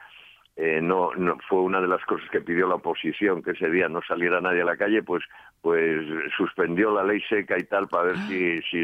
eh, 0.61 0.81
no, 0.83 1.14
no 1.14 1.38
fue 1.49 1.61
una 1.61 1.81
de 1.81 1.87
las 1.87 2.05
cosas 2.05 2.29
que 2.31 2.40
pidió 2.40 2.66
la 2.66 2.75
oposición 2.75 3.42
que 3.44 3.53
ese 3.53 3.71
día 3.71 3.88
no 3.88 4.01
saliera 4.03 4.40
nadie 4.40 4.62
a 4.62 4.64
la 4.64 4.77
calle 4.77 5.03
pues 5.05 5.23
pues 5.62 6.05
suspendió 6.37 6.92
la 6.94 7.03
ley 7.05 7.21
seca 7.29 7.57
y 7.59 7.64
tal 7.64 7.88
para 7.88 8.05
ver 8.07 8.16
si 8.29 8.61
si, 8.62 8.79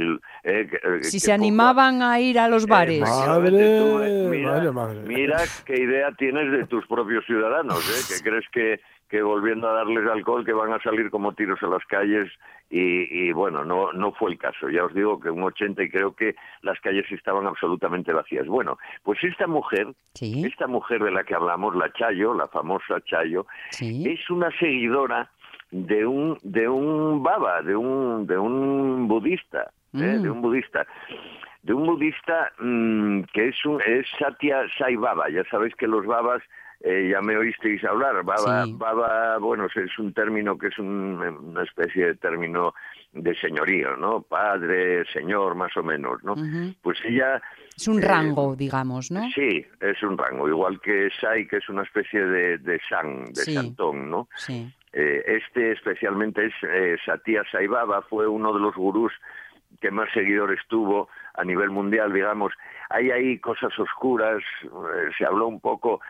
eh, 0.45 0.67
que- 0.71 0.77
eh, 0.77 1.03
Si 1.03 1.17
que 1.17 1.21
se 1.21 1.31
poco- 1.33 1.35
animaban 1.43 2.03
a 2.03 2.19
ir 2.21 2.39
a 2.39 2.49
los 2.49 2.67
bares. 2.67 2.99
Eh, 3.01 3.03
Madre, 3.31 4.29
mira, 4.29 4.51
madre, 4.53 4.73
madre. 4.73 5.01
mira 5.07 5.39
qué 5.65 5.75
idea 5.83 6.11
tienes 6.13 6.51
de 6.53 6.67
tus 6.67 6.87
propios 6.87 7.25
ciudadanos, 7.27 7.79
¿eh? 7.91 8.15
que 8.15 8.29
crees 8.29 8.45
que, 8.53 8.81
que 9.15 9.23
volviendo 9.23 9.69
a 9.69 9.75
darles 9.75 10.11
alcohol 10.11 10.45
que 10.45 10.53
van 10.53 10.73
a 10.73 10.83
salir 10.83 11.09
como 11.09 11.35
tiros 11.35 11.63
a 11.63 11.69
las 11.69 11.85
calles 11.85 12.29
y, 12.69 13.29
y, 13.29 13.31
bueno, 13.31 13.65
no, 13.65 13.93
no 13.93 14.11
fue 14.11 14.33
el 14.33 14.39
caso. 14.39 14.69
Ya 14.69 14.85
os 14.85 14.93
digo 14.93 15.21
que 15.21 15.31
un 15.31 15.45
80 15.45 15.85
y 15.85 15.89
creo 15.89 16.17
que 16.17 16.35
las 16.63 16.81
calles 16.81 17.07
estaban 17.13 17.47
absolutamente 17.47 18.13
vacías. 18.13 18.49
Bueno, 18.49 18.77
pues 19.05 19.23
esta 19.23 19.47
mujer, 19.47 19.87
Sí, 20.15 20.45
esta 20.45 20.67
mujer 20.67 21.01
de 21.05 21.13
la 21.13 21.23
que 21.23 21.37
hablamos, 21.37 21.77
la 21.77 21.93
Chayo, 21.93 22.35
la 22.35 22.49
famosa 22.49 23.01
Chayo, 23.05 23.47
sí. 23.71 24.03
es 24.05 24.29
una 24.31 24.51
seguidora 24.59 25.31
de 25.71 26.05
un 26.05 26.37
de 26.43 26.69
un 26.69 27.23
baba, 27.23 27.63
de 27.63 27.77
un 27.77 28.27
de 28.27 28.37
un 28.37 29.07
budista, 29.07 29.71
¿eh? 29.93 30.19
Mm. 30.19 30.23
de 30.23 30.31
un 30.31 30.43
budista, 30.43 30.87
de 31.63 31.73
un 31.73 31.87
budista 31.87 32.51
mm, 32.59 33.21
que 33.33 33.47
es 33.51 33.65
un 33.65 33.81
es 33.81 34.09
Satya 34.19 34.67
Sai 34.77 34.97
Baba. 34.97 35.31
Ya 35.31 35.45
sabéis 35.45 35.77
que 35.77 35.87
los 35.87 36.05
babas 36.05 36.43
eh, 36.87 37.09
ya 37.11 37.23
me 37.23 37.35
oísteis 37.37 37.83
hablar. 37.85 38.23
Baba, 38.25 38.65
Sí. 38.65 38.75
baba, 38.77 39.39
bueno, 39.39 39.67
es 39.75 39.99
un 39.99 40.13
término 40.13 40.59
que 40.59 40.67
es 40.67 40.79
un- 40.79 41.19
una 41.51 41.63
especie 41.63 42.07
de 42.09 42.15
término 42.17 42.75
de 43.13 43.35
señorío, 43.37 43.97
¿no? 43.97 44.21
Padre, 44.23 45.05
señor, 45.13 45.55
más 45.55 45.75
o 45.79 45.83
menos, 45.83 46.23
¿no? 46.25 46.35
Pues 46.83 46.99
ella 47.05 47.41
Es 47.77 47.89
un 47.89 48.03
eh, 48.03 48.07
rango, 48.07 48.55
digamos, 48.55 49.11
¿no? 49.11 49.23
Sí, 49.31 49.65
es 49.81 50.03
un 50.03 50.19
rango, 50.19 50.47
igual 50.49 50.79
que 50.81 51.09
Sai, 51.21 51.47
que 51.47 51.57
es 51.57 51.69
una 51.71 51.83
especie 51.85 52.25
de, 52.25 52.59
de 52.59 52.79
san, 52.89 53.25
de 53.33 53.43
Sí. 53.43 53.55
santón, 53.55 54.11
¿no? 54.11 54.29
Sí. 54.37 54.71
Eh, 54.93 55.23
este 55.27 55.73
especialmente 55.73 56.47
es 56.47 56.55
eh, 56.69 56.97
Satya 57.07 57.43
Sai 57.51 57.67
Baba, 57.67 58.03
fue 58.03 58.27
uno 58.29 58.53
de 58.53 58.61
los 58.61 58.75
gurús 58.75 59.13
que 59.81 59.91
más 59.91 60.09
seguidores 60.13 60.61
tuvo 60.69 61.09
a 61.35 61.45
nivel 61.45 61.71
mundial, 61.71 62.13
digamos. 62.13 62.53
Hay 62.91 63.11
ahí 63.11 63.39
cosas 63.39 63.77
oscuras, 63.79 64.43
se 65.19 65.25
habló 65.25 65.49
un 65.49 65.61
poco, 65.61 66.01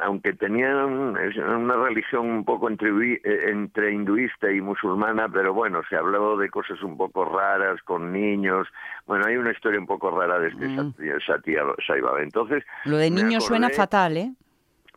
aunque 0.00 0.32
tenían 0.32 0.76
una 0.76 1.74
religión 1.76 2.26
un 2.30 2.44
poco 2.44 2.68
entre, 2.68 2.90
eh, 3.14 3.20
entre 3.50 3.92
hinduista 3.92 4.50
y 4.50 4.60
musulmana, 4.60 5.28
pero 5.28 5.52
bueno, 5.54 5.82
se 5.88 5.96
habló 5.96 6.36
de 6.36 6.48
cosas 6.50 6.82
un 6.82 6.96
poco 6.96 7.24
raras 7.24 7.80
con 7.82 8.12
niños. 8.12 8.66
Bueno, 9.06 9.26
hay 9.26 9.36
una 9.36 9.50
historia 9.52 9.78
un 9.78 9.86
poco 9.86 10.10
rara 10.10 10.38
de 10.38 10.48
este 10.48 10.66
Mm. 10.68 10.92
Satya, 10.94 11.14
Satya 11.26 11.62
Sai 11.86 12.00
Baba. 12.00 12.22
Entonces, 12.22 12.64
Lo 12.84 12.96
de 12.96 13.10
me 13.10 13.22
niño 13.22 13.40
suena 13.40 13.70
fatal, 13.70 14.16
¿eh? 14.16 14.32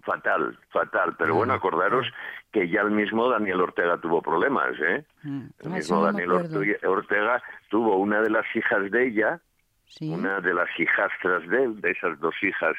Fatal, 0.03 0.57
fatal. 0.69 1.15
Pero 1.17 1.33
Ah. 1.33 1.37
bueno, 1.37 1.53
acordaros 1.53 2.07
que 2.51 2.69
ya 2.69 2.81
el 2.81 2.91
mismo 2.91 3.27
Daniel 3.29 3.61
Ortega 3.61 3.97
tuvo 3.97 4.21
problemas, 4.21 4.73
¿eh? 4.79 5.03
Mm. 5.23 5.41
El 5.59 5.71
Ah, 5.71 5.75
mismo 5.75 5.97
no 5.97 6.03
Daniel. 6.05 6.31
Ortega, 6.31 6.89
Ortega 6.89 7.43
tuvo 7.69 7.97
una 7.97 8.21
de 8.21 8.29
las 8.29 8.45
hijas 8.55 8.89
de 8.91 9.07
ella, 9.07 9.39
Sí. 9.87 10.09
una 10.13 10.39
de 10.41 10.53
las 10.53 10.69
hijastras 10.79 11.47
de 11.47 11.63
él, 11.63 11.81
de 11.81 11.91
esas 11.91 12.19
dos 12.19 12.33
hijas, 12.43 12.75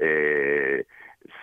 eh, 0.00 0.84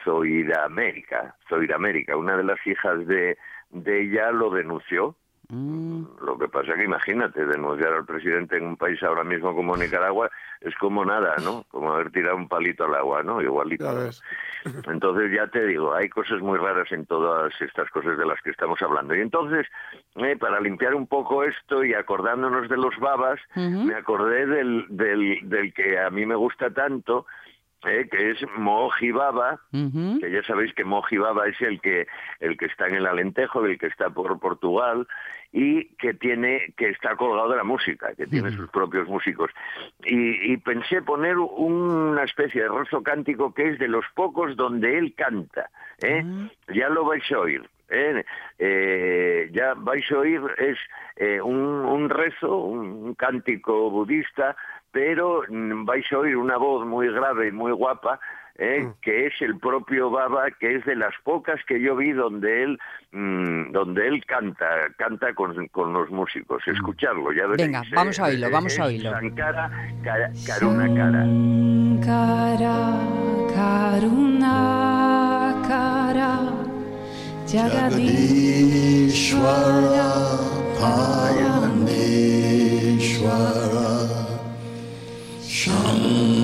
Zoiramérica, 0.04 1.36
Zoiramérica, 1.50 2.16
una 2.18 2.38
de 2.38 2.44
las 2.44 2.66
hijas 2.66 3.06
de, 3.08 3.38
de 3.72 4.02
ella 4.02 4.32
lo 4.32 4.50
denunció. 4.50 5.16
Mm. 5.50 6.06
Lo 6.26 6.40
que 6.40 6.48
pasa 6.48 6.74
que 6.74 6.86
imagínate, 6.86 7.46
denunciar 7.46 7.94
al 7.94 8.06
presidente 8.06 8.58
en 8.58 8.66
un 8.66 8.78
país 8.78 9.02
ahora 9.04 9.24
mismo 9.24 9.54
como 9.54 9.78
Nicaragua 9.78 10.32
es 10.62 10.74
como 10.76 11.06
nada, 11.06 11.36
¿no? 11.44 11.66
Como 11.70 11.94
haber 11.94 12.12
tirado 12.12 12.36
un 12.36 12.48
palito 12.48 12.86
al 12.86 12.96
agua, 12.96 13.22
¿no? 13.22 13.42
Igualito. 13.42 13.86
Entonces 14.88 15.32
ya 15.32 15.46
te 15.48 15.66
digo, 15.68 15.94
hay 15.94 16.10
cosas 16.10 16.42
muy 16.42 16.58
raras 16.58 16.92
en 16.92 17.06
todas 17.06 17.54
estas 17.62 17.90
cosas 17.92 18.18
de 18.18 18.26
las 18.26 18.42
que 18.42 18.50
estamos 18.50 18.82
hablando. 18.82 19.14
Y 19.16 19.22
entonces, 19.22 19.68
eh, 20.16 20.36
para 20.40 20.60
limpiar 20.60 20.96
un 20.96 21.06
poco 21.06 21.44
esto 21.44 21.84
y 21.84 21.94
acordándonos 21.94 22.68
de 22.68 22.78
los 22.78 22.98
babas, 22.98 23.40
me 23.56 23.94
acordé 23.94 24.48
del, 24.48 24.88
del, 24.90 25.48
del 25.48 25.74
que 25.74 26.00
a 26.00 26.10
mí 26.10 26.26
me 26.26 26.36
gusta 26.36 26.72
tanto, 26.72 27.28
eh, 27.86 28.08
que 28.10 28.32
es 28.32 28.40
Moji 28.58 29.12
Baba, 29.12 29.60
Ujú. 29.74 30.20
que 30.20 30.32
ya 30.32 30.44
sabéis 30.44 30.74
que 30.74 30.84
Moji 30.84 31.18
Baba 31.18 31.48
es 31.48 31.60
el 31.62 31.80
que 31.82 32.08
el 32.40 32.58
que 32.58 32.66
está 32.66 32.88
en 32.88 32.96
el 32.96 33.06
Alentejo, 33.06 33.66
el 33.66 33.78
que 33.78 33.88
está 33.88 34.10
por 34.10 34.40
Portugal 34.40 35.08
y 35.52 35.86
que 35.96 36.14
tiene 36.14 36.74
que 36.78 36.90
está 36.90 37.16
colgado 37.16 37.50
de 37.50 37.58
la 37.58 37.64
música, 37.64 38.14
que 38.16 38.28
tiene 38.28 38.52
sus 38.52 38.70
propios 38.70 39.08
músicos. 39.08 39.52
Y, 40.04 40.52
y 40.54 40.58
pensé 40.58 41.02
poner 41.02 41.38
una 41.38 42.24
especie 42.24 42.64
de 42.64 42.70
rezo 42.70 43.02
cántico 43.04 43.54
que 43.54 43.70
es 43.70 43.80
de 43.80 43.88
los 43.88 44.06
pocos 44.16 44.56
donde 44.58 44.98
él 44.98 45.14
canta. 45.16 45.70
¿eh? 46.02 46.24
Ya 46.74 46.90
lo 46.90 47.06
vais 47.06 47.24
a 47.32 47.40
oír. 47.40 47.64
¿eh? 47.90 48.26
Eh, 48.60 49.50
ya 49.54 49.76
vais 49.76 50.10
a 50.12 50.18
oír 50.18 50.42
es 50.58 50.78
eh, 51.18 51.40
un, 51.42 51.58
un 51.58 52.10
rezo, 52.10 52.58
un 52.58 53.14
cántico 53.14 53.90
budista, 53.90 54.58
pero 54.96 55.44
mm, 55.50 55.84
vais 55.84 56.06
a 56.14 56.18
oír 56.20 56.38
una 56.38 56.56
voz 56.56 56.86
muy 56.88 57.10
grave 57.12 57.50
y 57.50 57.52
muy 57.52 57.74
guapa, 57.74 58.18
¿eh? 58.58 58.88
que 59.02 59.28
es 59.28 59.34
el 59.42 59.60
propio 59.60 60.10
Baba, 60.10 60.50
que 60.58 60.76
es 60.76 60.86
de 60.86 60.96
las 60.96 61.14
pocas 61.26 61.60
que 61.68 61.82
yo 61.82 61.98
vi 61.98 62.14
donde 62.14 62.64
él, 62.64 62.80
mm, 63.12 63.74
donde 63.74 64.08
él 64.08 64.24
canta, 64.26 64.66
canta 64.98 65.34
con, 65.34 65.68
con 65.68 65.92
los 65.92 66.10
músicos. 66.12 66.66
Escucharlo, 66.66 67.34
ya 67.34 67.46
veréis. 67.46 67.68
Venga, 67.68 67.84
vamos 67.94 68.18
a 68.22 68.28
oírlo, 68.28 68.50
vamos 68.50 68.80
a 68.80 68.86
oírlo. 68.86 69.12
Sankara 69.12 69.70
Kara- 70.02 70.32
Karuna 70.48 70.88
Kara. 70.96 71.26
Kara 72.06 72.78
Karunakara 73.54 74.94
Jagadishwara 77.52 80.10
Parameshwara 80.80 83.65
Shanti. 85.66 86.35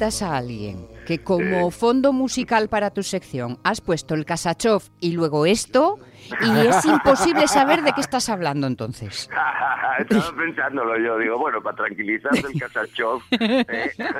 A 0.00 0.38
alguien 0.38 0.88
que 1.06 1.18
como 1.18 1.70
fondo 1.70 2.14
musical 2.14 2.70
para 2.70 2.88
tu 2.90 3.02
sección 3.02 3.58
has 3.64 3.82
puesto 3.82 4.14
el 4.14 4.24
Kasachov 4.24 4.84
y 4.98 5.12
luego 5.12 5.44
esto 5.44 5.98
y 6.40 6.66
es 6.66 6.84
imposible 6.84 7.46
saber 7.48 7.82
de 7.82 7.92
qué 7.92 8.00
estás 8.00 8.28
hablando 8.28 8.66
entonces. 8.66 9.28
Estaba 9.98 10.32
pensándolo 10.36 10.96
yo, 10.98 11.18
digo, 11.18 11.38
bueno, 11.38 11.60
para 11.62 11.76
tranquilizar 11.76 12.30
el 12.34 12.58
Kasachov. 12.60 13.20
¿eh? 13.32 13.90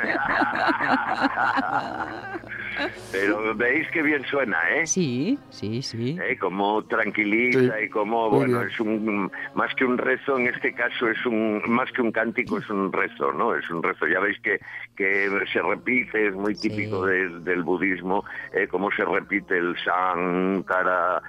Pero 3.12 3.55
veis 3.55 3.88
que 3.90 4.03
bien 4.03 4.24
suena, 4.26 4.57
¿eh? 4.70 4.86
Sí, 4.86 5.38
sí, 5.51 5.82
sí. 5.82 6.16
¿eh? 6.22 6.38
Como 6.38 6.82
tranquiliza 6.84 7.59
Sí, 7.61 7.84
y 7.84 7.88
como, 7.88 8.30
bueno, 8.30 8.62
es 8.62 8.78
un, 8.80 9.30
más 9.55 9.74
que 9.74 9.84
un 9.84 9.98
rezo, 9.98 10.38
en 10.38 10.46
este 10.48 10.72
caso 10.74 11.09
es 11.09 11.24
un, 11.26 11.62
más 11.66 11.90
que 11.92 12.01
un 12.03 12.12
cántico, 12.12 12.59
es 12.59 12.68
un 12.70 12.92
rezo, 12.92 13.32
¿no? 13.32 13.55
Es 13.55 13.68
un 13.70 13.82
rezo. 13.82 14.07
Ya 14.07 14.20
veis 14.20 14.38
que, 14.40 14.61
que 14.96 15.28
se 15.53 15.61
repite, 15.62 16.28
es 16.28 16.34
muy 16.34 16.55
típico 16.55 17.05
Sí. 17.07 17.12
del- 17.12 17.44
del 17.44 17.62
budismo, 17.62 18.24
¿eh? 18.53 18.66
Cómo 18.68 18.90
se 18.92 19.05
repite 19.05 19.59
el 19.59 19.76
Sankara, 19.84 21.22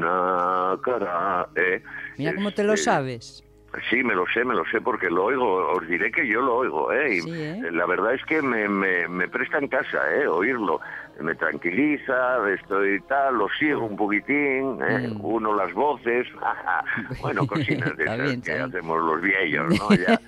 Karuna, 0.00 0.78
Kara, 0.82 1.48
¿eh? 1.56 1.82
Mira 2.18 2.34
cómo 2.34 2.50
te 2.52 2.64
lo 2.64 2.74
eh, 2.74 2.78
sabes. 2.78 3.42
Sí, 3.90 4.02
me 4.02 4.14
lo 4.14 4.24
sé, 4.32 4.42
me 4.44 4.54
lo 4.54 4.64
sé 4.66 4.80
porque 4.80 5.10
lo 5.10 5.24
oigo. 5.26 5.72
Os 5.72 5.86
diré 5.86 6.10
que 6.10 6.26
yo 6.26 6.40
lo 6.40 6.56
oigo, 6.56 6.92
¿eh? 6.92 7.16
Y 7.16 7.20
Sí, 7.20 7.30
¿eh? 7.34 7.62
La 7.72 7.84
verdad 7.84 8.14
es 8.14 8.24
que 8.24 8.40
me, 8.40 8.68
me, 8.68 9.06
me 9.06 9.28
presta 9.28 9.58
en 9.58 9.68
casa, 9.68 9.98
¿eh? 10.14 10.26
Oírlo. 10.26 10.80
Me 11.20 11.34
tranquiliza, 11.34 12.48
estoy 12.50 13.00
tal, 13.02 13.36
lo 13.36 13.48
sigo 13.58 13.84
un 13.84 13.96
poquitín, 13.96 14.78
¿eh? 14.82 15.08
Mm. 15.08 15.24
uno 15.24 15.54
las 15.54 15.72
voces. 15.74 16.26
bueno, 17.20 17.46
cocinas 17.48 17.96
de 17.96 18.04
esas 18.04 18.22
bien, 18.22 18.42
que 18.42 18.52
bien. 18.54 18.62
hacemos 18.64 19.02
los 19.02 19.20
viejos, 19.20 19.78
¿no? 19.78 19.94
Ya. 19.96 20.20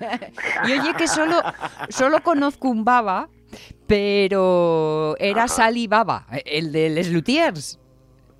Y 0.67 0.79
oye 0.79 0.93
que 0.95 1.07
solo, 1.07 1.41
solo 1.89 2.21
conozco 2.21 2.69
un 2.69 2.83
baba, 2.85 3.29
pero 3.87 5.15
era 5.17 5.45
Ajá. 5.45 5.47
Sally 5.55 5.87
Baba, 5.87 6.27
el 6.45 6.71
de 6.71 6.89
Les 6.89 7.11
Luthiers. 7.11 7.78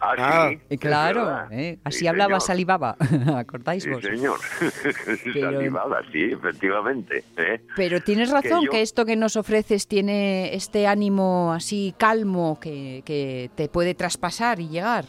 Ah, 0.01 0.15
Ah, 0.17 0.47
sí. 0.49 0.55
Eh, 0.55 0.61
es 0.69 0.79
Claro, 0.79 1.47
eh, 1.51 1.73
Sí, 1.75 1.81
así 1.83 2.07
hablaba 2.07 2.39
señor. 2.39 2.41
Sally 2.41 2.63
Baba, 2.65 2.95
¿acordáis 3.37 3.83
Sí, 3.83 3.89
vos? 3.89 4.01
señor. 4.01 4.39
Pero- 5.33 5.51
Salivada, 5.51 6.01
sí, 6.11 6.23
efectivamente. 6.31 7.23
¿eh? 7.37 7.61
Pero 7.75 7.99
tienes 8.01 8.31
razón 8.31 8.63
yo- 8.65 8.71
que 8.71 8.81
esto 8.81 9.05
que 9.05 9.15
nos 9.15 9.35
ofreces 9.35 9.87
tiene 9.87 10.53
este 10.55 10.87
ánimo 10.87 11.51
así 11.53 11.93
calmo 11.97 12.59
que, 12.61 13.03
que 13.05 13.49
te 13.55 13.67
puede 13.69 13.93
traspasar 13.93 14.59
y 14.59 14.69
llegar. 14.69 15.05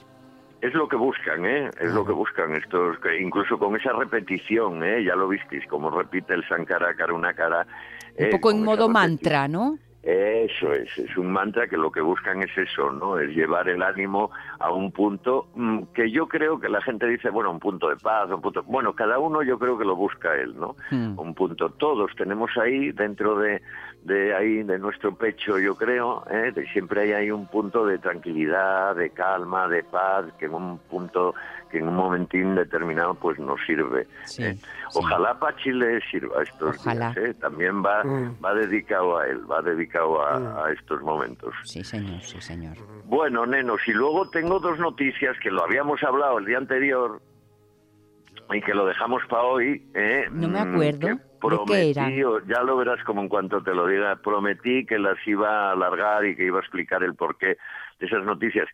Es 0.60 0.74
lo 0.74 0.88
que 0.88 0.96
buscan, 0.96 1.46
¿eh? 1.46 1.70
Es 1.80 1.90
lo 1.92 2.04
que 2.04 2.12
buscan 2.12 2.54
estos, 2.54 2.98
que 2.98 3.18
incluso 3.18 3.58
con 3.58 3.76
esa 3.76 3.92
repetición, 3.92 4.84
¿eh? 4.84 5.02
Ya 5.04 5.14
lo 5.14 5.26
visteis, 5.28 5.66
como 5.68 5.88
repite 5.90 6.34
el 6.34 6.46
Sankara 6.48 6.92
Karunakara. 6.94 7.66
Un 8.18 8.24
¿eh? 8.26 8.28
poco 8.30 8.50
en 8.50 8.62
modo 8.62 8.88
mantra, 8.90 9.48
¿no? 9.48 9.78
Eso 10.02 10.72
es, 10.72 10.96
es 10.96 11.14
un 11.18 11.30
mantra 11.30 11.66
que 11.68 11.76
lo 11.76 11.92
que 11.92 12.00
buscan 12.00 12.42
es 12.42 12.56
eso, 12.56 12.90
¿no? 12.90 13.18
Es 13.18 13.28
llevar 13.36 13.68
el 13.68 13.82
ánimo 13.82 14.30
a 14.58 14.72
un 14.72 14.92
punto 14.92 15.48
mm, 15.54 15.82
que 15.92 16.10
yo 16.10 16.26
creo 16.26 16.58
que 16.58 16.70
la 16.70 16.80
gente 16.80 17.06
dice, 17.06 17.28
bueno, 17.28 17.50
un 17.50 17.60
punto 17.60 17.90
de 17.90 17.96
paz, 17.96 18.30
un 18.30 18.40
punto... 18.40 18.62
Bueno, 18.62 18.94
cada 18.94 19.18
uno 19.18 19.42
yo 19.42 19.58
creo 19.58 19.76
que 19.76 19.84
lo 19.84 19.96
busca 19.96 20.34
él, 20.36 20.54
¿no? 20.58 20.74
Hmm. 20.90 21.18
Un 21.18 21.34
punto. 21.34 21.68
Todos 21.70 22.12
tenemos 22.16 22.50
ahí, 22.56 22.92
dentro 22.92 23.38
de, 23.38 23.60
de 24.04 24.34
ahí, 24.34 24.62
de 24.62 24.78
nuestro 24.78 25.14
pecho, 25.14 25.58
yo 25.58 25.74
creo, 25.76 26.24
¿eh? 26.30 26.50
de- 26.54 26.66
siempre 26.68 27.02
hay 27.02 27.12
ahí 27.12 27.30
un 27.30 27.46
punto 27.46 27.84
de 27.84 27.98
tranquilidad, 27.98 28.96
de 28.96 29.10
calma, 29.10 29.68
de 29.68 29.84
paz, 29.84 30.24
que 30.38 30.46
en 30.46 30.54
un 30.54 30.78
punto, 30.78 31.34
que 31.70 31.78
en 31.78 31.88
un 31.88 31.94
momentín 31.94 32.54
determinado, 32.54 33.14
pues 33.14 33.38
nos 33.38 33.60
sirve. 33.66 34.06
Sí, 34.24 34.42
¿eh? 34.44 34.54
sí. 34.56 34.98
Ojalá 34.98 35.38
Pachi 35.38 35.70
le 35.72 36.00
sirva 36.10 36.42
estos 36.42 36.78
Ojalá. 36.80 37.12
días, 37.12 37.28
¿eh? 37.30 37.34
También 37.40 37.82
va, 37.82 38.04
Mm. 38.04 38.36
va 38.44 38.54
dedicado 38.54 39.18
a 39.18 39.26
él, 39.26 39.50
va 39.50 39.62
dedicado 39.62 40.20
a, 40.22 40.66
a 40.66 40.72
estos 40.72 41.00
momentos. 41.02 41.54
Sí, 41.64 41.82
señor, 41.84 42.20
sí, 42.22 42.40
señor. 42.40 42.76
Bueno, 43.04 43.46
nenos, 43.46 43.80
y 43.86 43.92
luego 43.92 44.28
tengo 44.30 44.58
dos 44.60 44.78
noticias 44.78 45.36
que 45.42 45.50
lo 45.50 45.64
habíamos 45.64 46.02
hablado 46.02 46.38
el 46.38 46.44
día 46.46 46.58
anterior 46.58 47.20
y 48.52 48.60
que 48.62 48.74
lo 48.74 48.84
dejamos 48.86 49.22
para 49.28 49.44
hoy. 49.44 49.88
¿eh? 49.94 50.26
No 50.30 50.48
me 50.48 50.64
Mm, 50.64 50.72
acuerdo. 50.74 50.98
que 51.00 51.08
¿De 51.08 51.94
qué 51.94 52.24
o- 52.26 52.40
ya 52.46 52.62
lo 52.62 52.76
verás 52.76 53.02
como 53.04 53.22
en 53.22 53.28
cuanto 53.28 53.62
te 53.62 53.74
lo 53.74 53.86
diga, 53.86 54.16
prometí 54.16 54.84
que 54.84 54.98
las 54.98 55.16
iba 55.26 55.68
a 55.68 55.72
alargar 55.72 56.24
y 56.26 56.36
que 56.36 56.44
iba 56.44 56.58
a 56.58 56.60
explicar 56.60 57.02
el 57.02 57.14
porqué 57.14 57.56
de 57.98 58.06
esas 58.06 58.24
noticias. 58.24 58.68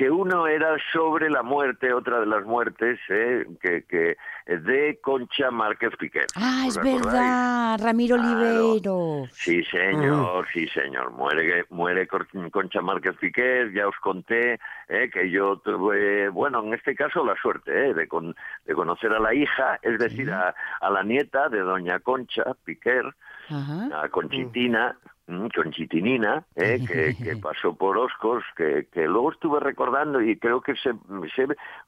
Que 0.00 0.10
uno 0.10 0.46
era 0.46 0.78
sobre 0.94 1.28
la 1.28 1.42
muerte, 1.42 1.92
otra 1.92 2.20
de 2.20 2.24
las 2.26 2.42
muertes, 2.46 2.98
¿eh? 3.10 3.44
que, 3.60 3.82
que 3.84 4.16
de 4.46 4.98
Concha 5.02 5.50
Márquez 5.50 5.90
Piqué. 5.98 6.22
Ah, 6.36 6.64
¿Os 6.66 6.78
es 6.78 6.82
verdad, 6.82 7.78
Ramiro 7.82 8.16
Claro. 8.16 8.70
Olivero. 8.70 9.26
Sí, 9.30 9.62
señor, 9.64 10.46
sí, 10.54 10.66
señor. 10.68 11.10
Muere, 11.12 11.66
muere 11.68 12.08
Concha 12.50 12.80
Márquez 12.80 13.14
Piqué, 13.18 13.70
ya 13.74 13.88
os 13.88 13.96
conté 13.96 14.58
eh, 14.88 15.10
que 15.12 15.30
yo 15.30 15.58
tuve, 15.58 16.30
bueno, 16.30 16.60
en 16.64 16.72
este 16.72 16.94
caso 16.94 17.22
la 17.22 17.34
suerte 17.36 17.90
eh, 17.90 17.92
de, 17.92 18.08
con- 18.08 18.34
de 18.64 18.74
conocer 18.74 19.12
a 19.12 19.20
la 19.20 19.34
hija, 19.34 19.78
es 19.82 19.98
decir, 19.98 20.30
a, 20.32 20.54
a 20.80 20.88
la 20.88 21.02
nieta 21.02 21.50
de 21.50 21.60
doña 21.60 21.98
Concha 22.00 22.44
Piquer, 22.64 23.04
Ajá. 23.50 24.04
a 24.04 24.08
Conchitina, 24.08 24.96
mm, 25.30 25.48
Conchitinina, 25.54 26.44
eh, 26.56 26.78
que, 26.86 27.16
que 27.16 27.36
pasó 27.36 27.74
por 27.74 27.96
Oscos, 27.96 28.44
que, 28.56 28.86
que 28.92 29.06
luego 29.06 29.32
estuve 29.32 29.60
recordando 29.60 30.20
y 30.20 30.36
creo 30.36 30.60
que 30.60 30.74
se, 30.76 30.92
se 31.34 31.46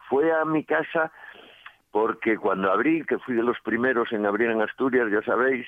fue 0.09 0.33
a 0.33 0.45
mi 0.45 0.65
casa 0.65 1.13
porque 1.93 2.37
cuando 2.39 2.73
abrí, 2.73 3.05
que 3.05 3.19
fui 3.19 3.35
de 3.37 3.43
los 3.43 3.61
primeros 3.61 4.11
en 4.13 4.27
abrir 4.27 4.51
en 4.51 4.63
Asturias, 4.63 5.09
ya 5.13 5.23
sabéis, 5.23 5.67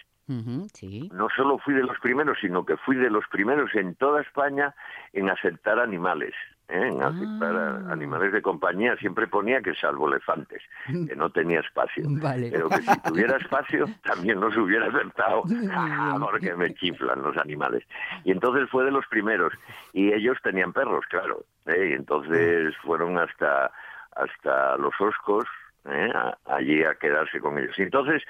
sí. 0.72 1.08
no 1.12 1.28
solo 1.36 1.58
fui 1.58 1.74
de 1.74 1.82
los 1.84 1.98
primeros, 2.00 2.38
sino 2.40 2.64
que 2.64 2.76
fui 2.78 2.96
de 2.96 3.10
los 3.10 3.24
primeros 3.28 3.72
en 3.74 3.94
toda 3.94 4.22
España 4.22 4.74
en 5.12 5.28
aceptar 5.30 5.78
animales. 5.78 6.32
¿eh? 6.68 6.88
En 6.88 7.02
aceptar 7.02 7.54
Ah. 7.54 7.92
animales 7.92 8.32
de 8.32 8.40
compañía. 8.40 8.96
Siempre 8.96 9.26
ponía 9.26 9.60
que 9.60 9.74
salvo 9.74 10.08
elefantes, 10.08 10.62
que 10.86 11.14
no 11.14 11.28
tenía 11.28 11.60
espacio. 11.60 12.04
Vale. 12.08 12.48
Pero 12.50 12.70
que 12.70 12.80
si 12.80 13.00
tuviera 13.02 13.36
espacio, 13.36 13.84
también 14.02 14.40
los 14.40 14.56
hubiera 14.56 14.86
aceptado, 14.86 15.42
porque 16.20 16.54
me 16.56 16.72
chiflan 16.74 17.20
los 17.20 17.36
animales. 17.36 17.84
Y 18.24 18.32
entonces 18.32 18.70
fue 18.70 18.84
de 18.86 18.92
los 18.92 19.06
primeros. 19.08 19.52
Y 19.92 20.10
ellos 20.10 20.38
tenían 20.42 20.72
perros, 20.72 21.04
claro. 21.10 21.44
¿eh? 21.66 21.90
Y 21.90 21.92
entonces 21.92 22.74
fueron 22.78 23.18
hasta, 23.18 23.70
hasta 24.16 24.78
los 24.78 24.98
Oscos, 24.98 25.44
¿eh? 25.86 26.10
a- 26.14 26.36
allí 26.46 26.82
a 26.84 26.94
quedarse 26.94 27.40
con 27.40 27.58
ellos. 27.58 27.78
Y 27.78 27.82
entonces 27.82 28.22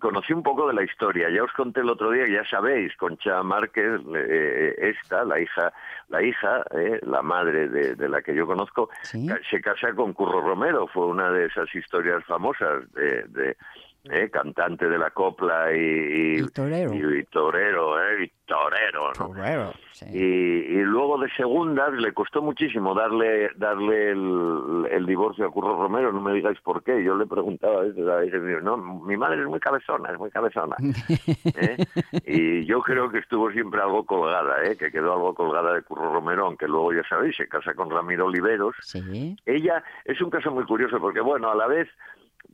conocí 0.00 0.32
un 0.32 0.42
poco 0.42 0.66
de 0.68 0.74
la 0.74 0.82
historia. 0.82 1.30
Ya 1.30 1.42
os 1.44 1.52
conté 1.52 1.80
el 1.80 1.90
otro 1.90 2.10
día, 2.10 2.26
ya 2.28 2.44
sabéis, 2.48 2.96
Concha 2.96 3.42
Márquez, 3.42 4.00
eh, 4.14 4.74
esta, 4.78 5.24
la 5.24 5.40
hija, 5.40 5.72
la 6.08 6.22
hija, 6.22 6.62
eh, 6.76 7.00
la 7.02 7.22
madre 7.22 7.68
de, 7.68 7.94
de 7.94 8.08
la 8.08 8.22
que 8.22 8.34
yo 8.34 8.46
conozco, 8.46 8.90
Sí. 9.02 9.26
se 9.50 9.60
casa 9.60 9.92
con 9.94 10.12
Curro 10.12 10.40
Romero. 10.40 10.86
Fue 10.88 11.06
una 11.06 11.30
de 11.30 11.46
esas 11.46 11.74
historias 11.74 12.24
famosas 12.24 12.90
de, 12.92 13.22
de, 13.24 13.56
eh, 14.04 14.30
cantante 14.30 14.88
de 14.88 14.98
la 14.98 15.10
copla 15.10 15.72
y, 15.74 15.78
y- 15.78 16.38
Y 16.40 16.46
torero. 16.48 16.94
y- 16.94 17.18
y 17.20 17.24
torero, 17.24 18.00
eh, 18.02 18.24
y 18.24 18.32
torero, 18.46 19.12
¿no? 19.18 19.26
Torero, 19.28 19.72
sí. 19.92 20.06
Y, 20.12 20.78
y 20.78 20.82
luego 20.82 21.18
de 21.18 21.28
segundas 21.32 21.92
le 21.92 22.12
costó 22.14 22.40
muchísimo 22.40 22.94
darle 22.94 23.50
darle 23.56 24.10
el, 24.12 24.86
el 24.90 25.04
divorcio 25.04 25.46
a 25.46 25.50
Curro 25.50 25.76
Romero, 25.76 26.12
no 26.12 26.20
me 26.22 26.32
digáis 26.32 26.58
por 26.60 26.82
qué. 26.82 27.02
Yo 27.04 27.16
le 27.16 27.26
preguntaba 27.26 27.80
a 27.80 27.84
veces, 27.84 28.06
a 28.08 28.16
veces, 28.16 28.62
no, 28.62 28.76
mi 28.78 29.16
madre 29.16 29.42
es 29.42 29.46
muy 29.48 29.60
cabezona, 29.60 30.10
es 30.12 30.18
muy 30.18 30.30
cabezona. 30.30 30.76
¿eh? 31.56 31.76
Y 32.24 32.64
yo 32.64 32.80
creo 32.80 33.10
que 33.10 33.18
estuvo 33.18 33.50
siempre 33.50 33.80
algo 33.82 34.06
colgada, 34.06 34.62
¿eh? 34.64 34.76
que 34.76 34.90
quedó 34.90 35.12
algo 35.12 35.34
colgada 35.34 35.74
de 35.74 35.82
Curro 35.82 36.12
Romero, 36.14 36.46
aunque 36.46 36.66
luego 36.66 36.92
ya 36.94 37.02
sabéis, 37.08 37.36
se 37.36 37.48
casa 37.48 37.74
con 37.74 37.90
Ramiro 37.90 38.26
Oliveros. 38.26 38.74
Sí. 38.80 39.36
Ella 39.44 39.82
es 40.04 40.20
un 40.22 40.30
caso 40.30 40.50
muy 40.50 40.64
curioso 40.64 40.98
porque, 41.00 41.20
bueno, 41.20 41.50
a 41.50 41.54
la 41.54 41.66
vez 41.66 41.88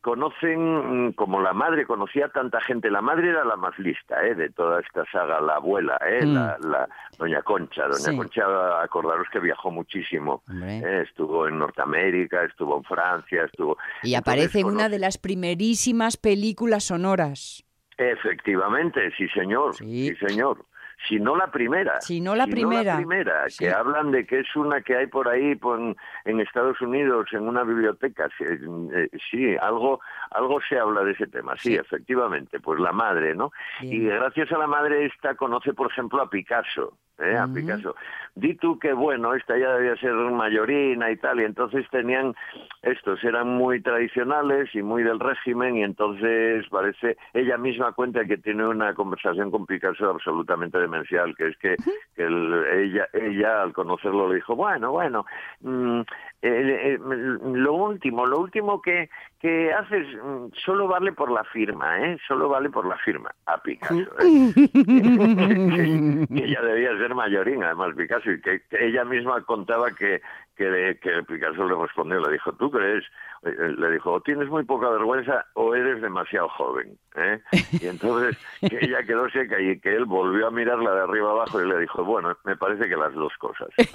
conocen, 0.05 1.07
mm, 1.09 1.13
como 1.15 1.41
la 1.41 1.55
madre 1.55 1.87
conocía 1.87 2.27
a 2.27 2.29
tanta 2.29 2.61
gente, 2.61 2.91
la 2.91 3.01
madre 3.01 3.31
era 3.31 3.43
la 3.45 3.57
más 3.57 3.77
lista 3.79 4.23
¿eh? 4.25 4.35
de 4.35 4.51
toda 4.51 4.81
esta 4.81 5.05
saga, 5.11 5.41
la 5.41 5.55
abuela, 5.55 5.99
¿eh? 6.07 6.25
Mm. 6.27 6.35
la, 6.35 6.59
la 6.61 6.89
doña 7.19 7.41
Concha. 7.43 7.85
Doña 7.85 7.95
Sí. 7.97 8.17
Concha, 8.17 8.83
acordaros 8.83 9.27
que 9.33 9.41
viajó 9.41 9.71
muchísimo. 9.71 10.43
¿eh? 10.63 11.05
Estuvo 11.09 11.49
en 11.49 11.59
Norteamérica, 11.59 12.45
estuvo 12.45 12.77
en 12.77 12.85
Francia, 12.85 13.45
estuvo... 13.45 13.79
Y 14.03 14.15
Entonces, 14.15 14.19
aparece 14.19 14.61
en 14.61 14.67
una 14.67 14.89
de 14.91 14.99
las 14.99 15.17
primerísimas 15.17 16.19
películas 16.19 16.85
sonoras. 16.85 17.65
Efectivamente, 17.97 19.11
sí 19.17 19.27
señor, 19.29 19.75
Sí. 19.75 20.09
sí, 20.19 20.27
señor. 20.27 20.65
Si 21.07 21.21
no 21.21 21.37
la 21.37 21.49
primera. 21.51 22.01
Si 22.01 22.21
no 22.21 22.35
la 22.35 22.47
primera. 22.47 22.97
primera, 22.97 23.49
Sí. 23.49 23.65
que 23.65 23.71
hablan 23.71 24.11
de 24.11 24.27
que 24.27 24.41
es 24.41 24.57
una 24.57 24.81
que 24.83 24.97
hay 24.97 25.07
por 25.07 25.29
ahí 25.29 25.55
por- 25.55 25.79
en, 25.79 25.97
en 26.25 26.41
Estados 26.41 26.81
Unidos, 26.81 27.27
en 27.33 27.47
una 27.49 27.63
biblioteca. 27.63 28.29
Sí, 28.39 28.45
eh, 28.45 29.09
sí, 29.31 29.57
algo, 29.61 30.01
algo 30.31 30.61
se 30.69 30.79
habla 30.79 31.03
de 31.05 31.13
ese 31.13 31.27
tema. 31.27 31.57
Sí, 31.57 31.71
Sí. 31.71 31.75
efectivamente, 31.77 32.59
pues 32.61 32.81
la 32.81 32.93
madre, 32.93 33.35
¿no? 33.35 33.53
Bien. 33.81 33.93
Y 33.95 34.07
gracias 34.07 34.51
a 34.53 34.59
la 34.59 34.67
madre 34.67 35.05
esta 35.07 35.35
conoce, 35.35 35.75
por 35.75 35.91
ejemplo, 35.91 36.23
a 36.23 36.31
Picasso. 36.31 36.97
¿Eh? 37.19 37.37
A. 37.37 37.47
Picasso. 37.47 37.95
Di 38.35 38.55
tú 38.55 38.79
que, 38.79 38.93
bueno, 38.93 39.35
esta 39.35 39.57
ya 39.57 39.75
debía 39.77 39.97
ser 39.97 40.13
mayorina 40.13 41.11
y 41.11 41.17
tal, 41.17 41.41
y 41.41 41.45
entonces 41.45 41.87
tenían, 41.91 42.35
estos 42.83 43.23
eran 43.23 43.49
muy 43.49 43.81
tradicionales 43.81 44.75
y 44.75 44.83
muy 44.83 45.03
del 45.05 45.21
régimen, 45.21 45.77
y 45.77 45.85
entonces 45.85 46.67
parece, 46.69 47.17
ella 47.33 47.57
misma 47.59 47.93
cuenta 47.93 48.25
que 48.25 48.39
tiene 48.39 48.67
una 48.67 48.93
conversación 48.95 49.51
con 49.51 49.67
Picasso 49.67 50.11
absolutamente 50.11 50.79
demencial, 50.79 51.35
que 51.37 51.49
es 51.49 51.57
que, 51.59 51.77
que 52.17 52.25
el- 52.25 52.65
ella, 52.73 53.07
ella 53.13 53.63
al 53.63 53.73
conocerlo 53.73 54.29
le 54.29 54.37
dijo, 54.37 54.57
bueno, 54.57 54.91
bueno, 54.91 55.25
mm, 55.61 56.01
eh, 56.47 56.95
eh, 56.95 56.99
lo 56.99 57.73
último, 57.73 58.27
lo 58.27 58.39
último 58.41 58.83
que, 58.83 59.09
que 59.41 59.73
haces 59.73 60.07
mm, 60.23 60.49
solo 60.65 60.87
vale 60.87 61.13
por 61.13 61.31
la 61.31 61.43
firma, 61.45 61.99
¿eh? 62.07 62.19
Solo 62.29 62.51
vale 62.51 62.69
por 62.69 62.87
la 62.87 62.99
firma 62.99 63.35
a 63.47 63.57
Picasso. 63.63 63.95
¿eh? 64.21 64.53
que, 64.55 66.27
que 66.35 66.45
ella 66.45 66.61
debía 66.61 66.99
ser 66.99 67.15
mayorín, 67.15 67.65
además 67.65 67.95
Picasso, 67.97 68.31
y 68.31 68.41
que 68.43 68.61
ella 68.73 69.05
misma 69.05 69.43
contaba 69.45 69.91
que, 69.93 70.21
que, 70.57 70.99
que 71.03 71.23
Picasso 71.23 71.69
le 71.69 71.75
respondió, 71.75 72.21
le 72.21 72.33
dijo, 72.33 72.53
¿tú 72.53 72.71
crees? 72.71 73.05
Eh, 73.43 73.75
Le 73.77 73.91
dijo, 73.93 74.13
o 74.13 74.21
tienes 74.21 74.49
muy 74.49 74.65
poca 74.65 74.89
vergüenza 74.89 75.45
o 75.55 75.75
eres 75.75 76.01
demasiado 76.01 76.49
joven. 76.49 76.99
¿eh? 77.17 77.41
Y 77.81 77.87
entonces 77.87 78.39
que 78.61 78.79
ella 78.81 79.03
quedó 79.03 79.29
seca 79.31 79.61
y 79.61 79.79
que 79.81 79.95
él 79.95 80.05
volvió 80.07 80.47
a 80.47 80.51
mirarla 80.51 80.95
de 80.95 81.01
arriba 81.03 81.31
abajo 81.31 81.61
y 81.61 81.69
le 81.69 81.79
dijo, 81.81 82.05
bueno, 82.05 82.37
me 82.45 82.57
parece 82.57 82.89
que 82.89 82.97
las 82.97 83.13
dos 83.15 83.33
cosas. 83.39 83.69
¿eh? 83.77 83.85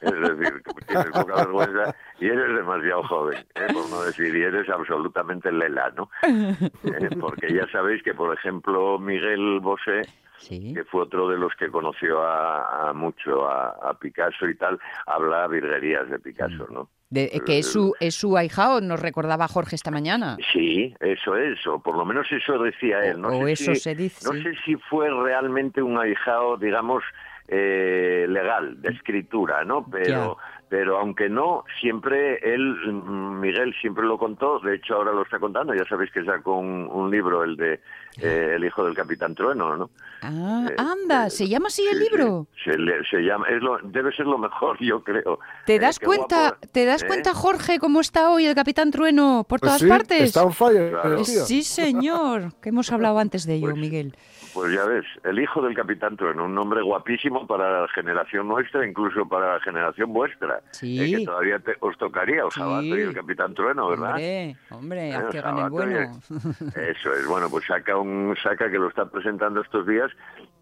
Es 0.00 0.12
decir, 0.12 0.62
tienes 0.86 1.10
poca 1.10 1.34
vergüenza 1.36 1.94
y 2.20 2.26
eres 2.26 2.56
demasiado 2.56 3.02
joven, 3.04 3.38
¿eh? 3.54 3.66
por 3.72 3.88
no 3.90 4.02
decir, 4.02 4.34
y 4.34 4.42
eres 4.42 4.68
absolutamente 4.68 5.50
lela, 5.50 5.92
¿no? 5.96 6.08
Porque 7.20 7.52
ya 7.52 7.66
sabéis 7.68 8.02
que, 8.02 8.14
por 8.14 8.34
ejemplo, 8.34 8.98
Miguel 8.98 9.60
Bosé, 9.60 10.02
Sí. 10.38 10.74
que 10.74 10.84
fue 10.84 11.02
otro 11.02 11.28
de 11.28 11.38
los 11.38 11.54
que 11.56 11.68
conoció 11.68 12.22
a, 12.22 12.90
a 12.90 12.92
mucho 12.92 13.48
a, 13.48 13.68
a 13.90 13.94
Picasso 13.98 14.46
y 14.48 14.54
tal, 14.56 14.78
habla 15.06 15.46
virguerías 15.48 16.08
de 16.10 16.18
Picasso, 16.18 16.66
¿no? 16.70 16.88
De- 17.08 17.30
eh, 17.32 17.40
que 17.46 17.58
es 17.60 17.70
su, 17.70 17.94
es 18.00 18.16
su 18.16 18.36
ahijao, 18.36 18.80
nos 18.80 19.00
recordaba 19.00 19.46
Jorge 19.46 19.76
esta 19.76 19.92
mañana. 19.92 20.36
Sí, 20.52 20.92
eso 21.00 21.36
es, 21.36 21.64
o 21.66 21.78
por 21.80 21.96
lo 21.96 22.04
menos 22.04 22.26
eso 22.32 22.58
decía 22.58 22.98
él. 23.00 23.20
No 23.20 23.28
O- 23.28 23.44
sé 23.46 23.52
eso 23.52 23.74
si, 23.74 23.80
se 23.80 23.94
dice, 23.94 24.26
No 24.26 24.32
sí. 24.32 24.42
sé 24.42 24.54
si 24.64 24.74
fue 24.76 25.08
realmente 25.10 25.80
un 25.82 25.96
ahijado, 25.98 26.56
digamos, 26.56 27.04
eh, 27.48 28.26
legal, 28.28 28.80
de 28.82 28.90
escritura, 28.90 29.64
¿no? 29.64 29.86
Pero, 29.90 30.36
pero 30.68 30.98
aunque 30.98 31.28
no, 31.28 31.64
siempre 31.80 32.38
él, 32.42 32.74
mm, 32.92 33.40
Miguel 33.40 33.74
siempre 33.80 34.04
lo 34.04 34.18
contó, 34.18 34.58
de 34.60 34.74
hecho 34.76 34.94
ahora 34.96 35.12
lo 35.12 35.22
está 35.22 35.38
contando, 35.38 35.74
ya 35.74 35.84
sabéis 35.84 36.10
que 36.10 36.24
sacó 36.24 36.56
un, 36.58 36.88
un 36.90 37.10
libro, 37.10 37.44
el 37.44 37.56
de 37.56 37.80
eh, 38.20 38.52
El 38.56 38.64
hijo 38.64 38.82
del 38.84 38.94
capitán 38.94 39.34
Trueno, 39.34 39.76
¿no? 39.76 39.90
Ah, 40.22 40.66
Eh, 40.70 40.74
anda, 40.78 41.26
eh, 41.26 41.30
¿se 41.30 41.46
llama 41.48 41.68
así 41.68 41.82
el 41.86 41.98
Sí, 41.98 42.04
sí, 42.04 42.10
libro? 42.10 42.46
Se, 42.64 42.76
le- 42.78 43.04
se 43.04 43.18
llama, 43.20 43.46
es 43.48 43.62
lo, 43.62 43.78
debe 43.84 44.10
ser 44.12 44.26
lo 44.26 44.38
mejor, 44.38 44.76
yo 44.80 45.04
creo. 45.04 45.38
¿Te 45.66 45.78
das 45.78 46.00
cuenta, 46.00 46.48
guapo, 46.48 46.66
te 46.72 46.84
das 46.84 47.02
¿eh? 47.02 47.06
cuenta, 47.06 47.32
Jorge, 47.34 47.78
cómo 47.78 48.00
está 48.00 48.30
hoy 48.30 48.46
el 48.46 48.54
Capitán 48.54 48.90
Trueno 48.90 49.44
por 49.48 49.60
todas 49.60 49.80
Sí, 49.80 49.86
partes? 49.88 50.22
Está 50.22 50.42
on 50.44 50.52
fire, 50.52 50.90
Claro. 50.90 51.24
Sí, 51.24 51.62
señor, 51.62 52.54
que 52.60 52.70
hemos 52.70 52.90
hablado 52.90 53.18
antes 53.18 53.46
de 53.46 53.54
ello, 53.54 53.66
Pues- 53.68 53.76
Miguel. 53.76 54.16
Pues 54.56 54.72
ya 54.72 54.86
ves, 54.86 55.04
el 55.24 55.38
hijo 55.38 55.60
del 55.60 55.74
Capitán 55.74 56.16
Trueno, 56.16 56.46
un 56.46 56.54
nombre 56.54 56.80
guapísimo 56.80 57.46
para 57.46 57.82
la 57.82 57.88
generación 57.88 58.48
nuestra, 58.48 58.86
incluso 58.86 59.28
para 59.28 59.52
la 59.52 59.60
generación 59.60 60.14
vuestra. 60.14 60.62
Sí. 60.70 60.98
Eh, 60.98 61.18
que 61.18 61.24
todavía 61.26 61.58
te- 61.58 61.76
os 61.80 61.94
tocaría, 61.98 62.42
o 62.46 62.50
Sí. 62.50 62.60
Sabato 62.60 62.86
y 62.86 63.02
el 63.02 63.12
Capitán 63.12 63.52
Trueno, 63.52 63.86
¿verdad? 63.90 64.12
Hombre, 64.12 64.56
hombre, 64.70 65.10
Eh, 65.10 65.24
que 65.30 65.42
bueno. 65.68 66.10
Eso 66.74 67.12
es, 67.12 67.26
bueno, 67.26 67.50
pues 67.50 67.66
saca 67.66 67.98
un 67.98 68.34
saca 68.42 68.70
que 68.70 68.78
lo 68.78 68.88
está 68.88 69.04
presentando 69.10 69.60
estos 69.60 69.86
días 69.86 70.10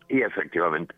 y 0.08 0.22
efectivamente 0.22 0.92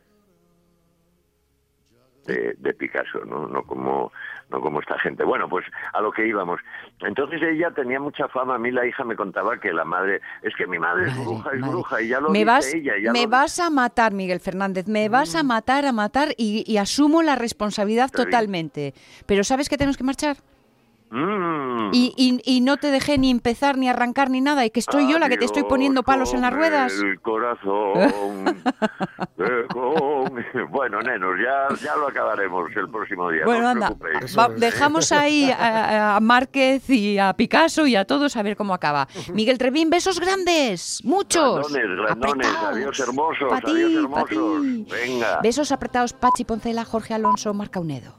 de, 2.24 2.54
de 2.58 2.72
Picasso, 2.72 3.26
¿no? 3.26 3.46
No 3.46 3.62
como 3.64 4.10
no 4.50 4.60
como 4.60 4.80
esta 4.80 4.98
gente. 5.00 5.24
Bueno, 5.24 5.48
pues 5.48 5.64
a 5.92 6.00
lo 6.00 6.12
que 6.12 6.26
íbamos. 6.26 6.60
Entonces 7.00 7.40
ella 7.42 7.70
tenía 7.72 7.98
mucha 8.00 8.28
fama. 8.28 8.54
A 8.54 8.58
mí 8.58 8.70
la 8.70 8.86
hija 8.86 9.02
me 9.04 9.16
contaba 9.16 9.58
que 9.58 9.72
la 9.72 9.84
madre 9.84 10.20
es 10.42 10.54
que 10.56 10.66
mi 10.66 10.78
madre 10.78 11.08
es 11.08 11.16
Madre, 11.16 11.24
bruja, 11.24 11.50
es 11.52 11.60
bruja 11.60 12.02
y 12.02 12.08
ya 12.08 12.20
lo 12.20 12.30
me 12.30 12.38
dice 12.38 12.44
vas, 12.46 12.74
ella. 12.74 12.92
ya 13.02 13.12
me 13.12 13.22
lo- 13.24 13.28
vas 13.28 13.58
a 13.58 13.70
matar, 13.70 14.12
Miguel 14.12 14.40
Fernández, 14.40 14.86
me 14.86 15.08
vas 15.08 15.34
a 15.34 15.42
matar, 15.42 15.84
a 15.84 15.92
matar 15.92 16.28
y, 16.36 16.64
y 16.70 16.76
asumo 16.78 17.22
la 17.22 17.34
responsabilidad 17.36 18.10
totalmente. 18.10 18.94
Pero 19.26 19.42
¿sabes 19.44 19.68
que 19.68 19.76
tenemos 19.76 19.96
que 19.96 20.04
marchar? 20.04 20.36
Mm. 21.16 21.90
Y, 21.94 22.12
y- 22.16 22.40
y 22.44 22.60
no 22.60 22.76
te 22.76 22.90
dejé 22.90 23.16
ni 23.16 23.30
empezar, 23.30 23.78
ni 23.78 23.88
arrancar, 23.88 24.28
ni 24.28 24.40
nada, 24.42 24.64
y 24.66 24.70
que 24.70 24.80
estoy 24.80 25.10
yo 25.10 25.18
la 25.18 25.28
que 25.30 25.38
te 25.38 25.46
estoy 25.46 25.62
poniendo 25.64 26.02
palos 26.02 26.34
en 26.34 26.42
las 26.42 26.52
ruedas. 26.52 26.92
El 26.92 27.20
corazón. 27.20 27.94
con- 29.72 30.44
Bueno, 30.70 31.00
nenos, 31.02 31.34
ya, 31.42 31.74
ya 31.82 31.96
lo 31.96 32.08
acabaremos 32.08 32.70
el 32.76 32.88
próximo 32.90 33.30
día. 33.30 33.42
Bueno, 33.44 33.62
no 33.62 33.68
anda, 33.68 33.92
va- 34.38 34.48
dejamos 34.48 35.12
ahí 35.12 35.50
a, 35.50 36.16
a 36.16 36.20
Márquez 36.20 36.88
y 36.90 37.18
a 37.18 37.32
Picasso 37.32 37.86
y 37.86 37.96
a 37.96 38.04
todos 38.04 38.36
a 38.36 38.42
ver 38.42 38.56
cómo 38.56 38.74
acaba. 38.74 39.08
Miguel 39.32 39.58
Trevín, 39.58 39.88
besos 39.90 40.20
grandes, 40.20 41.00
muchos. 41.04 41.70
Grandones, 41.70 41.96
grandones, 41.98 42.46
apretados. 42.46 42.76
adiós 42.76 43.00
hermosos, 43.00 43.48
Pa' 43.48 43.60
ti, 43.60 43.70
adiós 43.70 43.92
hermosos. 44.04 44.28
ti. 44.62 44.86
Venga. 44.90 45.40
Besos 45.42 45.72
apretados, 45.72 46.12
Pachi 46.12 46.44
Poncela, 46.44 46.84
Jorge 46.84 47.14
Alonso, 47.14 47.54
Marca 47.54 47.80
Unedo. 47.80 48.14